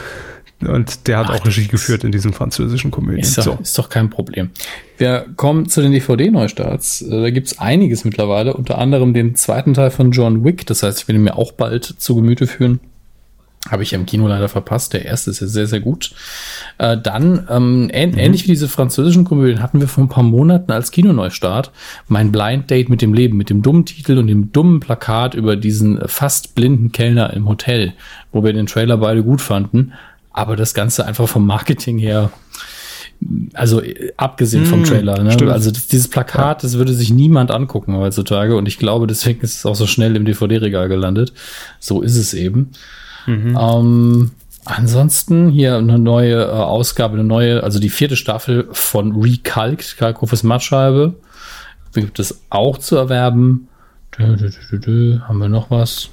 [0.60, 3.20] Und der hat Ach, auch Regie geführt in diesen französischen Komödien.
[3.22, 3.58] Ist doch, so.
[3.60, 4.50] ist doch kein Problem.
[4.96, 7.02] Wir kommen zu den DVD-Neustarts.
[7.02, 10.64] Äh, da gibt's einiges mittlerweile, unter anderem den zweiten Teil von John Wick.
[10.66, 12.80] Das heißt, ich will ihn mir auch bald zu Gemüte führen.
[13.68, 14.92] Habe ich im Kino leider verpasst.
[14.92, 16.12] Der erste ist ja sehr, sehr gut.
[16.78, 18.18] Äh, dann, ähm, ähn mhm.
[18.18, 21.72] ähnlich wie diese französischen Komödien, hatten wir vor ein paar Monaten als Kinoneustart
[22.08, 25.56] mein Blind Date mit dem Leben, mit dem dummen Titel und dem dummen Plakat über
[25.56, 27.94] diesen fast blinden Kellner im Hotel,
[28.32, 29.92] wo wir den Trailer beide gut fanden,
[30.32, 32.30] aber das Ganze einfach vom Marketing her
[33.54, 33.82] also
[34.16, 35.30] abgesehen vom mhm, Trailer, ne?
[35.50, 39.56] also das, dieses Plakat, das würde sich niemand angucken heutzutage und ich glaube, deswegen ist
[39.56, 41.32] es auch so schnell im DVD-Regal gelandet.
[41.80, 42.70] So ist es eben.
[43.26, 43.58] Mhm.
[43.60, 44.30] Ähm,
[44.64, 50.42] ansonsten hier eine neue äh, Ausgabe, eine neue, also die vierte Staffel von Recalced, Kalkofes
[50.42, 51.14] Mattscheibe.
[51.94, 53.68] Gibt es auch zu erwerben.
[54.18, 56.10] Dö, dö, dö, Haben wir noch was?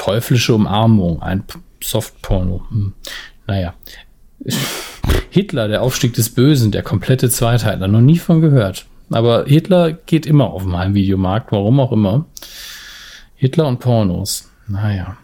[0.00, 1.44] teuflische Umarmung, ein
[1.82, 2.62] Softporno.
[2.70, 2.94] Hm.
[3.46, 3.74] Naja.
[5.30, 8.86] Hitler, der Aufstieg des Bösen, der komplette Zweiteiler, noch nie von gehört.
[9.10, 12.24] Aber Hitler geht immer auf dem Heimvideomarkt, warum auch immer.
[13.34, 14.49] Hitler und Pornos.
[14.70, 15.16] Naja.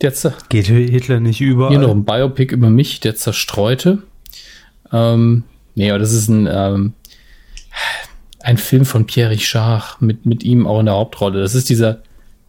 [0.00, 0.12] Der
[0.48, 1.70] geht Hitler nicht überall?
[1.70, 4.02] Hier noch ein Biopic über mich, der Zerstreute.
[4.92, 5.44] Ähm,
[5.74, 6.94] nee, aber das ist ein, ähm,
[8.40, 11.40] ein Film von Pierre Richard mit, mit ihm auch in der Hauptrolle.
[11.40, 12.02] Das ist dieser,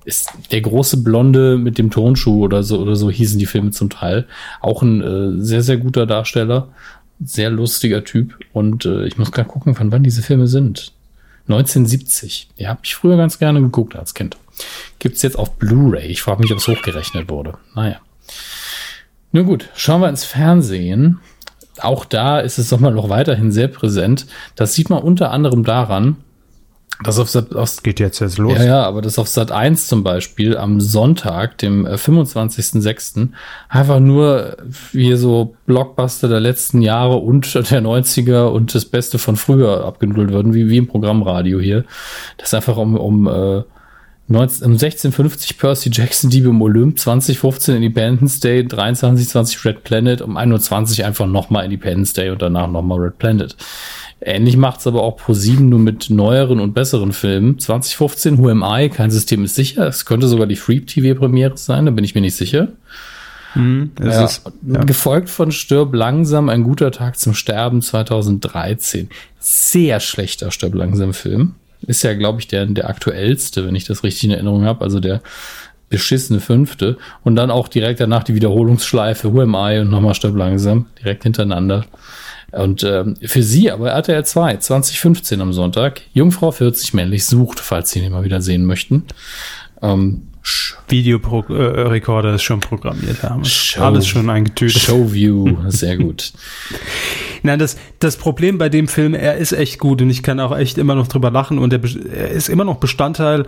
[0.06, 3.90] ist der große Blonde mit dem Tonschuh oder so, oder so hießen die Filme zum
[3.90, 4.28] Teil.
[4.62, 6.70] Auch ein äh, sehr, sehr guter Darsteller.
[7.24, 8.40] Sehr lustiger Typ.
[8.54, 10.94] Und äh, ich muss gerade gucken, von wann diese Filme sind.
[11.50, 12.50] 1970.
[12.56, 14.38] Ja, habe ich früher ganz gerne geguckt als Kind.
[15.00, 16.08] Gibt's jetzt auf Blu-ray.
[16.08, 17.58] Ich frage mich, ob es hochgerechnet wurde.
[17.76, 17.98] Naja.
[19.32, 21.20] Nun gut, schauen wir ins Fernsehen.
[21.80, 24.28] Auch da ist es nochmal noch weiterhin sehr präsent.
[24.56, 26.18] Das sieht man unter anderem daran,
[27.04, 28.58] das auf Sat, auf, geht jetzt jetzt los.
[28.58, 33.28] Ja, ja, aber das auf Sat 1 zum Beispiel am Sonntag, dem 25.06., äh,
[33.70, 34.58] einfach nur
[34.92, 40.32] wie so Blockbuster der letzten Jahre und der 90er und das Beste von früher abgenudelt
[40.32, 41.86] würden, wie, wie im Programmradio hier.
[42.38, 43.64] Das ist einfach um, um, äh,
[44.32, 50.38] 19, um 1650 Percy Jackson Diebe im Olymp, 2015 Independence Day, 2320 Red Planet, um
[50.38, 53.56] 21 einfach nochmal Independence Day und danach nochmal Red Planet.
[54.22, 57.60] Ähnlich macht's aber auch Pro7 nur mit neueren und besseren Filmen.
[57.60, 58.90] 2015 Who Am I?
[58.90, 59.88] Kein System ist sicher.
[59.88, 62.70] Es könnte sogar die Free TV Premiere sein, da bin ich mir nicht sicher.
[63.54, 64.84] Hm, ja, ist, ja.
[64.84, 69.10] Gefolgt von Stirb langsam, ein guter Tag zum Sterben 2013.
[69.40, 71.56] Sehr schlechter Stirb langsam Film.
[71.88, 74.84] Ist ja, glaube ich, der, der aktuellste, wenn ich das richtig in Erinnerung habe.
[74.84, 75.22] Also der
[75.90, 76.98] beschissene fünfte.
[77.24, 80.88] Und dann auch direkt danach die Wiederholungsschleife Who Am I und nochmal Stirb langsam.
[81.00, 81.86] Direkt hintereinander.
[82.52, 87.92] Und ähm, für sie aber RTL 2, 2015 am Sonntag, Jungfrau 40 männlich sucht, falls
[87.92, 89.06] Sie ihn mal wieder sehen möchten.
[89.82, 90.24] Ähm,
[90.88, 93.46] Videorekorder ist schon programmiert haben.
[93.46, 94.82] Show, Alles schon eingetütet.
[94.82, 96.34] Showview, sehr gut.
[97.44, 100.56] Nein, das, das Problem bei dem Film, er ist echt gut und ich kann auch
[100.56, 101.82] echt immer noch drüber lachen und er,
[102.14, 103.46] er ist immer noch Bestandteil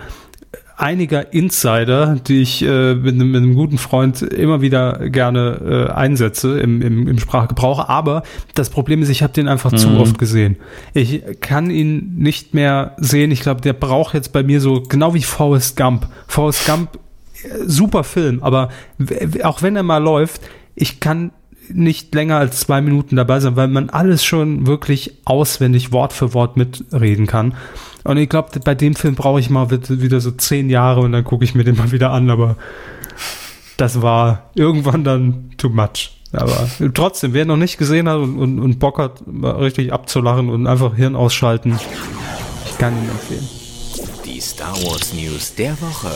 [0.75, 5.91] einiger Insider, die ich äh, mit, einem, mit, einem, guten Freund immer wieder gerne äh,
[5.93, 7.87] einsetze im, im, im, Sprachgebrauch.
[7.87, 8.23] Aber
[8.55, 9.77] das Problem ist, ich habe den einfach mhm.
[9.77, 10.57] zu oft gesehen.
[10.93, 13.31] Ich kann ihn nicht mehr sehen.
[13.31, 16.07] Ich glaube, der braucht jetzt bei mir so genau wie Forrest Gump.
[16.27, 16.97] Forrest Gump,
[17.43, 18.69] äh, super Film, aber
[19.43, 20.41] auch wenn er mal läuft,
[20.75, 21.31] ich kann
[21.69, 26.33] nicht länger als zwei Minuten dabei sein, weil man alles schon wirklich auswendig Wort für
[26.33, 27.55] Wort mitreden kann.
[28.03, 31.23] Und ich glaube, bei dem Film brauche ich mal wieder so zehn Jahre und dann
[31.23, 32.57] gucke ich mir den mal wieder an, aber
[33.77, 36.11] das war irgendwann dann too much.
[36.33, 40.67] Aber trotzdem, wer noch nicht gesehen hat und, und, und Bock hat, richtig abzulachen und
[40.67, 41.79] einfach Hirn ausschalten,
[42.65, 43.47] ich kann ihn empfehlen.
[44.25, 46.11] Die Star Wars News der Woche.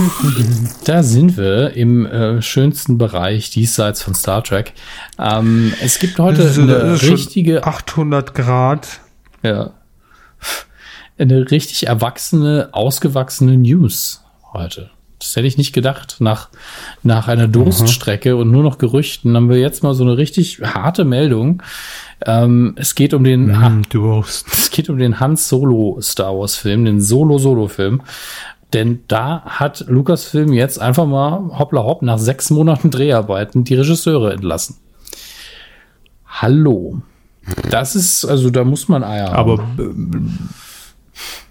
[0.84, 4.72] Da sind wir im äh, schönsten Bereich diesseits von Star Trek.
[5.18, 9.00] Ähm, es gibt heute ist, eine richtige 800 Grad.
[9.42, 9.72] Ja,
[11.18, 14.22] eine richtig erwachsene, ausgewachsene News
[14.52, 14.90] heute.
[15.18, 16.16] Das hätte ich nicht gedacht.
[16.20, 16.48] Nach,
[17.02, 18.40] nach einer Durststrecke mhm.
[18.40, 21.62] und nur noch Gerüchten haben wir jetzt mal so eine richtig harte Meldung.
[22.24, 24.46] Ähm, es geht um den, mm, Durst.
[24.50, 28.00] es geht um den Hans Solo Star Wars Film, den Solo Solo Film.
[28.72, 34.32] Denn da hat Lucasfilm jetzt einfach mal hoppla hopp nach sechs Monaten Dreharbeiten die Regisseure
[34.32, 34.76] entlassen.
[36.26, 37.02] Hallo.
[37.70, 39.64] Das ist, also da muss man Eier Aber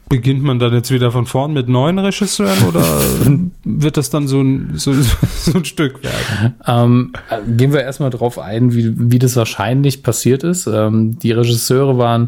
[0.10, 2.84] beginnt man dann jetzt wieder von vorn mit neuen Regisseuren oder
[3.64, 6.56] wird das dann so ein, so, so ein Stück werden?
[6.66, 7.14] Ähm,
[7.56, 10.66] gehen wir erstmal drauf ein, wie, wie das wahrscheinlich passiert ist.
[10.66, 12.26] Ähm, die Regisseure waren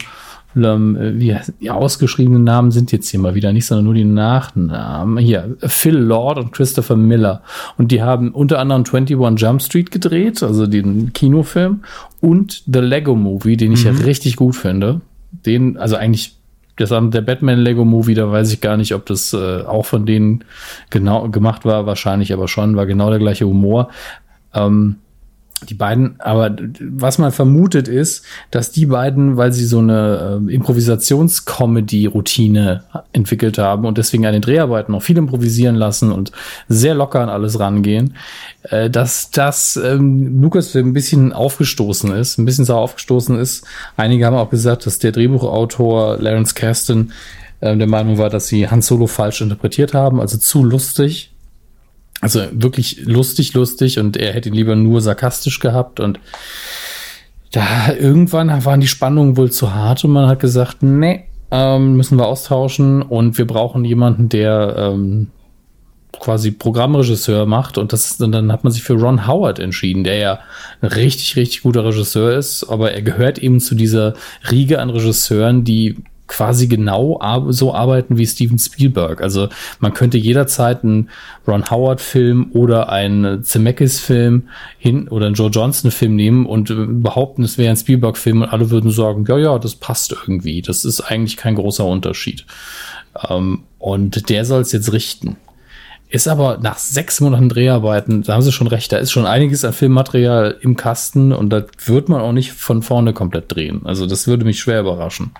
[0.53, 5.17] wie die ausgeschriebenen Namen sind jetzt hier mal wieder nicht, sondern nur die Nachnamen.
[5.17, 7.41] Hier, Phil Lord und Christopher Miller.
[7.77, 11.81] Und die haben unter anderem 21 Jump Street gedreht, also den Kinofilm,
[12.19, 13.97] und The Lego Movie, den ich mhm.
[13.97, 15.01] ja richtig gut finde.
[15.45, 16.35] Den, also eigentlich
[16.77, 20.05] das der Batman Lego Movie, da weiß ich gar nicht, ob das äh, auch von
[20.05, 20.43] denen
[20.89, 23.89] genau gemacht war, wahrscheinlich aber schon, war genau der gleiche Humor.
[24.53, 24.97] Ähm,
[25.69, 30.53] die beiden, aber was man vermutet ist, dass die beiden, weil sie so eine äh,
[30.53, 32.83] Improvisations-Comedy-Routine
[33.13, 36.33] entwickelt haben und deswegen an den Dreharbeiten auch viel improvisieren lassen und
[36.67, 38.15] sehr locker an alles rangehen,
[38.63, 43.65] äh, dass das ähm, Lucasfilm ein bisschen aufgestoßen ist, ein bisschen sauer aufgestoßen ist.
[43.97, 47.11] Einige haben auch gesagt, dass der Drehbuchautor Lawrence Kasten
[47.59, 51.30] äh, der Meinung war, dass sie Han Solo falsch interpretiert haben, also zu lustig
[52.21, 56.19] also wirklich lustig, lustig und er hätte ihn lieber nur sarkastisch gehabt und
[57.51, 62.17] da irgendwann waren die Spannungen wohl zu hart und man hat gesagt, nee, ähm, müssen
[62.17, 65.31] wir austauschen und wir brauchen jemanden, der ähm,
[66.17, 70.17] quasi Programmregisseur macht und das und dann hat man sich für Ron Howard entschieden, der
[70.17, 70.39] ja
[70.81, 74.13] ein richtig richtig guter Regisseur ist, aber er gehört eben zu dieser
[74.49, 75.97] Riege an Regisseuren, die
[76.31, 79.21] quasi genau so arbeiten wie Steven Spielberg.
[79.21, 79.49] Also
[79.79, 81.09] man könnte jederzeit einen
[81.45, 84.47] Ron Howard Film oder einen Zemeckis Film
[84.77, 88.47] hin oder einen Joe Johnson Film nehmen und behaupten, es wäre ein Spielberg Film und
[88.47, 90.61] alle würden sagen, ja, ja, das passt irgendwie.
[90.61, 92.45] Das ist eigentlich kein großer Unterschied.
[93.29, 95.35] Ähm, und der soll es jetzt richten.
[96.07, 99.65] Ist aber nach sechs Monaten Dreharbeiten, da haben sie schon recht, da ist schon einiges
[99.65, 103.81] an Filmmaterial im Kasten und da wird man auch nicht von vorne komplett drehen.
[103.85, 105.31] Also das würde mich schwer überraschen.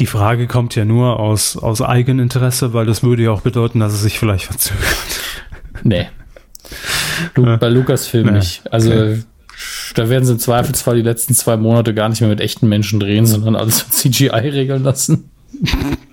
[0.00, 3.92] Die Frage kommt ja nur aus, aus Eigeninteresse, weil das würde ja auch bedeuten, dass
[3.92, 5.20] es sich vielleicht verzögert.
[5.82, 6.08] Nee.
[7.36, 7.56] Lu.
[7.58, 8.32] Bei Lukas-Film nee.
[8.32, 8.62] nicht.
[8.72, 9.22] Also okay.
[9.94, 12.98] da werden sie im Zweifelsfall die letzten zwei Monate gar nicht mehr mit echten Menschen
[12.98, 15.30] drehen, sondern alles mit CGI regeln lassen.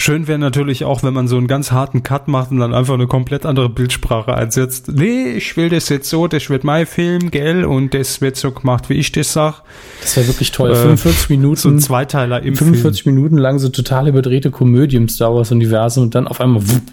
[0.00, 2.94] Schön wäre natürlich auch, wenn man so einen ganz harten Cut macht und dann einfach
[2.94, 4.86] eine komplett andere Bildsprache einsetzt.
[4.86, 8.52] Nee, ich will das jetzt so, das wird mein Film, gell, und das wird so
[8.52, 9.62] gemacht, wie ich das sag.
[10.00, 10.70] Das wäre wirklich toll.
[10.70, 11.56] Äh, 45 Minuten.
[11.56, 13.16] So ein Zweiteiler im 45 Film.
[13.16, 16.92] Minuten lang so total überdrehte Komödie im Star Wars Universum und dann auf einmal wupp,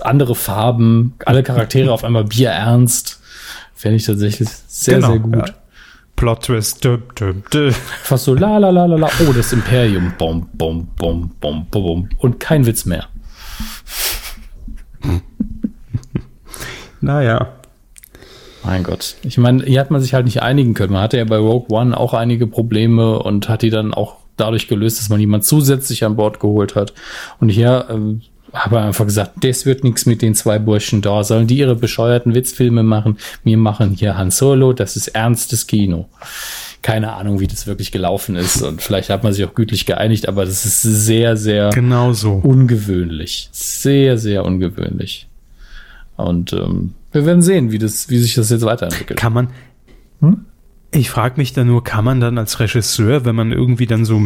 [0.00, 3.20] andere Farben, alle Charaktere auf einmal bierernst.
[3.74, 5.36] Fände ich tatsächlich sehr, genau, sehr gut.
[5.36, 5.54] Ja.
[6.16, 6.84] Plot Twist.
[6.84, 7.72] Dum, dum, dum.
[7.72, 9.10] Fast so la la la la la.
[9.26, 10.12] Oh, das Imperium.
[10.18, 12.08] Bom, bom, bom, bom, bom.
[12.18, 13.06] Und kein Witz mehr.
[17.00, 17.48] naja.
[18.64, 19.16] Mein Gott.
[19.24, 20.92] Ich meine, hier hat man sich halt nicht einigen können.
[20.92, 24.68] Man hatte ja bei Rogue One auch einige Probleme und hat die dann auch dadurch
[24.68, 26.94] gelöst, dass man jemand zusätzlich an Bord geholt hat.
[27.40, 28.22] Und hier ähm,
[28.52, 31.24] habe einfach gesagt, das wird nichts mit den zwei Burschen da.
[31.24, 33.18] Sollen die ihre bescheuerten Witzfilme machen?
[33.44, 36.08] Wir machen hier Han Solo, das ist ernstes Kino.
[36.82, 38.62] Keine Ahnung, wie das wirklich gelaufen ist.
[38.62, 42.32] Und vielleicht hat man sich auch gütlich geeinigt, aber das ist sehr, sehr genau so.
[42.32, 43.48] ungewöhnlich.
[43.52, 45.28] Sehr, sehr ungewöhnlich.
[46.16, 49.18] Und ähm, wir werden sehen, wie, das, wie sich das jetzt weiterentwickelt.
[49.18, 49.48] Kann man.
[50.20, 50.44] Hm?
[50.94, 54.20] Ich frage mich dann nur, kann man dann als Regisseur, wenn man irgendwie dann so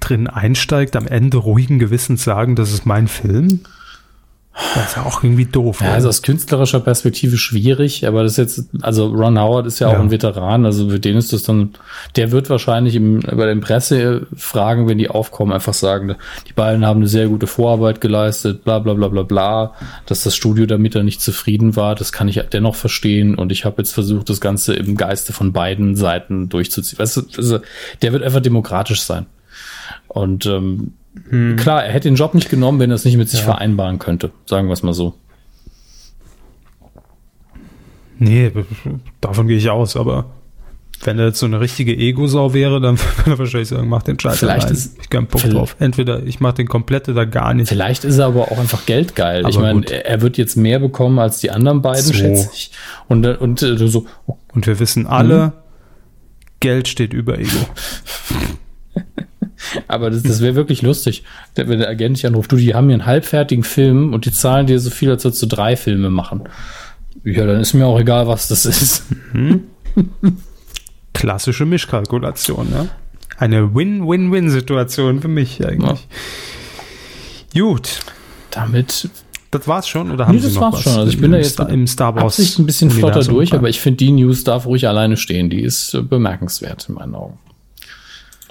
[0.00, 3.60] drin einsteigt, am Ende ruhigen Gewissens sagen, das ist mein Film?
[4.74, 5.80] Das ist ja auch irgendwie doof.
[5.80, 9.88] Ja, also aus künstlerischer Perspektive schwierig, aber das ist jetzt, also Ron Howard ist ja
[9.88, 10.00] auch ja.
[10.00, 11.70] ein Veteran, also für den ist das dann,
[12.16, 16.16] der wird wahrscheinlich im, bei den Pressefragen, wenn die aufkommen, einfach sagen,
[16.48, 19.74] die beiden haben eine sehr gute Vorarbeit geleistet, bla bla bla bla bla,
[20.06, 23.64] dass das Studio damit dann nicht zufrieden war, das kann ich dennoch verstehen und ich
[23.64, 26.98] habe jetzt versucht, das Ganze im Geiste von beiden Seiten durchzuziehen.
[26.98, 27.58] Weißt du, also,
[28.02, 29.26] der wird einfach demokratisch sein.
[30.08, 30.94] Und ähm,
[31.28, 31.56] hm.
[31.56, 33.46] Klar, er hätte den Job nicht genommen, wenn er es nicht mit sich ja.
[33.46, 34.30] vereinbaren könnte.
[34.46, 35.14] Sagen wir es mal so.
[38.18, 38.52] Nee,
[39.20, 40.26] davon gehe ich aus, aber
[41.02, 44.20] wenn er jetzt so eine richtige Ego-Sau wäre, dann würde er wahrscheinlich sagen, mach den
[44.20, 44.74] Scheiß Vielleicht allein.
[44.74, 45.74] ist ich keinen Bock drauf.
[45.78, 47.68] Entweder ich mache den komplett oder gar nicht.
[47.68, 49.40] Vielleicht ist er aber auch einfach geldgeil.
[49.40, 52.12] Aber ich meine, er wird jetzt mehr bekommen als die anderen beiden, so.
[52.12, 52.72] schätze ich.
[53.08, 54.06] Und, und äh, so.
[54.52, 55.52] Und wir wissen alle, mhm.
[56.60, 57.48] Geld steht über Ego.
[59.88, 61.22] Aber das, das wäre wirklich lustig,
[61.54, 64.66] wenn der Agent dich anruft, du, die haben hier einen halbfertigen Film und die zahlen
[64.66, 66.44] dir so viel, als würdest du drei Filme machen.
[67.24, 69.04] Ja, dann ist mir auch egal, was das ist.
[69.32, 69.64] Mhm.
[71.12, 72.88] Klassische Mischkalkulation, ne?
[73.36, 76.08] Eine Win-Win-Win-Situation für mich eigentlich.
[77.52, 77.62] Ja.
[77.62, 78.00] Gut.
[78.50, 79.08] Damit
[79.50, 80.82] das war's schon oder haben nee, Sie noch was?
[80.82, 80.92] Schon.
[80.92, 83.96] Also ich bin da jetzt im Star Wars ein bisschen flotter durch, aber ich finde
[83.96, 85.50] die News darf ruhig alleine stehen.
[85.50, 87.38] Die ist äh, bemerkenswert in meinen Augen.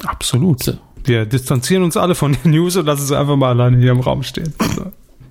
[0.03, 0.63] Absolut.
[0.63, 0.73] So.
[1.03, 3.99] Wir distanzieren uns alle von den News und lassen es einfach mal alleine hier im
[3.99, 4.53] Raum stehen.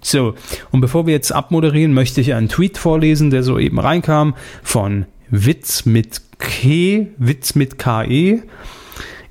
[0.00, 0.34] So,
[0.70, 5.86] und bevor wir jetzt abmoderieren, möchte ich einen Tweet vorlesen, der soeben reinkam von Witz
[5.86, 8.42] mit K, Witz mit KE.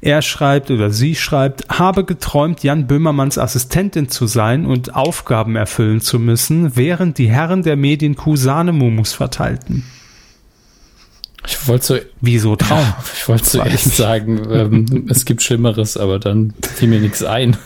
[0.02, 6.02] Er schreibt oder sie schreibt, habe geträumt, Jan Böhmermanns Assistentin zu sein und Aufgaben erfüllen
[6.02, 9.84] zu müssen, während die Herren der Medienkuh Sahnemumus verteilten.
[11.46, 12.80] Ich wollte so, wieso Traum?
[12.80, 17.58] Ja, ich wollte zuerst sagen, ähm, es gibt Schlimmeres, aber dann fiel mir nichts ein.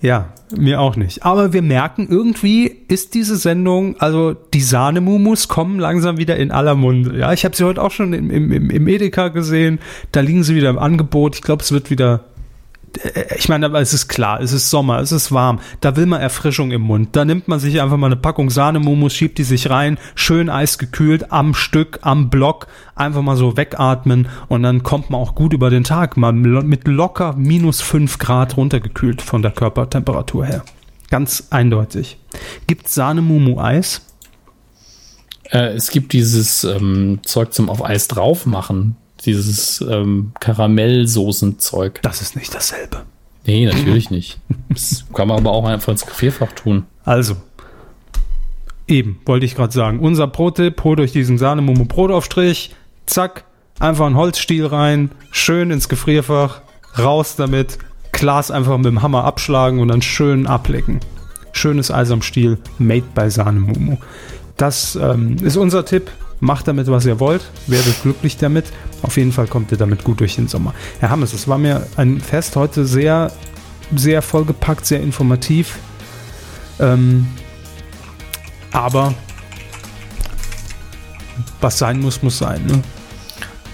[0.00, 1.24] Ja, mir auch nicht.
[1.24, 6.74] Aber wir merken, irgendwie ist diese Sendung, also die Sahnemumus kommen langsam wieder in aller
[6.74, 7.18] Munde.
[7.18, 9.80] Ja, ich habe sie heute auch schon im, im, im Edeka gesehen.
[10.12, 11.36] Da liegen sie wieder im Angebot.
[11.36, 12.24] Ich glaube, es wird wieder
[13.36, 16.20] ich meine, aber es ist klar, es ist Sommer, es ist warm, da will man
[16.20, 17.10] Erfrischung im Mund.
[17.12, 21.32] Da nimmt man sich einfach mal eine Packung Sahnemumus, schiebt die sich rein, schön eisgekühlt,
[21.32, 25.70] am Stück, am Block, einfach mal so wegatmen und dann kommt man auch gut über
[25.70, 30.64] den Tag, mal mit locker minus fünf Grad runtergekühlt von der Körpertemperatur her.
[31.10, 32.18] Ganz eindeutig.
[32.66, 34.02] Gibt Sahnemumu-Eis?
[35.44, 38.96] Äh, es gibt dieses ähm, Zeug zum auf Eis drauf machen
[39.26, 42.00] dieses ähm, Karamellsoßenzeug.
[42.02, 43.02] Das ist nicht dasselbe.
[43.46, 44.38] Nee, natürlich nicht.
[44.68, 46.84] Das kann man aber auch einfach ins Gefrierfach tun.
[47.04, 47.36] Also,
[48.88, 50.00] eben, wollte ich gerade sagen.
[50.00, 52.74] Unser Pro-Tipp, hol durch diesen Sahne-Momo-Brotaufstrich,
[53.06, 53.44] zack,
[53.78, 56.62] einfach ein Holzstiel rein, schön ins Gefrierfach,
[56.98, 57.78] raus damit,
[58.12, 61.00] Glas einfach mit dem Hammer abschlagen und dann schön ablecken.
[61.52, 63.98] Schönes Eis am Stiel, made by Sahne-Momo.
[64.56, 66.10] Das ähm, ist unser Tipp.
[66.40, 67.42] Macht damit, was ihr wollt.
[67.66, 68.66] Werdet glücklich damit.
[69.02, 70.74] Auf jeden Fall kommt ihr damit gut durch den Sommer.
[71.00, 73.32] Herr Hammes, es war mir ein Fest heute sehr,
[73.94, 75.78] sehr vollgepackt, sehr informativ.
[76.78, 77.26] Ähm,
[78.72, 79.14] aber
[81.60, 82.64] was sein muss, muss sein.
[82.66, 82.82] Ne?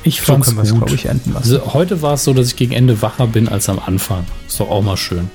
[0.05, 0.81] Ich So fand's können es, gut.
[0.81, 1.55] glaube ich, enden lassen.
[1.57, 4.25] Also, heute war es so, dass ich gegen Ende wacher bin als am Anfang.
[4.47, 5.31] Ist doch auch mal schön.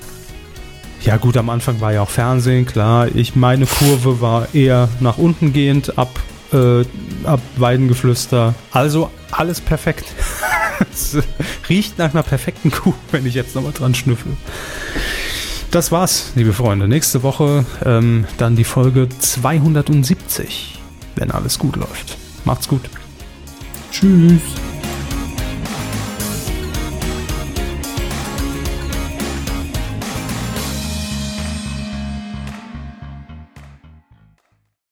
[1.03, 3.07] Ja gut, am Anfang war ja auch Fernsehen, klar.
[3.13, 6.19] Ich meine Kurve war eher nach unten gehend ab,
[6.53, 6.81] äh,
[7.25, 8.55] ab Weidengeflüster.
[8.71, 10.05] Also alles perfekt.
[10.91, 11.17] es
[11.69, 14.33] riecht nach einer perfekten Kuh, wenn ich jetzt nochmal dran schnüffel.
[15.71, 16.87] Das war's, liebe Freunde.
[16.87, 20.79] Nächste Woche ähm, dann die Folge 270,
[21.15, 22.17] wenn alles gut läuft.
[22.45, 22.83] Macht's gut.
[23.91, 24.41] Tschüss.